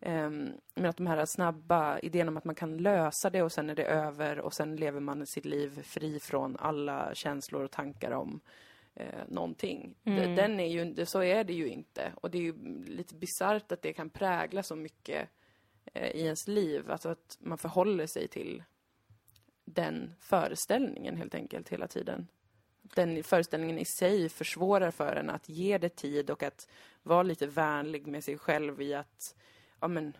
Ehm, 0.00 0.52
men 0.74 0.86
att 0.86 0.96
de 0.96 1.06
här 1.06 1.24
snabba 1.26 1.98
idéerna 1.98 2.30
om 2.30 2.36
att 2.36 2.44
man 2.44 2.54
kan 2.54 2.76
lösa 2.76 3.30
det 3.30 3.42
och 3.42 3.52
sen 3.52 3.70
är 3.70 3.74
det 3.74 3.84
över 3.84 4.38
och 4.38 4.54
sen 4.54 4.76
lever 4.76 5.00
man 5.00 5.26
sitt 5.26 5.44
liv 5.44 5.82
fri 5.82 6.20
från 6.20 6.56
alla 6.56 7.14
känslor 7.14 7.64
och 7.64 7.70
tankar 7.70 8.10
om 8.10 8.40
eh, 8.94 9.20
någonting. 9.28 9.94
D- 10.02 10.34
Den 10.36 10.60
är 10.60 10.66
ju, 10.68 11.06
så 11.06 11.22
är 11.22 11.44
det 11.44 11.52
ju 11.52 11.68
inte. 11.68 12.12
Och 12.14 12.30
det 12.30 12.38
är 12.38 12.42
ju 12.42 12.84
lite 12.84 13.14
bisarrt 13.14 13.72
att 13.72 13.82
det 13.82 13.92
kan 13.92 14.10
prägla 14.10 14.62
så 14.62 14.76
mycket 14.76 15.28
eh, 15.94 16.10
i 16.10 16.24
ens 16.24 16.48
liv. 16.48 16.90
Alltså 16.90 17.08
att 17.08 17.36
man 17.40 17.58
förhåller 17.58 18.06
sig 18.06 18.28
till 18.28 18.62
den 19.64 20.12
föreställningen 20.20 21.16
helt 21.16 21.34
enkelt 21.34 21.68
hela 21.68 21.86
tiden. 21.88 22.28
Den 22.82 23.22
föreställningen 23.24 23.78
i 23.78 23.84
sig 23.84 24.28
försvårar 24.28 24.90
för 24.90 25.16
en 25.16 25.30
att 25.30 25.48
ge 25.48 25.78
det 25.78 25.88
tid 25.96 26.30
och 26.30 26.42
att 26.42 26.68
vara 27.02 27.22
lite 27.22 27.46
vänlig 27.46 28.06
med 28.06 28.24
sig 28.24 28.38
själv 28.38 28.82
i 28.82 28.94
att, 28.94 29.34
ja 29.80 29.88
men, 29.88 30.16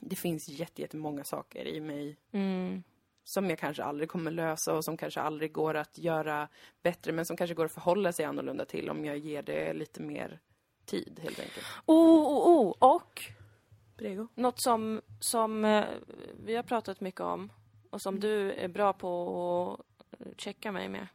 det 0.00 0.16
finns 0.16 0.48
jätte- 0.48 0.82
jättemånga 0.82 1.24
saker 1.24 1.64
i 1.68 1.80
mig 1.80 2.16
Mm. 2.32 2.82
som 3.24 3.50
jag 3.50 3.58
kanske 3.58 3.84
aldrig 3.84 4.08
kommer 4.08 4.30
lösa 4.30 4.74
och 4.74 4.84
som 4.84 4.96
kanske 4.96 5.20
aldrig 5.20 5.52
går 5.52 5.74
att 5.74 5.98
göra 5.98 6.48
bättre 6.82 7.12
men 7.12 7.24
som 7.26 7.36
kanske 7.36 7.54
går 7.54 7.64
att 7.64 7.72
förhålla 7.72 8.12
sig 8.12 8.24
annorlunda 8.24 8.64
till 8.64 8.90
om 8.90 9.04
jag 9.04 9.18
ger 9.18 9.42
det 9.42 9.72
lite 9.72 10.02
mer 10.02 10.40
tid 10.84 11.20
helt 11.22 11.38
enkelt. 11.40 11.66
Oh, 11.86 12.20
oh, 12.26 12.48
oh. 12.48 12.94
Och 12.96 13.22
Prego. 13.96 14.28
något 14.34 14.60
som, 14.60 15.00
som 15.20 15.64
eh, 15.64 15.84
vi 16.44 16.56
har 16.56 16.62
pratat 16.62 17.00
mycket 17.00 17.20
om 17.20 17.52
och 17.90 18.02
som 18.02 18.20
du 18.20 18.52
är 18.52 18.68
bra 18.68 18.92
på 18.92 19.84
att 20.18 20.40
checka 20.40 20.72
mig 20.72 20.88
med. 20.88 21.06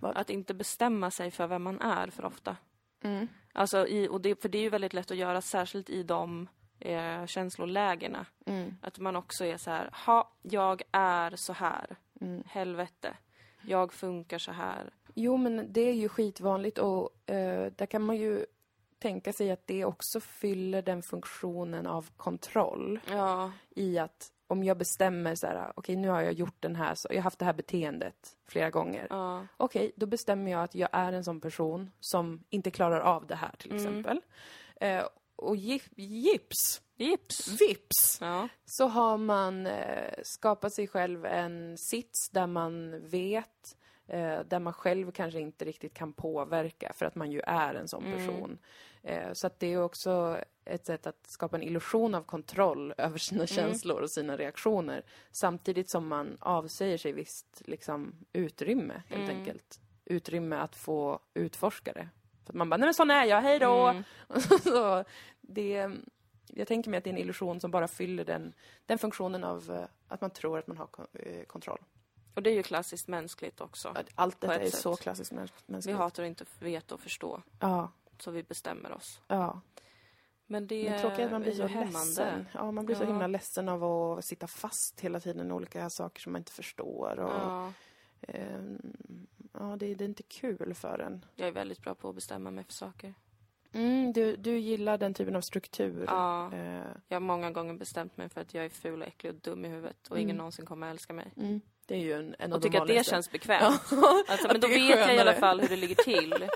Vad? 0.00 0.16
Att 0.16 0.30
inte 0.30 0.54
bestämma 0.54 1.10
sig 1.10 1.30
för 1.30 1.46
vem 1.46 1.62
man 1.62 1.80
är 1.80 2.10
för 2.10 2.24
ofta. 2.24 2.56
Mm. 3.02 3.28
Alltså 3.52 3.86
i, 3.86 4.08
och 4.08 4.20
det, 4.20 4.42
för 4.42 4.48
det 4.48 4.58
är 4.58 4.62
ju 4.62 4.68
väldigt 4.70 4.92
lätt 4.94 5.10
att 5.10 5.16
göra, 5.16 5.40
särskilt 5.40 5.90
i 5.90 6.02
de 6.02 6.48
eh, 6.80 7.26
känslolägena. 7.26 8.26
Mm. 8.46 8.76
Att 8.82 8.98
man 8.98 9.16
också 9.16 9.44
är 9.44 9.56
så 9.56 9.70
här, 9.70 9.90
ha, 10.06 10.32
jag 10.42 10.82
är 10.92 11.36
så 11.36 11.52
här. 11.52 11.96
Mm. 12.20 12.42
Helvete. 12.46 13.16
Jag 13.62 13.92
funkar 13.92 14.38
så 14.38 14.52
här. 14.52 14.90
Jo, 15.14 15.36
men 15.36 15.72
det 15.72 15.80
är 15.80 15.94
ju 15.94 16.08
skitvanligt 16.08 16.78
och 16.78 17.30
eh, 17.30 17.72
där 17.76 17.86
kan 17.86 18.02
man 18.02 18.16
ju 18.16 18.46
tänka 18.98 19.32
sig 19.32 19.50
att 19.50 19.66
det 19.66 19.84
också 19.84 20.20
fyller 20.20 20.82
den 20.82 21.02
funktionen 21.02 21.86
av 21.86 22.10
kontroll 22.16 23.00
Ja. 23.10 23.52
i 23.70 23.98
att 23.98 24.32
om 24.46 24.64
jag 24.64 24.78
bestämmer 24.78 25.34
så 25.34 25.46
här, 25.46 25.72
okej 25.76 25.96
nu 25.96 26.08
har 26.08 26.20
jag 26.22 26.32
gjort 26.32 26.56
den 26.60 26.76
här, 26.76 26.94
så 26.94 27.08
jag 27.10 27.16
har 27.16 27.22
haft 27.22 27.38
det 27.38 27.44
här 27.44 27.52
beteendet 27.52 28.36
flera 28.46 28.70
gånger. 28.70 29.06
Ja. 29.10 29.46
Okej, 29.56 29.92
då 29.96 30.06
bestämmer 30.06 30.50
jag 30.50 30.62
att 30.62 30.74
jag 30.74 30.88
är 30.92 31.12
en 31.12 31.24
sån 31.24 31.40
person 31.40 31.90
som 32.00 32.44
inte 32.50 32.70
klarar 32.70 33.00
av 33.00 33.26
det 33.26 33.34
här 33.34 33.54
till 33.58 33.74
exempel. 33.74 34.20
Eh, 34.80 35.04
och 35.38 35.56
gip- 35.56 35.92
gips, 35.96 36.82
Gips. 36.96 37.60
vips, 37.60 38.18
Ja. 38.20 38.48
så 38.64 38.86
har 38.86 39.18
man 39.18 39.66
eh, 39.66 40.14
skapat 40.22 40.72
sig 40.74 40.88
själv 40.88 41.24
en 41.26 41.78
sits 41.78 42.30
där 42.30 42.46
man 42.46 43.00
vet, 43.08 43.76
eh, 44.06 44.40
där 44.40 44.58
man 44.58 44.72
själv 44.72 45.10
kanske 45.12 45.40
inte 45.40 45.64
riktigt 45.64 45.94
kan 45.94 46.12
påverka 46.12 46.92
för 46.92 47.06
att 47.06 47.14
man 47.14 47.32
ju 47.32 47.40
är 47.40 47.74
en 47.74 47.88
sån 47.88 48.04
person. 48.04 48.58
Eh, 49.02 49.32
så 49.32 49.46
att 49.46 49.60
det 49.60 49.66
är 49.72 49.82
också 49.82 50.38
ett 50.64 50.86
sätt 50.86 51.06
att 51.06 51.26
skapa 51.26 51.56
en 51.56 51.62
illusion 51.62 52.14
av 52.14 52.22
kontroll 52.22 52.94
över 52.98 53.18
sina 53.18 53.46
känslor 53.46 54.00
och 54.02 54.10
sina 54.10 54.36
reaktioner 54.36 55.02
samtidigt 55.30 55.90
som 55.90 56.08
man 56.08 56.36
avsäger 56.40 56.98
sig 56.98 57.12
visst 57.12 57.62
liksom, 57.64 58.14
utrymme, 58.32 59.02
helt 59.08 59.30
enkelt. 59.30 59.80
Utrymme 60.04 60.56
att 60.56 60.76
få 60.76 61.20
utforska 61.34 61.92
det. 61.92 62.08
För 62.50 62.54
man 62.58 62.70
bara, 62.70 62.76
nej 62.76 62.86
men 62.86 62.94
sån 62.94 63.10
är 63.10 63.24
jag, 63.24 63.40
hej 63.40 63.58
då! 63.58 64.02
så 64.62 65.04
det, 65.40 65.90
jag 66.46 66.68
tänker 66.68 66.90
mig 66.90 66.98
att 66.98 67.04
det 67.04 67.10
är 67.10 67.12
en 67.14 67.18
illusion 67.18 67.60
som 67.60 67.70
bara 67.70 67.88
fyller 67.88 68.24
den, 68.24 68.52
den 68.86 68.98
funktionen 68.98 69.44
av 69.44 69.70
eh, 69.70 69.84
att 70.08 70.20
man 70.20 70.30
tror 70.30 70.58
att 70.58 70.66
man 70.66 70.76
har 70.76 70.88
eh, 71.12 71.42
kontroll. 71.44 71.78
Och 72.34 72.42
det 72.42 72.50
är 72.50 72.54
ju 72.54 72.62
klassiskt 72.62 73.08
mänskligt 73.08 73.60
också. 73.60 73.94
Allt 74.14 74.40
detta 74.40 74.54
ett 74.54 74.60
är 74.66 74.70
sätt. 74.70 74.80
så 74.80 74.96
klassiskt 74.96 75.32
mäns- 75.32 75.52
Vi 75.66 75.72
mänskligt. 75.72 75.96
hatar 75.98 76.22
att 76.22 76.26
inte 76.26 76.44
veta 76.58 76.94
och 76.94 77.00
förstå. 77.00 77.42
Ja, 77.60 77.90
Så 78.18 78.30
vi 78.30 78.42
bestämmer 78.42 78.92
oss. 78.92 79.20
ja. 79.28 79.60
Men 80.50 80.66
det, 80.66 80.88
är 80.88 80.98
tråkigt 81.00 81.24
att 81.24 81.30
man 81.30 81.42
blir 81.42 81.52
så 81.52 81.66
hämmande. 81.66 81.98
ledsen. 81.98 82.48
Ja, 82.54 82.70
man 82.70 82.86
blir 82.86 82.96
så 82.96 83.02
Ja. 83.02 83.06
himla 83.06 83.26
ledsen 83.26 83.68
av 83.68 83.84
att 83.84 84.24
sitta 84.24 84.46
fast 84.46 85.00
hela 85.00 85.20
tiden 85.20 85.50
i 85.50 85.52
olika 85.52 85.90
saker 85.90 86.20
som 86.20 86.32
man 86.32 86.40
inte 86.40 86.52
förstår. 86.52 87.18
Och, 87.18 87.30
Ja. 87.30 87.72
Ehm, 88.28 88.78
ja, 89.52 89.76
det, 89.78 89.94
det 89.94 90.04
är 90.04 90.08
inte 90.08 90.22
kul 90.22 90.74
för 90.74 90.98
en. 90.98 91.24
Jag 91.36 91.48
är 91.48 91.52
väldigt 91.52 91.80
bra 91.82 91.94
på 91.94 92.08
att 92.08 92.14
bestämma 92.14 92.50
mig 92.50 92.64
för 92.64 92.72
saker. 92.72 93.14
Mm, 93.72 94.12
du, 94.12 94.36
du 94.36 94.58
gillar 94.58 94.98
den 94.98 95.14
typen 95.14 95.36
av 95.36 95.40
struktur. 95.40 96.04
Ja. 96.06 96.52
Eh, 96.54 96.80
Jag 97.08 97.16
har 97.16 97.20
många 97.20 97.50
gånger 97.50 97.74
bestämt 97.74 98.16
mig 98.16 98.28
för 98.28 98.40
att 98.40 98.54
jag 98.54 98.64
är 98.64 98.68
ful, 98.68 99.02
och 99.02 99.08
äcklig 99.08 99.32
och 99.34 99.40
dum 99.40 99.64
i 99.64 99.68
huvudet 99.68 100.08
och 100.08 100.18
ingen 100.18 100.36
någonsin 100.36 100.66
kommer 100.66 100.90
älska 100.90 101.12
mig. 101.12 101.32
mm, 101.36 101.60
det 101.86 101.94
är 101.94 101.98
ju 101.98 102.12
en, 102.12 102.34
en 102.38 102.52
Och 102.52 102.62
tycker 102.62 102.80
att 102.80 102.88
det 102.88 103.06
känns 103.06 103.30
bekvämt. 103.30 103.80
Alltså, 104.28 104.48
men 104.48 104.60
då 104.60 104.68
vet 104.68 104.88
jag 104.98 105.14
i 105.14 105.18
alla 105.18 105.34
fall 105.34 105.60
hur 105.60 105.68
det 105.68 105.76
ligger 105.76 105.94
till. 105.94 106.32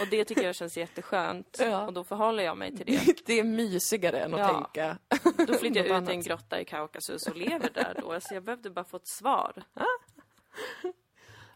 Och 0.00 0.06
det 0.10 0.24
tycker 0.24 0.42
jag 0.42 0.54
känns 0.54 0.76
jätteskönt. 0.76 1.56
Ja. 1.60 1.86
Och 1.86 1.92
då 1.92 2.04
förhåller 2.04 2.42
jag 2.42 2.56
mig 2.58 2.76
till 2.76 2.86
det. 2.86 3.16
Det 3.26 3.32
är 3.40 3.44
mysigare 3.44 4.18
än 4.20 4.34
att 4.34 4.40
Ja. 4.40 4.48
tänka. 4.48 4.98
Då 5.46 5.54
flyttar 5.54 5.84
jag 5.84 6.02
ut 6.02 6.08
i 6.08 6.12
en 6.12 6.22
grotta 6.22 6.60
i 6.60 6.64
Kaukasus 6.64 7.26
och 7.26 7.36
lever 7.36 7.70
där 7.74 7.96
då. 8.00 8.12
Alltså 8.12 8.34
jag 8.34 8.42
behövde 8.42 8.70
bara 8.70 8.84
få 8.84 8.96
ett 8.96 9.06
svar. 9.06 9.62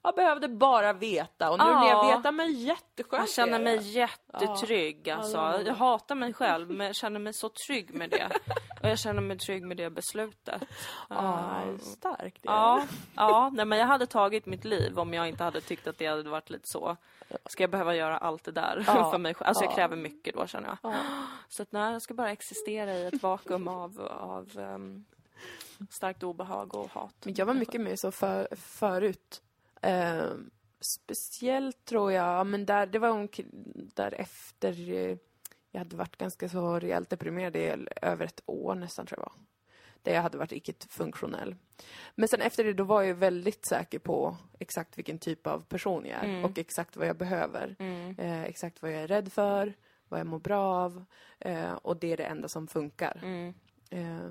Jag 0.02 0.14
behövde 0.14 0.48
bara 0.48 0.92
veta 0.92 1.50
och 1.50 1.58
nu 1.58 1.64
när 1.64 1.86
jag 1.88 2.04
Ja. 2.04 2.16
vet, 2.16 2.24
ja, 2.24 2.30
men 2.30 2.52
jätteskönt 2.52 3.20
Jag 3.22 3.28
känner 3.30 3.58
mig 3.60 3.76
jättetrygg 3.76 5.10
alltså. 5.10 5.36
Ja. 5.36 5.60
Jag 5.60 5.74
hatar 5.74 6.14
mig 6.14 6.32
själv 6.32 6.70
men 6.76 6.86
jag 6.86 6.96
känner 6.96 7.20
mig 7.20 7.32
så 7.34 7.48
trygg 7.66 7.94
med 7.94 8.10
det. 8.10 8.30
Och 8.82 8.88
jag 8.88 8.98
känner 8.98 9.22
mig 9.22 9.38
trygg 9.38 9.62
med 9.62 9.76
det 9.76 9.90
beslutet. 9.90 10.62
Ja, 11.08 11.54
Ja. 11.66 11.78
starkt. 11.78 12.38
Ja, 12.42 12.82
ja 13.16 13.50
nej, 13.52 13.64
men 13.64 13.78
jag 13.78 13.86
hade 13.86 14.06
tagit 14.06 14.46
mitt 14.46 14.64
liv 14.64 14.98
om 14.98 15.14
jag 15.14 15.28
inte 15.28 15.44
hade 15.44 15.60
tyckt 15.60 15.86
att 15.86 15.98
det 15.98 16.06
hade 16.06 16.30
varit 16.30 16.50
lite 16.50 16.64
så. 16.66 16.96
Ska 17.46 17.62
jag 17.62 17.70
behöva 17.70 17.94
göra 17.94 18.18
allt 18.18 18.44
det 18.44 18.52
där 18.52 18.84
Ja. 18.86 19.10
för 19.10 19.18
mig 19.18 19.34
själv? 19.34 19.48
Alltså 19.48 19.64
jag 19.64 19.70
Ja. 19.72 19.74
kräver 19.76 19.96
mycket 19.96 20.34
då 20.34 20.46
känner 20.46 20.68
jag. 20.68 20.92
Ja. 20.92 20.98
Så 21.48 21.62
att 21.62 21.72
nej, 21.72 21.92
jag 21.92 22.02
ska 22.02 22.14
bara 22.14 22.30
existera 22.30 22.92
i 22.94 23.04
ett 23.06 23.22
vakuum 23.22 23.68
av, 23.68 24.00
av 24.20 24.58
ehm, 24.58 25.04
starkt 25.90 26.22
obehag 26.22 26.74
och 26.74 26.90
hat. 26.90 27.14
Men 27.24 27.34
jag 27.34 27.46
var 27.46 27.54
mycket 27.54 27.80
mer 27.80 27.96
så 27.96 28.12
för, 28.12 28.48
förut. 28.56 29.42
Eh, 29.80 30.32
speciellt 30.80 31.84
tror 31.84 32.12
jag, 32.12 32.38
ja, 32.38 32.44
men 32.44 32.66
där, 32.66 32.86
det 32.86 32.98
var 32.98 33.28
därefter 33.94 34.90
eh, 34.90 35.16
jag 35.70 35.78
hade 35.78 35.96
varit 35.96 36.16
ganska 36.16 36.48
så 36.48 36.78
rejält 36.78 37.10
deprimerad 37.10 37.56
i 37.56 37.86
över 38.02 38.24
ett 38.26 38.42
år 38.46 38.74
nästan 38.74 39.06
tror 39.06 39.18
jag 39.18 39.24
var. 39.24 39.32
Där 40.02 40.14
jag 40.14 40.22
hade 40.22 40.38
varit 40.38 40.52
icke-funktionell. 40.52 41.56
Men 42.14 42.28
sen 42.28 42.40
efter 42.40 42.64
det 42.64 42.72
då 42.72 42.84
var 42.84 43.02
jag 43.02 43.14
väldigt 43.14 43.66
säker 43.66 43.98
på 43.98 44.36
exakt 44.58 44.98
vilken 44.98 45.18
typ 45.18 45.46
av 45.46 45.64
person 45.64 46.06
jag 46.06 46.18
är 46.18 46.24
Mm. 46.24 46.44
och 46.44 46.58
exakt 46.58 46.96
vad 46.96 47.06
jag 47.06 47.16
behöver. 47.16 47.76
Mm. 47.78 48.14
Eh, 48.18 48.42
exakt 48.42 48.82
vad 48.82 48.92
jag 48.92 49.02
är 49.02 49.08
rädd 49.08 49.32
för, 49.32 49.74
vad 50.08 50.20
jag 50.20 50.26
mår 50.26 50.38
bra 50.38 50.74
av 50.74 51.04
eh, 51.38 51.72
och 51.72 51.96
det 51.96 52.12
är 52.12 52.16
det 52.16 52.24
enda 52.24 52.48
som 52.48 52.66
funkar. 52.66 53.20
Mm. 53.22 53.54
Eh, 53.90 54.28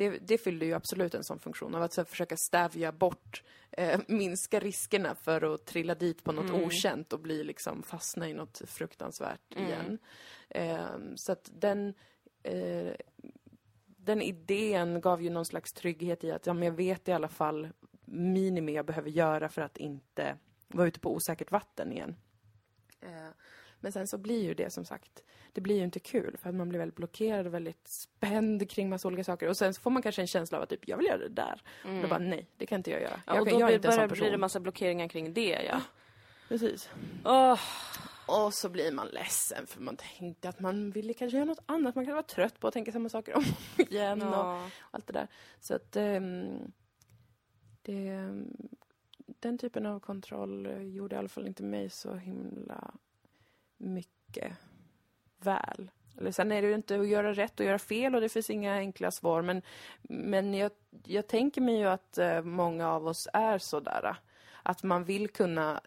det, 0.00 0.18
det 0.18 0.38
fyllde 0.38 0.66
ju 0.66 0.72
absolut 0.72 1.14
en 1.14 1.24
sån 1.24 1.38
funktion 1.38 1.74
av 1.74 1.82
att 1.82 1.92
så 1.92 2.00
här, 2.00 2.06
försöka 2.06 2.36
stävja 2.36 2.92
bort, 2.92 3.42
eh, 3.70 4.00
minska 4.08 4.60
riskerna 4.60 5.14
för 5.14 5.54
att 5.54 5.66
trilla 5.66 5.94
dit 5.94 6.24
på 6.24 6.32
något 6.32 6.50
Mm. 6.50 6.62
okänt 6.64 7.12
och 7.12 7.20
bli 7.20 7.44
liksom 7.44 7.82
fastna 7.82 8.28
i 8.28 8.34
något 8.34 8.62
fruktansvärt 8.66 9.54
Mm. 9.56 9.68
igen. 9.68 9.98
Eh, 10.48 11.14
så 11.16 11.32
att 11.32 11.50
den, 11.54 11.94
eh, 12.42 12.92
den 13.86 14.22
idén 14.22 15.00
gav 15.00 15.22
ju 15.22 15.30
någon 15.30 15.44
slags 15.46 15.72
trygghet 15.72 16.24
i 16.24 16.30
att 16.30 16.46
ja, 16.46 16.52
men 16.54 16.62
jag 16.62 16.72
vet 16.72 17.08
i 17.08 17.12
alla 17.12 17.28
fall 17.28 17.68
minimi 18.04 18.72
jag 18.72 18.86
behöver 18.86 19.10
göra 19.10 19.48
för 19.48 19.62
att 19.62 19.76
inte 19.76 20.36
vara 20.68 20.86
ute 20.88 21.00
på 21.00 21.14
osäkert 21.14 21.50
vatten 21.50 21.92
igen. 21.92 22.16
Eh, 23.00 23.28
men 23.80 23.92
sen 23.92 24.06
så 24.06 24.18
blir 24.18 24.42
ju 24.42 24.54
det 24.54 24.70
som 24.72 24.84
sagt, 24.84 25.22
det 25.52 25.60
blir 25.60 25.76
ju 25.76 25.84
inte 25.84 26.00
kul 26.00 26.36
för 26.36 26.48
att 26.48 26.54
man 26.54 26.68
blir 26.68 26.78
väldigt 26.78 26.96
blockerad 26.96 27.46
och 27.46 27.54
väldigt 27.54 27.88
spänd 27.88 28.70
kring 28.70 28.88
massa 28.88 29.08
olika 29.08 29.24
saker. 29.24 29.48
Och 29.48 29.56
sen 29.56 29.74
får 29.74 29.90
man 29.90 30.02
kanske 30.02 30.22
en 30.22 30.26
känsla 30.26 30.58
av 30.58 30.62
att 30.62 30.70
typ, 30.70 30.88
jag 30.88 30.96
vill 30.96 31.06
göra 31.06 31.18
det 31.18 31.28
där. 31.28 31.62
Mm. 31.84 31.96
Och 31.96 32.02
då 32.02 32.08
bara, 32.08 32.18
nej, 32.18 32.46
det 32.56 32.66
kan 32.66 32.76
inte 32.76 32.90
jag 32.90 33.00
göra. 33.00 33.20
Ja, 33.26 33.34
jag, 33.34 33.40
och 33.40 33.46
då 33.46 33.60
jag 33.60 33.66
blir, 33.66 33.78
person. 33.78 34.08
blir 34.08 34.30
det 34.30 34.38
massa 34.38 34.60
blockeringar 34.60 35.08
kring 35.08 35.34
det, 35.34 35.62
ja. 35.68 35.80
Precis. 36.48 36.90
Åh, 37.24 37.60
Och 38.26 38.54
så 38.54 38.68
blir 38.68 38.92
man 38.92 39.08
ledsen 39.08 39.66
för 39.66 39.80
man 39.80 39.96
tänkte 39.96 40.48
att 40.48 40.60
man 40.60 40.90
ville 40.90 41.14
kanske 41.14 41.36
göra 41.36 41.44
något 41.44 41.62
annat. 41.66 41.94
Man 41.94 42.04
kan 42.04 42.14
vara 42.14 42.22
trött 42.22 42.60
på 42.60 42.68
att 42.68 42.74
tänka 42.74 42.92
samma 42.92 43.08
saker 43.08 43.36
om 43.36 43.44
igen 43.76 44.22
och 44.22 44.34
ja. 44.34 44.70
allt 44.90 45.06
det 45.06 45.12
där. 45.12 45.28
Så 45.60 45.74
att 45.74 45.96
ehm, 45.96 46.72
det, 47.82 48.30
den 49.40 49.58
typen 49.58 49.86
av 49.86 50.00
kontroll 50.00 50.68
gjorde 50.94 51.14
i 51.14 51.18
alla 51.18 51.28
fall 51.28 51.46
inte 51.46 51.62
mig 51.62 51.90
så 51.90 52.14
himla 52.14 52.94
mycket 53.76 54.52
väl. 55.44 55.90
Eller 56.18 56.30
sen 56.30 56.52
är 56.52 56.62
det 56.62 56.68
ju 56.68 56.74
inte 56.74 57.00
att 57.00 57.08
göra 57.08 57.32
rätt 57.32 57.60
och 57.60 57.66
göra 57.66 57.78
fel 57.78 58.14
och 58.14 58.20
det 58.20 58.28
finns 58.28 58.50
inga 58.50 58.74
enkla 58.74 59.10
svar. 59.10 59.42
Men, 59.42 59.62
men 60.02 60.54
jag, 60.54 60.70
jag 61.04 61.26
tänker 61.26 61.60
mig 61.60 61.78
ju 61.78 61.86
att 61.86 62.18
eh, 62.18 62.42
många 62.42 62.88
av 62.88 63.06
oss 63.06 63.28
är 63.32 63.58
sådär. 63.58 64.16
Att 64.62 64.82
man 64.82 65.04
vill 65.04 65.28
kunna 65.28 65.80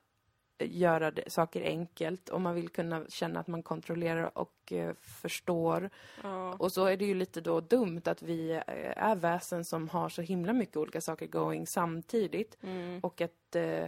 göra 0.60 1.12
saker 1.28 1.62
enkelt 1.62 2.30
och 2.30 2.42
man 2.42 2.56
vill 2.56 2.70
kunna 2.70 3.06
känna 3.10 3.40
att 3.40 3.48
man 3.48 3.64
kontrollerar 3.64 4.38
och 4.38 4.74
eh, 4.74 4.94
förstår. 5.02 5.90
ja. 6.24 6.54
Och 6.54 6.72
så 6.72 6.86
är 6.86 6.98
det 6.98 7.06
ju 7.06 7.14
lite 7.14 7.42
då 7.42 7.62
dumt 7.62 8.02
att 8.06 8.22
vi 8.22 8.52
eh, 8.52 8.62
är 8.98 9.16
väsen 9.16 9.66
som 9.66 9.90
har 9.90 10.10
så 10.10 10.22
himla 10.22 10.54
mycket 10.54 10.78
olika 10.78 11.02
saker 11.02 11.28
going 11.28 11.68
samtidigt. 11.68 12.58
Mm. 12.64 13.00
Och 13.00 13.22
att, 13.22 13.56
eh, 13.56 13.86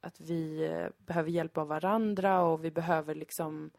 att 0.00 0.20
vi 0.20 0.64
eh, 0.64 0.86
behöver 0.98 1.30
hjälp 1.30 1.58
av 1.58 1.68
varandra 1.68 2.42
och 2.42 2.64
vi 2.64 2.70
behöver 2.70 3.14
liksom 3.14 3.70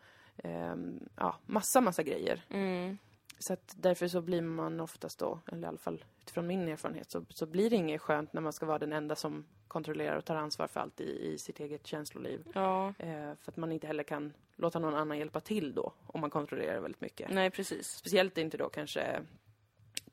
ja, 1.16 1.36
massa, 1.46 1.82
massa 1.82 2.04
grejer. 2.04 2.46
Mm. 2.50 2.98
Så 3.40 3.54
att 3.54 3.76
därför 3.78 4.08
så 4.08 4.22
blir 4.22 4.42
man 4.42 4.80
oftast 4.80 5.20
då, 5.20 5.40
eller 5.52 5.64
i 5.64 5.66
alla 5.66 5.78
fall 5.78 6.06
utifrån 6.22 6.48
min 6.48 6.68
erfarenhet, 6.68 7.12
så, 7.12 7.26
så 7.30 7.46
blir 7.46 7.70
det 7.70 7.76
inget 7.76 8.02
skönt 8.02 8.34
när 8.34 8.42
man 8.42 8.54
ska 8.54 8.66
vara 8.66 8.80
den 8.80 8.94
enda 8.94 9.16
som 9.16 9.46
kontrollerar 9.68 10.16
och 10.18 10.26
tar 10.26 10.36
ansvar 10.36 10.68
för 10.68 10.80
allt 10.80 11.02
i, 11.02 11.34
i 11.34 11.38
sitt 11.38 11.60
eget 11.60 11.88
känsloliv. 11.88 12.48
ja. 12.54 12.94
Eh, 13.00 13.36
för 13.36 13.52
att 13.52 13.58
man 13.58 13.72
inte 13.72 13.88
heller 13.88 14.04
kan 14.04 14.34
låta 14.56 14.80
någon 14.80 14.96
annan 14.96 15.18
hjälpa 15.18 15.40
till 15.40 15.74
då, 15.74 15.94
om 16.08 16.22
man 16.22 16.30
kontrollerar 16.30 16.80
väldigt 16.80 17.02
mycket. 17.02 17.30
Nej, 17.32 17.50
precis. 17.52 17.88
Speciellt 17.88 18.38
inte 18.38 18.58
då 18.58 18.70
kanske 18.70 19.22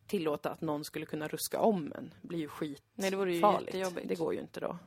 tillåta 0.06 0.50
att 0.50 0.60
någon 0.60 0.84
skulle 0.84 1.06
kunna 1.06 1.28
ruska 1.28 1.60
om 1.60 1.92
en. 1.96 2.14
Det 2.22 2.28
blir 2.28 2.38
ju 2.38 2.48
skit 2.48 2.82
Nej, 2.94 3.10
det 3.10 3.16
vore 3.16 3.34
ju 3.34 3.40
farligt. 3.40 3.74
jättejobbigt. 3.74 4.08
Det 4.08 4.14
går 4.14 4.34
ju 4.34 4.40
inte 4.40 4.60
då. 4.60 4.78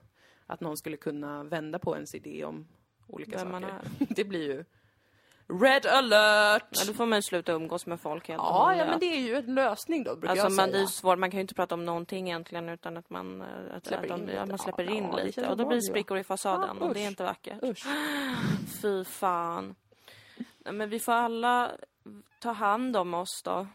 Att 0.46 0.62
någon 0.62 0.78
skulle 0.78 0.98
kunna 0.98 1.44
vända 1.44 1.80
på 1.80 1.96
ens 1.96 2.16
idé 2.16 2.46
om 2.46 2.68
olika 3.08 3.38
Vem 3.38 3.52
man 3.52 3.62
saker. 3.62 3.76
är. 4.00 4.06
Det 4.16 4.24
blir 4.26 4.44
ju 4.54 4.66
Red 5.50 5.86
alert! 5.86 6.64
Ja, 6.70 6.82
då 6.88 6.94
får 6.94 7.06
man 7.06 7.24
sluta 7.24 7.52
umgås 7.52 7.86
med 7.86 8.02
folk 8.02 8.28
helt 8.28 8.40
och 8.42 8.46
Ja, 8.48 8.76
ja, 8.76 8.86
men 8.86 9.00
det 9.00 9.06
är 9.06 9.20
ju 9.20 9.36
en 9.36 9.56
lösning 9.56 10.04
då, 10.04 10.16
brukar 10.16 10.30
Alltså 10.30 10.46
jag 10.46 10.54
man, 10.54 10.70
det 10.72 10.76
är 10.78 10.80
säga. 10.80 10.88
svårt, 10.88 11.20
man 11.20 11.32
kan 11.32 11.38
ju 11.38 11.42
inte 11.42 11.54
prata 11.54 11.76
om 11.76 11.86
någonting 11.86 12.28
egentligen 12.28 12.70
utan 12.70 12.98
att 12.98 13.10
man, 13.10 13.42
eh, 13.42 13.48
att, 13.78 13.86
Släpper 13.86 14.04
att 14.04 14.10
de, 14.10 14.22
in 14.24 14.28
ja, 14.30 14.34
lite. 14.42 14.46
man 14.46 14.58
släpper 14.60 14.84
Ja, 14.84 14.92
in 14.92 15.04
ja, 15.04 15.24
lite 15.24 15.50
och 15.50 15.58
då 15.58 15.66
blir 15.66 15.78
det 15.78 15.82
sprickor 15.84 16.18
i 16.18 16.24
fasaden 16.24 16.78
och 16.78 16.94
det 16.94 17.00
är 17.04 17.08
inte 17.08 17.24
vackert. 17.24 17.64
Usch. 17.64 17.86
Fy 18.82 19.04
fan. 19.04 19.76
Men 20.72 20.90
vi 20.90 21.00
får 21.00 21.12
alla 21.14 21.72
ta 22.40 22.52
hand 22.52 22.98
om 22.98 23.14
oss 23.14 23.42
då 23.44 23.68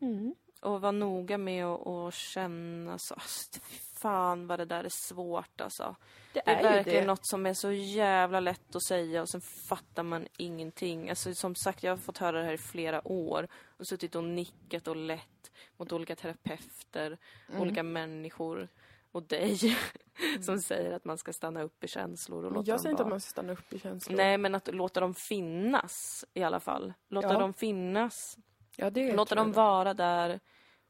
Mm. 0.00 0.34
och 0.60 0.80
vara 0.80 0.92
noga 0.92 1.38
med 1.38 1.66
att 1.66 2.14
känna 2.14 2.98
så. 2.98 3.14
Alltså, 3.14 3.60
fan 4.04 4.46
vad 4.46 4.58
det 4.58 4.64
där 4.64 4.84
är 4.84 4.88
svårt 4.88 5.60
alltså. 5.60 5.96
Det 6.32 6.42
Det 6.44 6.50
är, 6.50 6.56
är 6.58 6.62
verkligen 6.62 7.00
det. 7.00 7.06
något 7.06 7.26
som 7.26 7.46
är 7.46 7.54
så 7.54 7.72
jävla 7.72 8.40
lätt 8.40 8.76
att 8.76 8.82
säga 8.84 9.22
och 9.22 9.28
sen 9.28 9.40
fattar 9.40 10.02
man 10.02 10.26
ingenting. 10.38 11.10
Alltså 11.10 11.34
som 11.34 11.54
sagt, 11.54 11.82
jag 11.82 11.92
har 11.92 11.96
fått 11.96 12.18
höra 12.18 12.38
det 12.38 12.44
här 12.44 12.52
i 12.52 12.58
flera 12.58 13.08
år 13.08 13.48
och 13.78 13.86
suttit 13.86 14.14
och 14.14 14.24
nickat 14.24 14.88
och 14.88 14.96
lett 14.96 15.52
mot 15.76 15.92
olika 15.92 16.16
terapeuter, 16.16 17.18
Mm. 17.48 17.60
olika 17.62 17.82
människor 17.82 18.68
och 19.12 19.22
dig 19.22 19.76
som 20.40 20.58
säger 20.60 20.92
att 20.92 21.04
man 21.04 21.18
ska 21.18 21.32
stanna 21.32 21.62
upp 21.62 21.84
i 21.84 21.88
känslor 21.88 22.44
och 22.44 22.52
låta 22.52 22.70
jag 22.70 22.80
säger 22.80 22.90
inte 22.90 23.02
att 23.02 23.08
man 23.08 23.20
ska 23.20 23.30
stanna 23.30 23.52
upp 23.52 23.72
i 23.72 23.78
känslor. 23.78 24.16
Nej, 24.16 24.38
men 24.38 24.54
att 24.54 24.74
låta 24.74 25.00
dem 25.00 25.14
finnas 25.14 26.24
i 26.34 26.42
alla 26.42 26.60
fall. 26.60 26.92
Låta 27.08 27.32
Ja. 27.32 27.38
dem 27.38 27.52
finnas. 27.54 28.36
ja, 28.76 28.90
det 28.90 29.12
Låta 29.12 29.34
dem 29.34 29.52
vara 29.52 29.94
där 29.94 30.40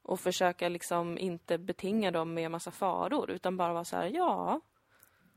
och 0.05 0.21
försöka 0.21 0.69
liksom 0.69 1.19
inte 1.19 1.59
betinga 1.59 2.11
dem 2.11 2.35
med 2.35 2.51
massa 2.51 2.71
faror 2.71 3.31
utan 3.31 3.57
bara 3.57 3.73
vara 3.73 3.85
så 3.85 3.97
här, 3.97 4.07
ja. 4.15 4.61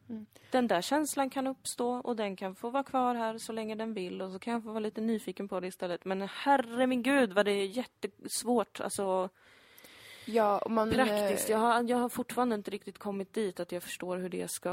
Mm. 0.09 0.25
Den 0.51 0.67
där 0.67 0.81
känslan 0.81 1.29
kan 1.29 1.47
uppstå 1.47 1.89
och 1.89 2.15
den 2.15 2.35
kan 2.35 2.55
få 2.55 2.69
vara 2.69 2.83
kvar 2.83 3.15
här 3.15 3.37
så 3.37 3.53
länge 3.53 3.75
den 3.75 3.93
vill 3.93 4.21
och 4.21 4.31
så 4.31 4.39
kan 4.39 4.53
jag 4.53 4.63
få 4.63 4.69
vara 4.69 4.79
lite 4.79 5.01
nyfiken 5.01 5.47
på 5.47 5.59
det 5.59 5.67
istället. 5.67 6.05
Men 6.05 6.21
herre 6.21 6.87
min 6.87 7.03
gud 7.03 7.33
vad 7.33 7.45
det 7.45 7.51
är 7.51 7.65
jättesvårt, 7.65 8.81
alltså 8.81 9.29
Ja, 10.27 10.61
man... 10.69 10.89
praktiskt. 10.89 11.49
eh, 11.49 11.51
Jag 11.51 11.59
har, 11.59 11.83
jag 11.89 11.97
har 11.97 12.09
fortfarande 12.09 12.55
inte 12.55 12.71
riktigt 12.71 12.97
kommit 12.97 13.33
dit 13.33 13.59
att 13.59 13.71
jag 13.71 13.83
förstår 13.83 14.17
hur 14.17 14.29
det 14.29 14.47
ska 14.47 14.69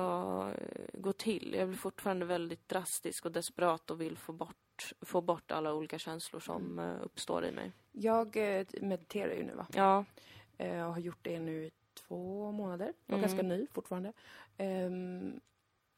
eh, 0.59 1.01
gå 1.01 1.13
till. 1.13 1.55
Jag 1.59 1.69
blir 1.69 1.79
fortfarande 1.79 2.25
väldigt 2.27 2.69
drastisk 2.69 3.25
och 3.25 3.33
desperat 3.33 3.91
och 3.91 4.01
vill 4.01 4.19
få 4.19 4.33
bort, 4.33 4.93
få 5.01 5.21
bort 5.21 5.53
alla 5.53 5.75
olika 5.75 5.99
känslor 5.99 6.41
som 6.41 6.79
Mm. 6.79 6.91
eh, 6.97 7.05
uppstår 7.05 7.45
i 7.47 7.53
mig. 7.53 7.73
Jag 7.93 8.37
mediterar 8.81 9.35
ju 9.35 9.45
nu 9.45 9.55
va? 9.55 9.67
Ja, 9.75 10.05
och 10.59 10.67
har 10.95 10.99
gjort 10.99 11.19
det 11.23 11.41
nu 11.41 11.65
i 11.65 11.71
två 12.09 12.53
månader. 12.53 12.93
Och 13.07 13.09
Mm. 13.11 13.21
ganska 13.21 13.43
ny 13.43 13.67
fortfarande. 13.73 14.13
Ehm, 14.57 15.41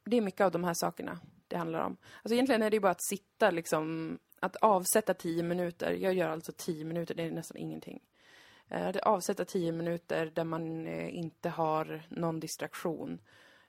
det 0.05 0.17
är 0.17 0.21
mycket 0.21 0.41
av 0.41 0.51
de 0.53 0.65
här 0.65 0.75
sakerna 0.75 1.19
det 1.49 1.57
handlar 1.57 1.81
om. 1.87 1.97
Alltså 2.23 2.35
egentligen 2.35 2.63
är 2.63 2.71
det 2.71 2.81
bara 2.81 2.93
att 2.93 3.05
sitta 3.05 3.51
liksom, 3.51 4.19
att 4.41 4.57
avsätta 4.57 5.15
tio 5.15 5.43
minuter. 5.43 5.93
Jag 5.93 6.15
gör 6.15 6.29
alltså 6.29 6.53
tio 6.57 6.85
minuter, 6.85 7.15
det 7.15 7.23
är 7.23 7.31
nästan 7.31 7.57
ingenting. 7.57 8.03
Eh, 8.69 8.97
avsätta 9.03 9.45
tio 9.45 9.73
minuter 9.73 10.27
där 10.35 10.45
man 10.45 10.87
eh, 10.87 11.14
inte 11.17 11.49
har 11.49 12.03
någon 12.09 12.41
distraktion. 12.41 13.19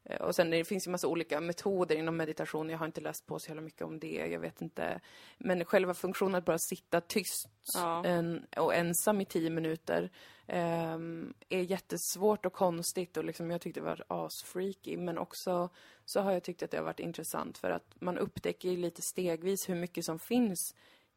Eh, 0.04 0.22
Och 0.22 0.36
sen 0.36 0.50
det 0.50 0.66
finns 0.66 0.88
ju 0.88 0.92
massa 0.92 1.08
olika 1.08 1.42
metoder 1.42 1.96
inom 1.96 2.18
meditation. 2.18 2.70
Jag 2.70 2.78
har 2.78 2.86
inte 2.86 3.02
läst 3.02 3.26
på 3.26 3.40
så 3.40 3.48
jävla 3.50 3.62
mycket 3.62 3.82
om 3.82 4.00
det. 4.00 4.28
Jag 4.32 4.40
vet 4.40 4.62
inte. 4.62 5.00
Men 5.38 5.66
själva 5.66 5.94
funktionen 5.94 6.36
att 6.36 6.46
bara 6.46 6.58
sitta 6.60 7.02
tyst 7.02 7.50
Ja. 7.74 8.06
en, 8.06 8.46
och 8.58 8.76
ensam 8.76 9.22
i 9.22 9.26
tio 9.26 9.50
minuter 9.50 10.10
ehm, 10.48 11.34
är 11.50 11.62
jättesvårt 11.62 12.46
och 12.46 12.54
konstigt 12.54 13.18
och 13.18 13.24
liksom 13.24 13.52
jag 13.52 13.62
tyckte 13.62 13.80
det 13.80 13.86
var 13.86 14.04
asfreaky. 14.08 14.98
Men 14.98 15.18
också 15.18 15.70
så 16.06 16.20
har 16.22 16.32
jag 16.32 16.44
tyckt 16.44 16.64
att 16.64 16.72
det 16.72 16.78
har 16.78 16.84
varit 16.86 17.00
intressant 17.00 17.58
för 17.58 17.70
att 17.70 17.96
man 18.02 18.18
upptäcker 18.18 18.70
lite 18.70 19.02
stegvis 19.02 19.70
hur 19.70 19.76
mycket 19.76 20.06
som 20.06 20.20
finns 20.20 20.76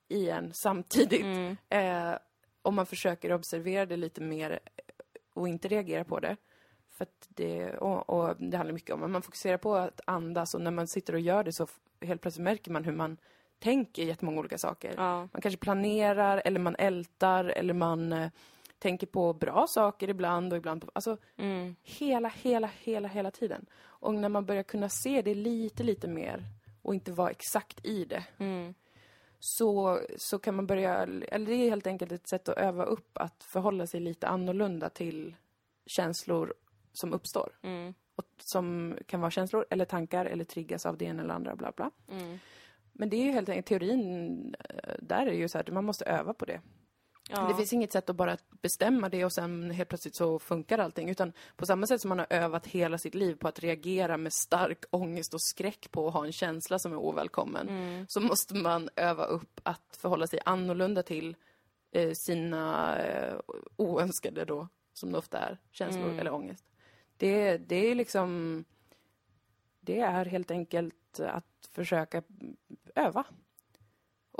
i 0.08 0.30
en 0.30 0.52
samtidigt. 0.54 1.22
Mm. 1.22 1.56
Eh, 1.68 2.18
om 2.62 2.74
man 2.74 2.86
försöker 2.86 3.32
observera 3.32 3.86
det 3.86 3.96
lite 3.96 4.20
mer 4.20 4.58
och 5.34 5.48
inte 5.48 5.68
reagera 5.68 6.04
på 6.04 6.20
det. 6.20 6.36
För 6.90 7.06
det, 7.28 7.76
och, 7.76 8.10
och 8.10 8.36
det 8.38 8.56
handlar 8.56 8.74
mycket 8.74 8.94
om 8.94 9.02
att 9.02 9.10
man 9.10 9.22
fokuserar 9.22 9.56
på 9.58 9.74
att 9.74 10.00
andas 10.04 10.54
och 10.54 10.60
när 10.60 10.70
man 10.70 10.86
sitter 10.88 11.12
och 11.12 11.20
gör 11.20 11.44
det 11.44 11.52
så 11.52 11.66
helt 12.00 12.20
plötsligt 12.22 12.44
märker 12.44 12.70
man 12.70 12.84
hur 12.84 12.92
man 12.92 13.16
tänker 13.58 14.02
jättemånga 14.02 14.38
olika 14.38 14.58
saker. 14.58 14.94
Ja. 14.96 15.18
Man 15.32 15.42
kanske 15.42 15.58
planerar 15.58 16.42
eller 16.44 16.60
man 16.60 16.76
ältar 16.78 17.44
eller 17.44 17.74
man 17.74 18.12
eh, 18.12 18.30
tänker 18.78 19.06
på 19.06 19.32
bra 19.32 19.66
saker 19.68 20.08
ibland 20.10 20.52
och 20.52 20.56
ibland 20.56 20.80
på, 20.82 20.90
alltså 20.94 21.16
Mm. 21.36 21.76
hela, 21.82 22.28
hela, 22.28 22.70
hela, 22.82 23.08
hela 23.08 23.30
tiden. 23.30 23.66
Och 23.82 24.14
när 24.14 24.28
man 24.28 24.46
börjar 24.46 24.62
kunna 24.62 24.88
se 24.88 25.22
det 25.22 25.34
lite, 25.34 25.82
lite 25.82 26.08
mer 26.08 26.44
och 26.82 26.94
inte 26.94 27.12
vara 27.12 27.30
exakt 27.30 27.86
i 27.86 28.04
det 28.04 28.24
Mm. 28.38 28.74
Så, 29.40 30.00
så 30.16 30.38
kan 30.38 30.54
man 30.54 30.66
börja, 30.66 31.02
eller 31.02 31.46
det 31.46 31.52
är 31.52 31.70
helt 31.70 31.86
enkelt 31.86 32.12
ett 32.12 32.28
sätt 32.28 32.48
att 32.48 32.58
öva 32.58 32.84
upp 32.84 33.10
att 33.12 33.44
förhålla 33.44 33.86
sig 33.86 34.00
lite 34.00 34.28
annorlunda 34.28 34.88
till 34.88 35.34
känslor 35.86 36.54
som 36.92 37.12
uppstår. 37.12 37.52
Mm. 37.62 37.94
Och 38.16 38.26
som 38.38 38.96
kan 39.06 39.20
vara 39.20 39.30
känslor 39.30 39.66
eller 39.70 39.84
tankar 39.84 40.26
eller 40.26 40.44
triggas 40.44 40.86
av 40.86 40.96
det 40.96 41.04
ena 41.04 41.22
eller 41.22 41.34
andra, 41.34 41.56
bla 41.56 41.72
bla. 41.76 41.90
Mm. 42.08 42.38
Men 42.92 43.10
det 43.10 43.16
är 43.16 43.24
ju 43.24 43.32
helt 43.32 43.48
enkelt, 43.48 43.66
teorin 43.66 44.54
eh, 44.68 44.94
där 44.98 45.26
är 45.26 45.32
ju 45.32 45.48
så 45.48 45.58
här, 45.58 45.72
man 45.72 45.84
måste 45.84 46.04
öva 46.04 46.34
på 46.34 46.44
det. 46.44 46.60
Ja. 47.30 47.48
Det 47.48 47.54
finns 47.54 47.72
inget 47.72 47.92
sätt 47.92 48.10
att 48.10 48.16
bara 48.16 48.36
bestämma 48.62 49.08
det 49.08 49.24
och 49.24 49.32
sen 49.32 49.70
helt 49.70 49.88
plötsligt 49.88 50.14
så 50.14 50.38
funkar 50.38 50.78
allting. 50.78 51.10
Utan 51.10 51.32
på 51.56 51.66
samma 51.66 51.86
sätt 51.86 52.00
som 52.00 52.08
man 52.08 52.18
har 52.18 52.26
övat 52.30 52.66
hela 52.66 52.98
sitt 52.98 53.14
liv 53.14 53.34
på 53.34 53.48
att 53.48 53.58
reagera 53.60 54.16
med 54.16 54.32
stark 54.32 54.84
ångest 54.90 55.34
och 55.34 55.42
skräck 55.42 55.90
på 55.90 56.08
att 56.08 56.14
ha 56.14 56.26
en 56.26 56.32
känsla 56.32 56.78
som 56.78 56.92
är 56.92 56.96
ovälkommen. 56.96 57.68
Mm. 57.68 58.06
Så 58.08 58.20
måste 58.20 58.54
man 58.54 58.88
öva 58.96 59.24
upp 59.24 59.60
att 59.62 59.98
förhålla 59.98 60.26
sig 60.26 60.40
annorlunda 60.44 61.02
till 61.02 61.36
eh, 61.92 62.12
sina 62.12 62.96
eh, 62.98 63.34
oönskade 63.76 64.44
då, 64.44 64.68
som 64.92 65.12
det 65.12 65.18
ofta 65.18 65.38
är, 65.38 65.58
känslor 65.70 66.04
Mm. 66.04 66.18
eller 66.18 66.32
ångest. 66.32 66.64
Det, 67.16 67.58
det 67.58 67.90
är 67.90 67.94
liksom... 67.94 68.64
Det 69.80 70.00
är 70.00 70.24
helt 70.24 70.50
enkelt 70.50 71.20
att 71.20 71.68
försöka 71.70 72.22
öva. 72.94 73.24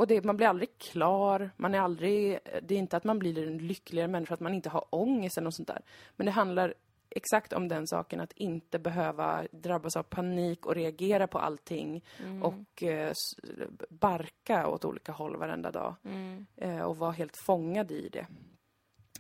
Och 0.01 0.07
det, 0.07 0.24
man 0.24 0.36
blir 0.36 0.46
aldrig 0.46 0.78
klar, 0.78 1.51
man 1.57 1.74
är 1.74 1.80
aldrig, 1.80 2.38
det 2.62 2.74
är 2.74 2.78
inte 2.78 2.96
att 2.96 3.05
man 3.05 3.18
blir 3.18 3.46
en 3.46 3.59
lyckligare 3.59 4.09
människa, 4.09 4.34
att 4.34 4.40
man 4.40 4.55
inte 4.55 4.68
har 4.68 4.84
ångest 4.90 5.36
eller 5.36 5.44
något 5.44 5.55
sånt 5.55 5.68
där. 5.68 5.82
Men 6.16 6.26
det 6.26 6.32
handlar 6.32 6.74
exakt 7.11 7.53
om 7.53 7.68
den 7.68 7.86
saken, 7.86 8.20
att 8.20 8.32
inte 8.32 8.78
behöva 8.78 9.46
drabbas 9.53 9.96
av 9.96 10.03
panik 10.03 10.66
och 10.66 10.74
reagera 10.74 11.26
på 11.26 11.38
allting 11.38 12.05
och 12.42 12.82
eh, 12.82 13.12
barka 13.88 14.68
åt 14.68 14.84
olika 14.84 15.12
håll 15.12 15.36
varenda 15.36 15.70
dag. 15.70 15.94
Mm. 16.05 16.46
Eh, 16.57 16.80
och 16.80 16.96
vara 16.96 17.12
helt 17.12 17.36
fångad 17.36 17.90
i 17.90 18.09
det. 18.09 18.26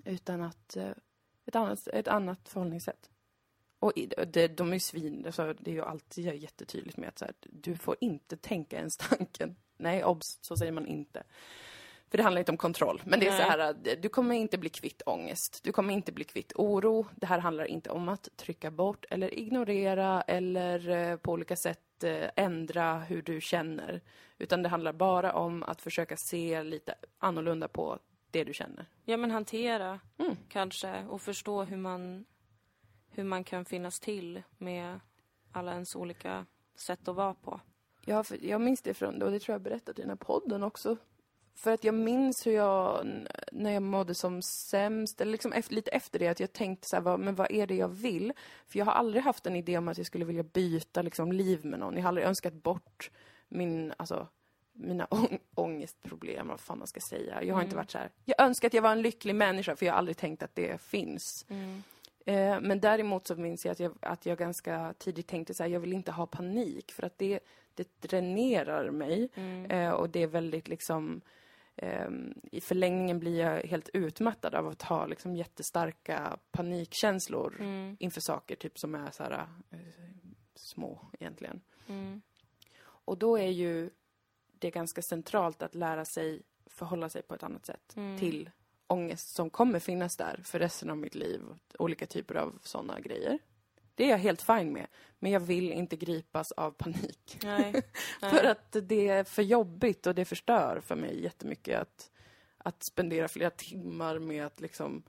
Utan 0.04 0.42
att, 0.42 0.76
eh, 0.76 0.92
ett 1.46 1.56
annat, 1.56 1.88
ett 1.92 2.08
annat 2.08 2.48
förhållningssätt. 2.48 3.10
Och 3.78 3.92
det, 4.26 4.48
de 4.48 4.68
är 4.68 4.74
ju 4.74 4.80
svin, 4.80 5.22
alltså, 5.26 5.54
det 5.58 5.70
är 5.70 5.74
ju 5.74 5.84
alltid 5.84 6.34
jättetydligt 6.34 6.96
med 6.96 7.08
att 7.08 7.18
så 7.18 7.24
här, 7.24 7.34
du 7.40 7.76
får 7.76 7.96
inte 8.00 8.36
tänka 8.36 8.76
ens 8.76 8.96
tanken. 8.96 9.56
Nej, 9.80 10.04
obs, 10.04 10.38
så 10.42 10.56
säger 10.56 10.72
man 10.72 10.86
inte. 10.86 11.22
För 12.10 12.16
det 12.18 12.22
handlar 12.22 12.38
inte 12.38 12.52
om 12.52 12.56
kontroll. 12.58 13.02
Men 13.06 13.20
det 13.20 13.26
är 13.26 13.30
Nej. 13.30 13.40
så 13.40 13.46
här, 13.50 13.58
att 13.58 14.02
du 14.02 14.08
kommer 14.08 14.34
inte 14.34 14.58
bli 14.58 14.70
kvitt 14.70 15.02
ångest. 15.06 15.60
Du 15.64 15.72
kommer 15.72 15.94
inte 15.94 16.12
bli 16.12 16.24
kvitt 16.24 16.52
oro. 16.54 17.06
Det 17.16 17.26
här 17.26 17.38
handlar 17.38 17.64
inte 17.64 17.90
om 17.90 18.08
att 18.08 18.28
trycka 18.36 18.70
bort 18.70 19.04
eller 19.10 19.34
ignorera 19.34 20.22
eller 20.22 20.88
eh, 20.88 21.16
på 21.16 21.32
olika 21.32 21.56
sätt 21.56 22.04
eh, 22.04 22.30
ändra 22.36 22.98
hur 22.98 23.22
du 23.22 23.40
känner. 23.40 24.00
Utan 24.38 24.62
det 24.62 24.68
handlar 24.68 24.92
bara 24.92 25.32
om 25.32 25.62
att 25.62 25.82
försöka 25.82 26.16
se 26.16 26.62
lite 26.62 26.94
annorlunda 27.18 27.68
på 27.68 27.98
det 28.30 28.44
du 28.44 28.54
känner. 28.54 28.86
Ja, 29.04 29.16
men 29.16 29.30
hantera 29.30 30.00
Mm. 30.18 30.36
kanske 30.48 31.04
och 31.08 31.22
förstå 31.22 31.62
hur 31.64 31.76
man, 31.76 32.24
hur 33.10 33.24
man 33.24 33.44
kan 33.44 33.64
finnas 33.64 34.00
till 34.00 34.42
med 34.58 35.00
alla 35.52 35.72
ens 35.72 35.96
olika 35.96 36.46
sätt 36.74 37.08
att 37.08 37.16
vara 37.16 37.34
på. 37.34 37.60
Ja, 38.04 38.22
för 38.22 38.44
jag 38.44 38.60
minns 38.60 38.82
det 38.82 38.94
från, 38.94 39.22
och 39.22 39.30
det 39.30 39.40
tror 39.40 39.54
jag 39.54 39.62
berättat 39.62 39.98
i 39.98 40.02
den 40.02 40.10
här 40.10 40.16
podden 40.16 40.62
också. 40.62 40.96
För 41.54 41.72
att 41.72 41.84
jag 41.84 41.94
minns 41.94 42.46
hur 42.46 42.52
jag, 42.52 43.06
när 43.52 43.70
jag 43.70 43.82
mådde 43.82 44.14
som 44.14 44.42
sämst, 44.42 45.20
eller 45.20 45.32
liksom 45.32 45.52
efter, 45.52 45.74
lite 45.74 45.90
efter 45.90 46.18
det, 46.18 46.28
att 46.28 46.40
jag 46.40 46.52
tänkte 46.52 46.88
så 46.88 46.96
här, 46.96 47.02
vad, 47.02 47.20
men 47.20 47.34
vad 47.34 47.50
är 47.50 47.66
det 47.66 47.74
jag 47.74 47.88
vill? 47.88 48.32
För 48.66 48.78
jag 48.78 48.86
har 48.86 48.92
aldrig 48.92 49.24
haft 49.24 49.46
en 49.46 49.56
idé 49.56 49.78
om 49.78 49.88
att 49.88 49.98
jag 49.98 50.06
skulle 50.06 50.24
vilja 50.24 50.42
byta 50.42 51.02
liksom, 51.02 51.32
liv 51.32 51.64
med 51.64 51.78
någon. 51.78 51.94
Jag 51.94 52.02
har 52.02 52.08
aldrig 52.08 52.26
önskat 52.26 52.54
bort 52.54 53.10
min, 53.48 53.94
alltså, 53.96 54.28
mina 54.72 55.04
ång 55.10 55.38
ångestproblem, 55.54 56.48
vad 56.48 56.60
fan 56.60 56.78
man 56.78 56.86
ska 56.86 57.00
säga. 57.00 57.42
Jag 57.42 57.54
har 57.54 57.62
inte 57.62 57.76
varit 57.76 57.90
så 57.90 57.98
här, 57.98 58.10
jag 58.24 58.40
önskar 58.40 58.68
att 58.68 58.74
jag 58.74 58.82
var 58.82 58.92
en 58.92 59.02
lycklig 59.02 59.34
människa, 59.34 59.76
för 59.76 59.86
jag 59.86 59.92
har 59.92 59.98
aldrig 59.98 60.16
tänkt 60.16 60.42
att 60.42 60.54
det 60.54 60.80
finns. 60.80 61.46
Eh, 62.26 62.60
men 62.60 62.80
däremot 62.80 63.26
så 63.26 63.36
minns 63.36 63.64
jag 63.64 63.72
att, 63.72 63.80
jag 63.80 63.92
att 64.00 64.26
jag 64.26 64.38
ganska 64.38 64.94
tidigt 64.98 65.26
tänkte 65.26 65.54
så 65.54 65.62
här, 65.62 65.70
jag 65.70 65.80
vill 65.80 65.92
inte 65.92 66.12
ha 66.12 66.26
panik 66.26 66.92
för 66.92 67.02
att 67.02 67.18
det, 67.18 67.40
det 67.74 68.00
dränerar 68.00 68.90
mig 68.90 69.28
eh, 69.68 69.90
och 69.90 70.10
det 70.10 70.22
är 70.22 70.26
väldigt 70.26 70.68
liksom 70.68 71.20
ehm, 71.76 72.34
i 72.52 72.60
förlängningen 72.60 73.18
blir 73.18 73.40
jag 73.40 73.62
helt 73.62 73.88
utmattad 73.92 74.54
av 74.54 74.68
att 74.68 74.82
ha 74.82 75.06
liksom 75.06 75.36
jättestarka 75.36 76.38
panikkänslor 76.52 77.56
Mm. 77.60 77.96
inför 78.00 78.20
saker 78.20 78.56
typ 78.56 78.78
som 78.78 78.94
är 78.94 79.10
så 79.10 79.22
här 79.22 79.46
eh, 79.70 79.78
små 80.54 81.06
egentligen. 81.20 81.60
Mm. 81.88 82.22
Och 82.82 83.18
då 83.18 83.36
är 83.38 83.48
ju 83.50 83.90
det 84.58 84.70
ganska 84.70 85.02
centralt 85.02 85.62
att 85.62 85.74
lära 85.74 86.04
sig 86.04 86.42
förhålla 86.66 87.08
sig 87.08 87.22
på 87.22 87.34
ett 87.34 87.42
annat 87.42 87.66
sätt 87.66 87.96
Mm. 87.96 88.18
till 88.18 88.50
ångest 88.86 89.34
som 89.34 89.50
kommer 89.50 89.78
finnas 89.78 90.16
där 90.16 90.40
för 90.44 90.58
resten 90.58 90.90
av 90.90 90.96
mitt 90.96 91.14
liv. 91.14 91.40
Olika 91.78 92.06
typer 92.06 92.34
av 92.34 92.58
sådana 92.62 93.00
grejer. 93.00 93.38
Det 93.94 94.04
är 94.04 94.10
jag 94.10 94.18
helt 94.18 94.42
fine 94.42 94.72
med. 94.72 94.86
Men 95.18 95.32
jag 95.32 95.40
vill 95.40 95.72
inte 95.72 95.96
gripas 95.96 96.52
av 96.52 96.70
panik. 96.70 97.38
Nej. 97.42 97.72
Nej. 98.22 98.30
För 98.30 98.44
att 98.44 98.76
det 98.82 99.08
är 99.08 99.24
för 99.24 99.42
jobbigt 99.42 100.06
och 100.06 100.14
det 100.14 100.24
förstör 100.24 100.80
för 100.84 100.96
mig 100.96 101.22
jättemycket 101.22 101.80
att, 101.80 102.10
att 102.58 102.82
spendera 102.82 103.28
flera 103.28 103.50
timmar 103.50 104.18
med 104.18 104.46
att 104.46 104.60
liksom 104.60 105.02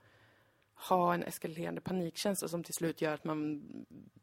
ha 0.74 1.14
en 1.14 1.22
eskalerande 1.22 1.80
panikkänsla 1.80 2.48
som 2.48 2.64
till 2.64 2.74
slut 2.74 3.00
gör 3.00 3.14
att 3.14 3.24
man 3.24 3.62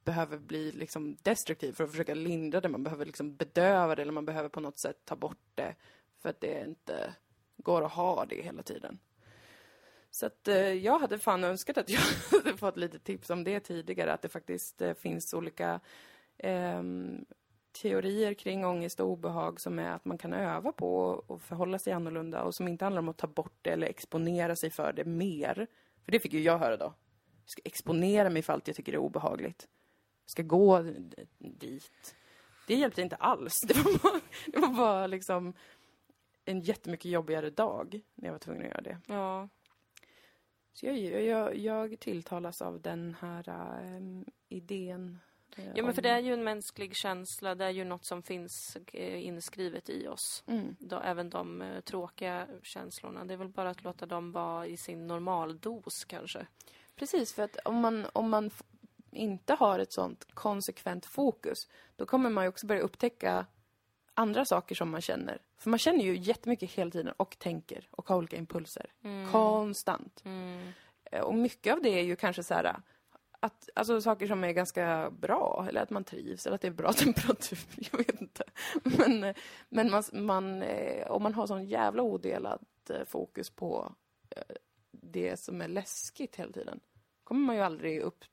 behöver 0.04 0.38
bli 0.38 0.72
liksom 0.72 1.18
destruktiv 1.22 1.74
för 1.74 1.84
att 1.84 1.92
försöka 1.92 2.14
lindra 2.14 2.62
det. 2.62 2.70
Man 2.70 2.84
behöver 2.84 3.06
liksom 3.06 3.36
bedöva 3.36 3.96
det 3.96 4.02
eller 4.02 4.12
man 4.12 4.26
behöver 4.26 4.50
på 4.50 4.60
något 4.60 4.80
sätt 4.80 5.06
ta 5.06 5.16
bort 5.16 5.48
det 5.56 5.76
för 6.18 6.30
att 6.30 6.42
det 6.42 6.66
inte 6.68 7.14
går 7.58 7.86
att 7.86 7.92
ha 7.92 8.26
det 8.26 8.42
hela 8.42 8.64
tiden. 8.64 9.00
Så 10.12 10.26
att 10.26 10.48
eh, 10.48 10.74
jag 10.74 11.00
hade 11.00 11.20
fan 11.20 11.44
önskat 11.44 11.78
att 11.78 11.90
jag 11.90 12.02
hade 12.32 12.58
fått 12.58 12.78
lite 12.78 13.00
tips 13.00 13.30
om 13.30 13.44
det 13.44 13.60
tidigare, 13.60 14.14
att 14.14 14.22
det 14.22 14.30
faktiskt 14.30 14.82
eh, 14.82 14.94
finns 14.94 15.34
olika 15.34 15.80
eh, 16.38 16.84
teorier 17.82 18.34
kring 18.34 18.66
ångest 18.66 19.00
och 19.00 19.08
obehag 19.08 19.62
som 19.62 19.80
är 19.80 19.90
att 19.90 20.06
man 20.06 20.18
kan 20.18 20.34
öva 20.34 20.72
på 20.72 21.24
och 21.28 21.42
förhålla 21.42 21.80
sig 21.80 21.94
annorlunda 21.94 22.44
och 22.44 22.56
som 22.56 22.68
inte 22.68 22.86
handlar 22.86 23.00
om 23.00 23.10
att 23.10 23.18
ta 23.18 23.28
bort 23.28 23.58
det 23.62 23.70
eller 23.70 23.88
exponera 23.88 24.56
sig 24.56 24.70
för 24.70 24.94
det 24.94 25.06
mer. 25.06 25.68
För 26.06 26.12
det 26.12 26.20
fick 26.20 26.34
ju 26.34 26.42
jag 26.42 26.58
höra 26.58 26.78
då. 26.78 26.94
Jag 27.44 27.52
ska 27.52 27.62
exponera 27.66 28.30
mig 28.30 28.42
för 28.42 28.54
allt 28.54 28.68
jag 28.68 28.76
tycker 28.76 28.94
är 28.94 28.98
obehagligt. 28.98 29.68
Jag 30.26 30.32
ska 30.32 30.44
gå 30.44 30.82
dit. 31.38 32.16
Det 32.68 32.76
hjälpte 32.76 33.02
inte 33.02 33.16
alls. 33.16 33.62
Det 33.68 33.78
var 33.78 34.00
bara, 34.04 34.22
det 34.48 34.60
var 34.60 34.68
bara 34.68 35.08
liksom 35.08 35.54
en 36.46 36.62
jättemycket 36.62 37.12
jobbigare 37.12 37.50
dag 37.50 38.02
när 38.16 38.28
jag 38.28 38.34
var 38.34 38.40
tvungen 38.40 38.62
att 38.62 38.68
göra 38.68 38.82
det. 38.82 38.98
Ja. 39.08 39.50
Så 40.74 40.86
jag, 40.86 40.98
jag, 41.24 41.58
jag 41.58 42.00
tilltalas 42.00 42.62
av 42.62 42.82
den 42.82 43.16
här 43.20 43.50
ehm, 43.50 44.26
idén. 44.50 45.20
eh, 45.58 45.66
ja, 45.76 45.84
men 45.84 45.94
för 45.94 46.02
det 46.02 46.10
är 46.10 46.20
ju 46.20 46.34
en 46.34 46.44
mänsklig 46.44 46.96
känsla. 46.96 47.56
Det 47.56 47.66
är 47.66 47.70
ju 47.70 47.84
något 47.84 48.06
som 48.06 48.24
finns 48.24 48.78
eh, 48.94 49.26
inskrivet 49.26 49.90
i 49.90 50.08
oss. 50.08 50.44
Mm. 50.48 50.76
Då, 50.80 51.00
även 51.00 51.30
de 51.30 51.62
eh, 51.62 51.80
tråkiga 51.80 52.48
känslorna. 52.64 53.26
Det 53.26 53.34
är 53.34 53.38
väl 53.38 53.50
bara 53.50 53.70
att 53.70 53.84
låta 53.84 54.06
dem 54.06 54.32
vara 54.32 54.68
i 54.68 54.78
sin 54.78 55.08
normaldos 55.08 56.06
kanske. 56.06 56.48
Precis, 56.96 57.34
för 57.34 57.44
att 57.44 57.58
om 57.66 57.76
man, 57.76 58.06
om 58.14 58.30
man 58.30 58.52
inte 59.12 59.54
har 59.54 59.80
ett 59.80 59.92
sånt 59.92 60.28
konsekvent 60.34 61.06
fokus, 61.06 61.68
då 61.96 62.06
kommer 62.06 62.30
man 62.30 62.44
ju 62.44 62.50
också 62.50 62.68
börja 62.68 62.82
upptäcka 62.82 63.46
andra 64.20 64.46
saker 64.46 64.76
som 64.76 64.90
man 64.90 65.02
känner. 65.02 65.42
För 65.58 65.70
man 65.70 65.80
känner 65.80 66.04
ju 66.04 66.18
jättemycket 66.18 66.72
hela 66.72 66.92
tiden 66.92 67.14
och 67.18 67.40
tänker 67.40 67.88
och 67.92 68.10
har 68.10 68.18
olika 68.18 68.38
impulser. 68.38 68.86
Konstant. 69.32 70.22
Mm. 70.26 70.68
Eh, 71.12 71.22
Och 71.22 71.36
mycket 71.36 71.74
av 71.74 71.82
det 71.82 71.90
är 71.90 72.04
ju 72.04 72.16
kanske 72.16 72.44
så 72.44 72.54
här 72.54 72.76
att, 73.42 73.70
alltså 73.76 74.02
saker 74.02 74.28
som 74.28 74.44
är 74.44 74.52
ganska 74.52 75.10
bra, 75.12 75.66
eller 75.70 75.82
att 75.82 75.90
man 75.90 76.04
trivs, 76.04 76.46
eller 76.46 76.56
att 76.56 76.62
det 76.62 76.68
är 76.68 76.72
bra 76.72 76.94
temperatur, 76.94 77.60
jag 77.92 77.98
vet 77.98 78.22
inte. 78.22 78.44
Men, 78.84 79.24
eh, 79.24 79.36
men 79.70 79.92
man, 79.92 80.04
man, 80.14 80.62
eh, 80.64 81.08
om 81.12 81.24
man 81.24 81.34
har 81.34 81.48
sån 81.48 81.66
jävla 81.66 82.04
odelat 82.04 82.90
eh, 82.90 83.06
fokus 83.06 83.50
på 83.50 83.96
eh, 84.30 84.56
det 84.92 85.40
som 85.40 85.62
är 85.62 85.68
läskigt 85.68 86.36
hela 86.36 86.52
tiden, 86.52 86.80
kommer 87.24 87.46
man 87.46 87.56
ju 87.56 87.62
aldrig 87.62 88.02
upp, 88.02 88.26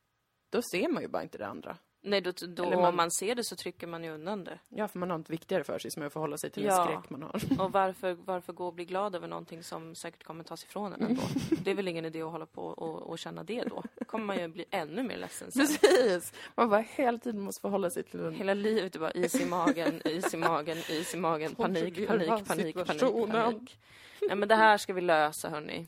då 0.50 0.62
ser 0.62 0.88
man 0.88 1.02
ju 1.02 1.08
bara 1.08 1.22
inte 1.22 1.38
det 1.38 1.46
andra. 1.46 1.76
Nej, 2.08 2.20
då, 2.20 2.32
då 2.48 2.64
Eller 2.64 2.76
man- 2.76 2.84
om 2.84 2.96
man 2.96 3.10
ser 3.10 3.34
det 3.34 3.44
så 3.44 3.56
trycker 3.56 3.86
man 3.86 4.04
ju 4.04 4.10
undan 4.10 4.44
det. 4.44 4.58
Ja, 4.68 4.88
för 4.88 4.98
man 4.98 5.10
har 5.10 5.18
något 5.18 5.30
viktigare 5.30 5.64
för 5.64 5.78
sig 5.78 5.90
som 5.90 6.02
är 6.02 6.06
att 6.06 6.12
förhålla 6.12 6.38
sig 6.38 6.50
till 6.50 6.64
Ja. 6.64 6.80
en 6.82 6.86
skräck 6.88 7.10
man 7.10 7.22
har. 7.22 7.60
Och 7.64 7.72
varför, 7.72 8.16
varför 8.24 8.52
gå 8.52 8.66
och 8.66 8.74
bli 8.74 8.84
glad 8.84 9.14
över 9.14 9.28
någonting 9.28 9.62
som 9.62 9.94
säkert 9.94 10.24
kommer 10.24 10.44
tas 10.44 10.64
ifrån 10.64 10.92
en 10.92 11.02
ändå? 11.02 11.22
Det 11.50 11.70
är 11.70 11.74
väl 11.74 11.88
ingen 11.88 12.04
idé 12.04 12.22
att 12.22 12.30
hålla 12.32 12.46
på 12.46 12.62
och, 12.62 13.02
och 13.02 13.18
känna 13.18 13.44
det 13.44 13.62
då? 13.64 13.82
kommer 14.06 14.24
man 14.24 14.38
ju 14.38 14.48
bli 14.48 14.64
ännu 14.70 15.02
mer 15.02 15.16
ledsen 15.16 15.52
sen. 15.52 15.66
Precis! 15.66 16.32
Man 16.54 16.68
bara 16.68 16.80
hela 16.80 17.18
tiden 17.18 17.40
måste 17.40 17.60
förhålla 17.60 17.90
sig 17.90 18.02
till 18.02 18.20
en... 18.20 18.34
Hela 18.34 18.54
livet 18.54 18.94
är 18.94 18.98
bara 19.00 19.10
is 19.12 19.34
i 19.40 19.46
magen, 19.46 20.00
is 20.04 20.34
i 20.34 20.36
magen, 20.36 20.76
is 20.88 21.14
i 21.14 21.16
magen, 21.16 21.54
panik, 21.54 22.06
panik, 22.08 22.28
panik, 22.46 22.74
panik, 22.86 23.30
panik. 23.32 23.78
Nej 24.20 24.36
men 24.36 24.48
det 24.48 24.54
här 24.56 24.78
ska 24.78 24.92
vi 24.92 25.00
lösa 25.00 25.48
hörni. 25.48 25.86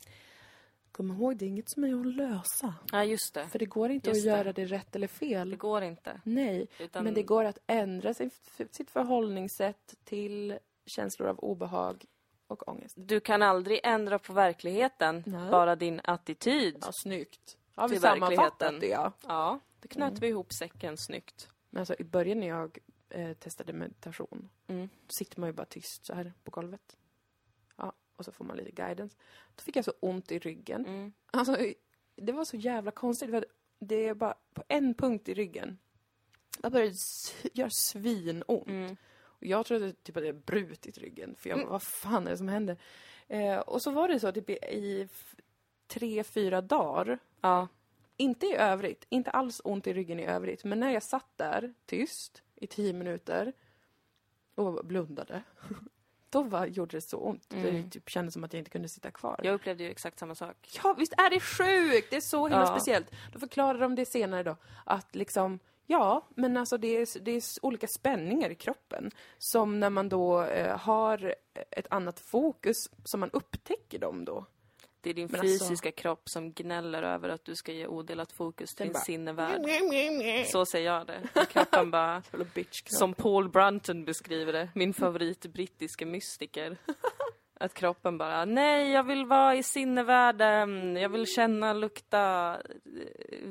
Kom 0.99 1.11
ihåg, 1.11 1.37
det 1.37 1.45
är 1.45 1.47
inget 1.47 1.69
som 1.69 1.83
är 1.83 1.99
att 1.99 2.15
lösa. 2.15 2.73
Ja 2.91 3.03
just 3.03 3.33
det, 3.33 3.47
För 3.49 3.59
det 3.59 3.65
går 3.65 3.89
inte 3.91 4.09
Just 4.09 4.19
att 4.19 4.23
det. 4.23 4.37
göra 4.37 4.53
det 4.53 4.65
rätt 4.65 4.95
eller 4.95 5.07
fel. 5.07 5.49
det 5.49 5.55
går 5.55 5.81
inte. 5.83 6.21
Nej, 6.23 6.67
Utan, 6.79 7.03
men 7.03 7.13
det 7.13 7.23
går 7.23 7.45
att 7.45 7.57
ändra 7.67 8.13
sitt 8.13 8.89
förhållningssätt 8.89 9.95
till 10.03 10.57
känslor 10.85 11.27
av 11.29 11.39
obehag 11.39 12.05
och 12.47 12.67
ångest. 12.67 12.95
Du 12.97 13.19
kan 13.19 13.41
aldrig 13.41 13.79
ändra 13.83 14.19
på 14.19 14.33
verkligheten, 14.33 15.23
Nej. 15.25 15.51
bara 15.51 15.75
din 15.75 16.01
attityd. 16.03 16.77
Ja, 16.81 16.89
snyggt. 17.03 17.57
Har 17.75 17.89
vi 17.89 17.99
sammanfattat 17.99 18.79
det, 18.81 18.87
ja. 18.87 19.11
Ja, 19.27 19.59
det 19.79 19.87
knöt 19.87 20.19
vi 20.19 20.27
ihop 20.27 20.53
säcken 20.53 20.97
snyggt. 20.97 21.49
Men 21.69 21.79
alltså, 21.79 21.95
i 21.99 22.03
början 22.03 22.39
när 22.39 22.47
jag 22.47 22.77
eh, 23.09 23.33
testade 23.33 23.73
meditation, 23.73 24.49
Mm. 24.67 24.89
då 25.05 25.09
sitter 25.19 25.39
man 25.39 25.49
ju 25.49 25.53
bara 25.53 25.65
tyst 25.65 26.05
så 26.05 26.13
här 26.13 26.33
på 26.43 26.51
golvet. 26.51 26.97
Och 28.19 28.25
så 28.25 28.31
får 28.31 28.45
man 28.45 28.57
lite 28.57 28.71
guidance. 28.71 29.17
Då 29.55 29.61
fick 29.61 29.75
jag 29.75 29.85
så 29.85 29.93
ont 29.99 30.31
i 30.31 30.39
ryggen. 30.39 30.85
Mm. 30.85 31.13
Alltså, 31.31 31.57
det 32.15 32.31
var 32.31 32.45
så 32.45 32.57
jävla 32.57 32.91
konstigt. 32.91 33.29
för 33.29 33.45
Det 33.79 34.07
är 34.07 34.13
bara 34.13 34.35
på 34.53 34.63
en 34.67 34.93
punkt 34.93 35.29
i 35.29 35.33
ryggen. 35.33 35.77
Jag 36.63 36.71
började 36.71 36.95
göra 37.53 37.69
svinont. 37.69 38.67
Mm. 38.67 38.97
Och 39.21 39.45
jag 39.45 39.65
trodde 39.65 39.93
typ 39.93 40.17
att 40.17 40.25
jag 40.25 40.35
brutit 40.35 40.97
ryggen. 40.97 41.35
För 41.35 41.49
jag 41.49 41.59
bara, 41.59 41.69
vad 41.69 41.83
fan 41.83 42.27
är 42.27 42.31
det 42.31 42.37
som 42.37 42.47
händer? 42.47 42.77
Eh, 43.27 43.59
och 43.59 43.81
så 43.81 43.91
var 43.91 44.07
det 44.07 44.19
så 44.19 44.31
typ 44.31 44.49
i, 44.49 45.07
tre, 45.87 46.23
fyra 46.23 46.61
dagar. 46.61 47.19
Ja, 47.41 47.67
Inte 48.17 48.45
i 48.45 48.55
övrigt, 48.55 49.05
inte 49.09 49.31
alls 49.31 49.61
ont 49.63 49.87
i 49.87 49.93
ryggen 49.93 50.19
i 50.19 50.25
övrigt. 50.25 50.63
Men 50.63 50.79
när 50.79 50.91
jag 50.91 51.03
satt 51.03 51.37
där 51.37 51.73
tyst 51.85 52.43
i 52.55 52.67
tio 52.67 52.93
minuter 52.93 53.53
och 54.55 54.85
blundade. 54.85 55.43
då 56.29 56.41
var, 56.43 56.65
gjorde 56.65 56.97
det 56.97 57.01
så 57.01 57.17
ont. 57.17 57.53
Mm. 57.53 57.83
Det 57.83 57.89
typ 57.89 58.09
kändes 58.09 58.33
som 58.33 58.43
att 58.43 58.53
jag 58.53 58.59
inte 58.59 58.71
kunde 58.71 58.89
sitta 58.89 59.11
kvar. 59.11 59.39
Jag 59.43 59.53
upplevde 59.53 59.83
ju 59.83 59.89
exakt 59.91 60.19
samma 60.19 60.35
sak. 60.35 60.79
Ja, 60.83 60.95
visst 60.97 61.13
är 61.13 61.29
det 61.29 61.39
sjukt! 61.39 62.09
Det 62.09 62.15
är 62.15 62.21
så 62.21 62.47
himla 62.47 62.59
Ja. 62.59 62.65
speciellt. 62.67 63.07
Då 63.33 63.39
förklarar 63.39 63.79
de 63.79 63.95
det 63.95 64.05
senare 64.05 64.43
då, 64.43 64.55
att 64.85 65.15
liksom, 65.15 65.59
ja, 65.87 66.27
men 66.29 66.57
alltså 66.57 66.77
det 66.77 66.87
är, 66.87 67.19
det 67.19 67.31
är 67.31 67.43
olika 67.61 67.87
spänningar 67.87 68.49
i 68.49 68.55
kroppen. 68.55 69.11
Som 69.37 69.79
när 69.79 69.89
man 69.89 70.09
då 70.09 70.43
eh, 70.43 70.77
har 70.77 71.35
ett 71.71 71.87
annat 71.89 72.19
fokus, 72.19 72.75
som 73.03 73.19
man 73.19 73.29
upptäcker 73.33 73.99
dem 73.99 74.25
då. 74.25 74.45
Det 75.01 75.09
är 75.09 75.13
din 75.13 75.27
Men 75.31 75.39
alltså- 75.41 75.65
fysiska 75.65 75.91
kropp 75.91 76.21
som 76.25 76.51
gnäller 76.53 77.03
över 77.03 77.29
att 77.29 77.45
du 77.45 77.55
ska 77.55 77.71
ge 77.71 77.87
odelat 77.87 78.31
fokus 78.31 78.75
till 78.75 78.85
din 78.85 78.93
bara- 78.93 78.99
sinnevärld. 78.99 79.61
Så 80.47 80.65
säger 80.65 80.93
jag 80.93 81.07
det. 81.07 81.19
Och 81.35 81.47
kroppen 81.49 81.91
bara... 81.91 82.21
Som 82.85 83.13
Paul 83.13 83.49
Brunton 83.49 84.05
beskriver 84.05 84.53
det, 84.53 84.69
min 84.75 84.93
favorit 84.93 85.45
brittiska 85.45 86.05
mystiker. 86.05 86.77
Att 87.61 87.73
kroppen 87.73 88.17
bara, 88.17 88.45
nej 88.45 88.91
jag 88.91 89.03
vill 89.03 89.25
vara 89.25 89.55
i 89.55 89.63
sinnevärlden, 89.63 90.95
jag 90.95 91.09
vill 91.09 91.25
känna, 91.27 91.73
lukta, 91.73 92.53
eh, 92.55 93.49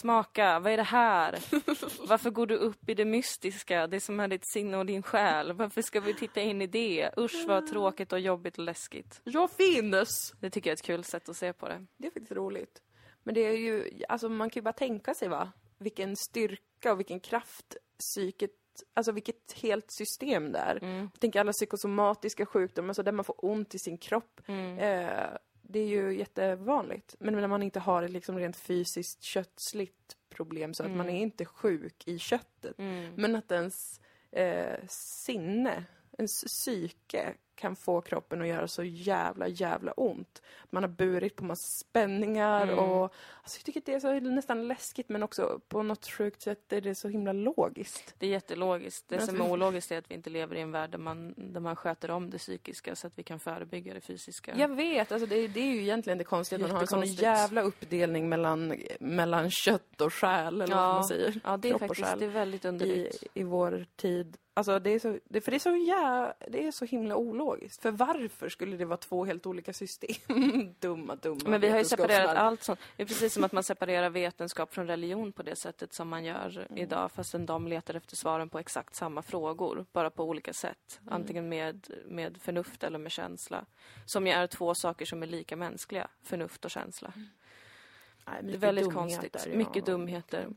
smaka, 0.00 0.58
vad 0.58 0.72
är 0.72 0.76
det 0.76 0.82
här? 0.82 1.32
Varför 2.08 2.30
går 2.30 2.46
du 2.46 2.56
upp 2.56 2.88
i 2.88 2.94
det 2.94 3.04
mystiska, 3.04 3.86
det 3.86 4.00
som 4.00 4.20
är 4.20 4.28
ditt 4.28 4.52
sinne 4.52 4.76
och 4.76 4.86
din 4.86 5.02
själ? 5.02 5.52
Varför 5.52 5.82
ska 5.82 6.00
vi 6.00 6.14
titta 6.14 6.40
in 6.40 6.62
i 6.62 6.66
det? 6.66 7.10
Usch 7.18 7.44
vad 7.46 7.66
tråkigt 7.66 8.12
och 8.12 8.20
jobbigt 8.20 8.58
och 8.58 8.64
läskigt. 8.64 9.20
Jag 9.24 9.50
finns! 9.50 10.34
Det 10.40 10.50
tycker 10.50 10.70
jag 10.70 10.72
är 10.72 10.76
ett 10.76 10.86
kul 10.86 11.04
sätt 11.04 11.28
att 11.28 11.36
se 11.36 11.52
på 11.52 11.68
det. 11.68 11.86
Det 11.96 12.06
är 12.06 12.10
faktiskt 12.10 12.32
roligt. 12.32 12.82
Men 13.22 13.34
det 13.34 13.40
är 13.40 13.56
ju, 13.56 13.90
alltså 14.08 14.28
man 14.28 14.50
kan 14.50 14.60
ju 14.60 14.64
bara 14.64 14.72
tänka 14.72 15.14
sig 15.14 15.28
va, 15.28 15.52
vilken 15.78 16.16
styrka 16.16 16.92
och 16.92 16.98
vilken 16.98 17.20
kraft 17.20 17.76
psyket, 17.98 18.50
alltså 18.94 19.12
vilket 19.12 19.52
helt 19.62 19.92
system 19.92 20.52
det 20.52 20.58
är. 20.58 20.84
Mm. 20.84 21.10
Tänk 21.18 21.36
alla 21.36 21.52
psykosomatiska 21.52 22.46
sjukdomar, 22.46 22.88
alltså 22.88 23.02
där 23.02 23.12
man 23.12 23.24
får 23.24 23.44
ont 23.44 23.74
i 23.74 23.78
sin 23.78 23.98
kropp. 23.98 24.40
Mm. 24.46 24.78
Eh, 24.78 25.36
det 25.68 25.78
är 25.78 25.86
ju 25.86 26.18
jättevanligt. 26.18 27.16
Men 27.18 27.34
när 27.34 27.48
man 27.48 27.62
inte 27.62 27.80
har 27.80 28.02
ett 28.02 28.10
liksom 28.10 28.38
rent 28.38 28.56
fysiskt 28.56 29.22
kötsligt 29.22 30.16
problem 30.28 30.74
så 30.74 30.84
att 30.84 30.90
man 30.90 31.08
är 31.08 31.20
inte 31.20 31.44
sjuk 31.44 32.08
i 32.08 32.18
köttet. 32.18 32.78
Mm. 32.78 33.12
Men 33.16 33.36
att 33.36 33.52
ens 33.52 34.00
eh, 34.32 34.78
sinne, 34.88 35.84
ens 36.18 36.44
psyke 36.44 37.34
kan 37.56 37.76
få 37.76 38.00
kroppen 38.00 38.40
att 38.42 38.48
göra 38.48 38.68
så 38.68 38.84
jävla, 38.84 39.48
jävla 39.48 39.92
ont. 39.92 40.42
Man 40.70 40.82
har 40.82 40.90
burit 40.90 41.36
på 41.36 41.44
massa 41.44 41.84
spänningar 41.86 42.62
Mm. 42.62 42.78
och 42.78 43.02
alltså, 43.42 43.58
jag 43.58 43.64
tycker 43.64 43.80
att 43.80 43.86
det 43.86 43.94
är 43.94 44.00
så 44.00 44.12
nästan 44.20 44.68
läskigt 44.68 45.08
men 45.08 45.22
också 45.22 45.60
på 45.68 45.82
något 45.82 46.06
sjukt 46.06 46.42
sätt 46.42 46.72
är 46.72 46.80
det 46.80 46.94
så 46.94 47.08
himla 47.08 47.32
logiskt. 47.32 48.14
Det 48.18 48.26
är 48.26 48.30
jättelogiskt. 48.30 49.08
Det 49.08 49.16
Men 49.16 49.26
som 49.26 49.34
alltså- 49.34 49.48
är 49.48 49.52
ologiskt 49.52 49.92
är 49.92 49.98
att 49.98 50.10
vi 50.10 50.14
inte 50.14 50.30
lever 50.30 50.56
i 50.56 50.60
en 50.60 50.72
värld 50.72 50.90
där 50.90 50.98
man, 50.98 51.34
där 51.36 51.60
man 51.60 51.76
sköter 51.76 52.10
om 52.10 52.30
det 52.30 52.38
psykiska 52.38 52.96
så 52.96 53.06
att 53.06 53.18
vi 53.18 53.22
kan 53.22 53.40
förebygga 53.40 53.94
det 53.94 54.00
fysiska. 54.00 54.54
Jag 54.56 54.76
vet, 54.76 55.12
alltså 55.12 55.26
det, 55.26 55.48
det 55.48 55.60
är 55.60 55.74
ju 55.74 55.80
egentligen 55.82 56.18
det 56.18 56.24
konstiga 56.24 56.56
att 56.56 56.62
man 56.62 56.70
har 56.70 56.80
en 56.80 56.86
sån 56.86 57.04
jävla 57.04 57.62
uppdelning 57.62 58.28
mellan, 58.28 58.74
mellan 59.00 59.50
kött 59.50 60.00
och 60.00 60.14
själ 60.14 60.60
eller 60.60 60.74
vad 60.76 60.94
man 60.94 61.04
säger. 61.04 61.40
Ja, 61.44 61.56
det 61.56 61.68
är 61.68 61.70
Kropp 61.78 61.80
faktiskt 61.80 62.18
det 62.18 62.24
är 62.24 62.28
väldigt 62.28 62.64
i, 62.64 62.68
underligt. 62.68 63.24
i 63.34 63.42
vår 63.42 63.86
tid. 63.96 64.36
Alltså 64.56 64.78
det 64.78 64.90
är 64.90 64.98
så, 64.98 65.18
det, 65.24 65.40
för 65.40 65.50
det 65.50 65.56
är 65.56 65.58
så 65.58 65.76
jä, 65.76 66.32
det 66.48 66.66
är 66.66 66.70
så 66.70 66.84
himla 66.84 67.16
ologiskt. 67.16 67.82
För 67.82 67.90
varför 67.90 68.48
skulle 68.48 68.76
det 68.76 68.84
vara 68.84 68.96
två 68.96 69.24
helt 69.24 69.46
olika 69.46 69.72
system? 69.72 70.74
dumma, 70.80 71.16
dumma 71.16 71.40
Men 71.44 71.60
vi 71.60 71.68
har 71.68 71.78
ju 71.78 71.84
separerat 71.84 72.36
allt 72.36 72.62
sånt. 72.62 72.80
Det 72.96 73.02
är 73.02 73.06
precis 73.06 73.34
som 73.34 73.44
att 73.44 73.52
man 73.52 73.62
separerar 73.62 74.10
vetenskap 74.10 74.74
från 74.74 74.86
religion 74.86 75.32
på 75.32 75.42
det 75.42 75.56
sättet 75.56 75.92
som 75.92 76.08
man 76.08 76.24
gör 76.24 76.66
Mm. 76.70 76.78
idag 76.78 77.12
fastän 77.12 77.46
de 77.46 77.68
letar 77.68 77.94
efter 77.94 78.16
svaren 78.16 78.48
på 78.48 78.58
exakt 78.58 78.94
samma 78.94 79.22
frågor, 79.22 79.86
bara 79.92 80.10
på 80.10 80.24
olika 80.24 80.52
sätt. 80.52 81.00
Mm. 81.00 81.14
Antingen 81.14 81.48
med, 81.48 81.88
med 82.06 82.38
förnuft 82.42 82.84
eller 82.84 82.98
med 82.98 83.12
känsla. 83.12 83.64
Som 84.06 84.26
ju 84.26 84.32
är 84.32 84.46
två 84.46 84.74
saker 84.74 85.06
som 85.06 85.22
är 85.22 85.26
lika 85.26 85.56
mänskliga, 85.56 86.08
förnuft 86.22 86.64
och 86.64 86.70
känsla. 86.70 87.12
Nej, 88.26 88.40
Det 88.42 88.52
är 88.52 88.58
väldigt 88.58 88.92
konstigt. 88.94 89.46
ja. 89.50 89.56
Mycket 89.56 89.86
dumheter. 89.86 90.48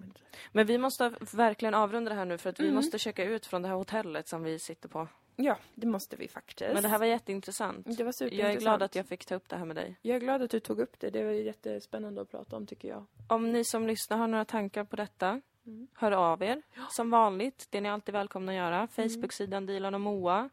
Men 0.52 0.66
vi 0.66 0.78
måste 0.78 1.14
verkligen 1.32 1.74
avrunda 1.74 2.10
det 2.10 2.16
här 2.16 2.26
nu 2.26 2.38
för 2.38 2.50
att 2.50 2.60
vi 2.60 2.64
Mm. 2.64 2.76
måste 2.76 3.00
checka 3.00 3.24
ut 3.24 3.46
från 3.46 3.62
det 3.62 3.68
här 3.68 3.76
hotellet 3.76 4.28
som 4.28 4.44
vi 4.44 4.60
sitter 4.60 4.90
på. 4.90 5.08
Ja, 5.36 5.58
det 5.76 5.88
måste 5.88 6.16
vi 6.16 6.28
faktiskt. 6.28 6.74
Men 6.74 6.84
det 6.84 6.90
här 6.90 7.00
var 7.00 7.06
jätteintressant. 7.06 7.86
Det 7.98 8.04
var 8.04 8.08
Jag 8.08 8.16
superintressant. 8.16 8.56
är 8.58 8.60
glad 8.62 8.82
att 8.84 8.96
jag 8.96 9.06
fick 9.06 9.26
ta 9.26 9.36
upp 9.36 9.50
det 9.50 9.56
här 9.58 9.66
med 9.66 9.76
dig. 9.76 9.96
Jag 10.02 10.16
är 10.16 10.20
glad 10.20 10.42
att 10.42 10.50
du 10.52 10.60
tog 10.60 10.80
upp 10.80 11.00
det. 11.00 11.10
Det 11.10 11.24
var 11.24 11.32
jättespännande 11.32 12.22
att 12.22 12.32
prata 12.32 12.56
om 12.56 12.66
tycker 12.68 12.88
jag. 12.88 13.06
Om 13.28 13.52
ni 13.52 13.66
som 13.66 13.88
lyssnar 13.88 14.18
har 14.18 14.28
några 14.28 14.46
tankar 14.46 14.84
på 14.84 14.96
detta, 14.96 15.42
Mm. 15.66 15.88
hör 15.94 16.12
av 16.12 16.44
er. 16.44 16.62
Som 16.92 17.10
vanligt, 17.10 17.68
det 17.70 17.78
är 17.78 17.82
ni 17.82 17.90
alltid 17.90 18.14
välkomna 18.14 18.52
att 18.52 18.56
göra. 18.58 18.88
Facebook-sidan 18.88 19.66
Dilan 19.66 19.94
och 19.94 20.02
Moa. 20.02 20.50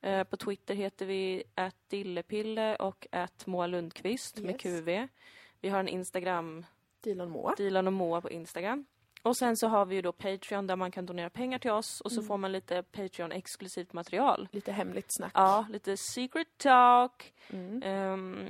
Eh, 0.00 0.24
på 0.24 0.36
Twitter 0.36 0.74
heter 0.74 1.06
vi 1.06 1.42
dillepille 1.88 2.76
och 2.76 3.06
Moa 3.44 3.66
Lundqvist 3.66 4.38
med 4.38 4.50
Yes. 4.50 4.62
QV. 4.62 5.08
Vi 5.64 5.70
har 5.70 5.80
en 5.80 5.88
Instagram, 5.88 6.66
Dilan 7.00 7.30
Moa. 7.30 7.54
Dilan 7.56 7.86
och 7.86 7.92
Moa 7.92 8.20
på 8.20 8.30
Instagram. 8.30 8.84
Och 9.22 9.36
sen 9.36 9.56
så 9.56 9.66
har 9.68 9.84
vi 9.86 9.94
ju 9.94 10.02
då 10.02 10.12
Patreon 10.12 10.66
där 10.66 10.76
man 10.76 10.90
kan 10.90 11.06
donera 11.06 11.30
pengar 11.30 11.58
till 11.58 11.70
oss 11.70 12.00
och 12.00 12.12
så 12.12 12.20
Mm. 12.20 12.28
får 12.28 12.36
man 12.38 12.52
lite 12.52 12.82
Patreon-exklusivt 12.82 13.92
material. 13.92 14.48
Lite 14.52 14.72
hemligt 14.72 15.06
snack. 15.08 15.32
Ja, 15.34 15.66
lite 15.70 15.96
secret 15.96 16.48
talk. 16.58 17.34
Mm. 17.50 17.82
Ehm, 17.82 18.48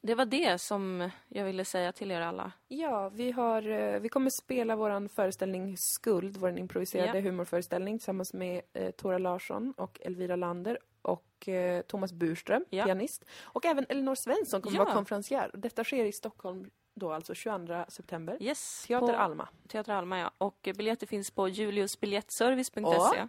det 0.00 0.14
var 0.14 0.24
det 0.24 0.60
som 0.60 1.10
jag 1.28 1.44
ville 1.44 1.64
säga 1.64 1.92
till 1.92 2.10
er 2.10 2.20
alla. 2.20 2.52
Ja, 2.68 3.08
vi, 3.08 3.30
har, 3.32 3.68
eh, 3.70 4.00
vi 4.00 4.08
kommer 4.08 4.30
spela 4.42 4.76
vår 4.76 5.08
föreställning 5.08 5.76
Skuld, 5.78 6.36
vår 6.36 6.58
improviserade 6.58 7.18
Ja. 7.18 7.24
humorföreställning 7.24 7.98
tillsammans 7.98 8.32
med 8.34 8.62
eh, 8.72 8.90
Tora 8.90 9.18
Larsson 9.18 9.74
och 9.76 10.00
Elvira 10.04 10.36
Lander 10.36 10.78
och 11.02 11.48
eh, 11.48 11.82
Thomas 11.82 12.12
Burström, 12.12 12.64
Ja. 12.70 12.84
pianist. 12.84 13.24
Och 13.42 13.64
även 13.66 13.86
Elinor 13.88 14.14
Svensson 14.14 14.62
kommer 14.62 14.76
Ja. 14.76 14.84
vara 14.84 14.94
konferencier. 14.94 15.50
Detta 15.54 15.84
sker 15.84 16.04
i 16.04 16.12
Stockholm 16.12 16.70
då 16.94 17.12
alltså 17.12 17.34
22 17.34 17.84
september. 17.88 18.36
Yes, 18.42 18.84
Teater 18.88 19.14
Alma. 19.14 19.48
Teater 19.68 19.92
Alma, 19.92 20.18
ja. 20.18 20.30
Och 20.38 20.68
eh, 20.68 20.74
biljetter 20.74 21.06
finns 21.06 21.30
på 21.30 21.48
juliusbiljettservice.se. 21.48 23.28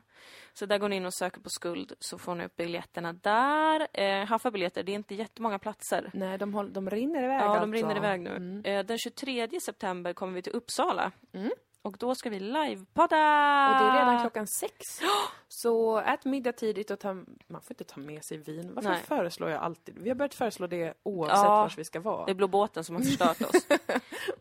Så 0.54 0.66
där 0.66 0.78
går 0.78 0.90
ni 0.90 0.96
in 0.96 1.06
och 1.06 1.14
söker 1.14 1.42
på 1.42 1.50
skuld 1.50 1.94
så 2.00 2.18
får 2.18 2.36
ni 2.36 2.46
upp 2.46 2.56
biljetterna 2.56 3.14
där. 3.14 3.88
Eh, 3.94 4.26
haffa 4.26 4.52
biljetter, 4.52 4.84
det 4.84 4.92
är 4.92 4.96
inte 4.96 5.16
jättemånga 5.16 5.60
platser. 5.60 6.12
Nej, 6.14 6.38
de, 6.38 6.54
håll, 6.54 6.74
de 6.74 6.90
rinner 6.90 7.24
iväg 7.24 7.42
Ja, 7.42 7.44
alltså. 7.46 7.60
de 7.60 7.74
rinner 7.74 7.98
iväg 7.98 8.22
nu. 8.22 8.30
Mm. 8.36 8.66
Eh, 8.66 8.86
den 8.86 8.98
23 8.98 9.60
september 9.60 10.14
kommer 10.14 10.34
vi 10.34 10.42
till 10.42 10.54
Uppsala. 10.54 11.12
Mm. 11.34 11.52
Och 11.84 11.98
då 12.00 12.16
ska 12.16 12.30
vi 12.30 12.40
livepodda! 12.40 13.68
Och 13.70 13.84
det 13.84 13.90
är 13.90 14.00
redan 14.00 14.20
klockan 14.22 14.48
sex. 14.48 15.02
Så 15.48 15.98
ät 15.98 16.26
middag 16.26 16.52
tidigt 16.52 16.92
och 16.92 17.00
ta... 17.00 17.14
Man 17.48 17.62
får 17.62 17.72
inte 17.72 17.84
ta 17.84 18.00
med 18.00 18.24
sig 18.24 18.38
vin. 18.38 18.72
Varför 18.74 18.90
Nej. 18.90 19.02
föreslår 19.04 19.50
jag 19.50 19.62
alltid? 19.62 19.98
Vi 20.00 20.10
har 20.10 20.16
börjat 20.16 20.34
föreslå 20.34 20.68
det 20.68 20.94
oavsett 21.04 21.38
Ja. 21.38 21.50
vars 21.62 21.78
vi 21.78 21.84
ska 21.84 22.00
vara. 22.00 22.26
Det 22.26 22.32
är 22.32 22.36
Blå 22.36 22.48
båten 22.48 22.84
som 22.84 22.96
har 22.96 23.04
förstört 23.04 23.42
oss. 23.42 23.68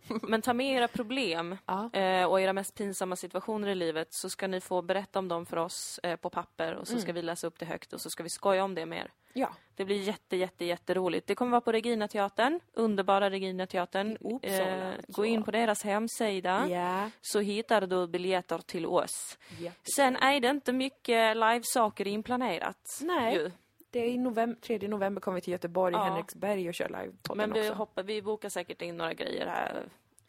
Men 0.23 0.43
ta 0.43 0.53
med 0.53 0.77
era 0.77 0.89
problem 0.89 1.57
Ja. 1.67 1.91
eh, 1.93 2.25
och 2.27 2.41
era 2.41 2.53
mest 2.53 2.75
pinsamma 2.75 3.17
situationer 3.17 3.69
i 3.69 3.75
livet 3.75 4.13
så 4.13 4.31
ska 4.31 4.47
ni 4.47 4.61
få 4.61 4.83
berätta 4.83 5.19
om 5.19 5.29
dem 5.29 5.47
för 5.47 5.57
oss 5.57 6.01
eh, 6.03 6.17
på 6.17 6.31
papper 6.31 6.75
och 6.75 6.89
så 6.89 6.99
ska 6.99 7.13
vi 7.13 7.23
läsa 7.23 7.47
upp 7.47 7.59
det 7.59 7.67
högt 7.67 7.93
och 7.93 8.01
så 8.01 8.11
ska 8.11 8.23
vi 8.23 8.29
skoja 8.29 8.65
om 8.65 8.75
det 8.75 8.87
med 8.87 8.99
er. 8.99 9.11
Ja. 9.33 9.49
Det 9.75 9.85
blir 9.85 9.97
jätte, 10.03 10.37
jätte, 10.37 10.65
jätteroligt. 10.65 11.27
Det 11.27 11.35
kommer 11.35 11.51
vara 11.51 11.61
på 11.61 11.73
Regina 11.73 12.09
teatern, 12.09 12.61
underbara 12.73 13.31
Regina 13.31 13.67
teatern. 13.67 14.17
Uppsala, 14.21 14.93
gå 15.09 15.25
in 15.25 15.43
på 15.43 15.51
deras 15.51 15.83
hemsida 15.85 16.69
Ja. 16.69 17.11
så 17.21 17.41
hittar 17.41 17.87
du 17.87 18.07
biljetter 18.07 18.59
till 18.59 18.87
oss. 18.87 19.39
Jätte- 19.59 19.91
Sen 19.97 20.17
är 20.17 20.41
det 20.41 20.49
inte 20.49 20.73
mycket 20.73 21.37
livesaker 21.37 22.07
inplanerat. 22.07 22.99
Nej. 23.01 23.35
ju. 23.35 23.51
Det 23.91 23.99
är 24.01 24.09
i 24.09 24.19
november, 24.19 24.61
3 24.61 24.89
november 24.89 25.21
kommer 25.21 25.35
vi 25.35 25.41
till 25.41 25.53
Göteborg, 25.53 25.95
Ja. 25.95 26.03
Henriksberg 26.05 26.69
och 26.69 26.75
kör 26.75 26.89
livepodden 26.89 27.37
Men 27.51 27.53
vi, 27.53 27.61
också. 27.61 27.75
hoppar, 27.75 28.03
vi 28.03 28.23
bokar 28.23 28.49
säkert 28.49 28.83
in 28.83 28.97
några 28.97 29.15
grejer 29.15 29.47
här 29.47 29.83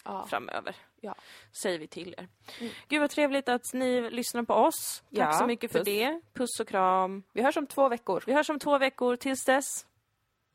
Ja. 0.06 0.26
framöver. 0.30 0.76
Ja. 1.04 1.16
Säger 1.64 1.80
vi 1.80 1.88
till 1.88 2.16
er. 2.18 2.28
Mm. 2.60 2.74
Gud 2.88 3.02
vad 3.02 3.10
trevligt 3.10 3.50
att 3.50 3.74
ni 3.74 4.10
lyssnar 4.10 4.44
på 4.44 4.54
oss. 4.54 5.04
Tack 5.16 5.20
Ja, 5.20 5.32
så 5.34 5.46
mycket 5.48 5.72
för 5.72 5.80
puss. 5.80 5.86
det. 5.86 6.22
Puss 6.34 6.60
och 6.60 6.68
kram. 6.68 7.24
Vi 7.34 7.42
hörs 7.42 7.58
om 7.58 7.68
två 7.68 7.90
veckor. 7.90 8.24
Vi 8.28 8.34
hörs 8.34 8.50
om 8.50 8.60
två 8.60 8.78
veckor. 8.78 9.16
Tills 9.16 9.46
dess, 9.46 9.86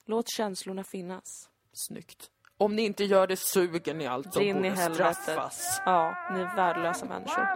låt 0.06 0.28
känslorna 0.30 0.84
finnas. 0.84 1.48
Snyggt. 1.72 2.30
Om 2.58 2.76
ni 2.76 2.82
inte 2.82 3.04
gör 3.04 3.26
det 3.26 3.36
suger 3.36 3.94
ni 3.94 4.06
alltså 4.06 4.40
Rinn 4.40 4.56
i 4.64 4.70
borde 4.70 4.80
helvetet. 4.80 5.16
straffas. 5.22 5.82
Ja, 5.86 6.28
ni 6.34 6.40
är 6.40 6.56
värdelösa 6.56 7.06
människor. 7.06 7.46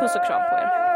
Puss 0.00 0.16
och 0.16 0.26
kram 0.26 0.42
på 0.50 0.56
er. 0.56 0.93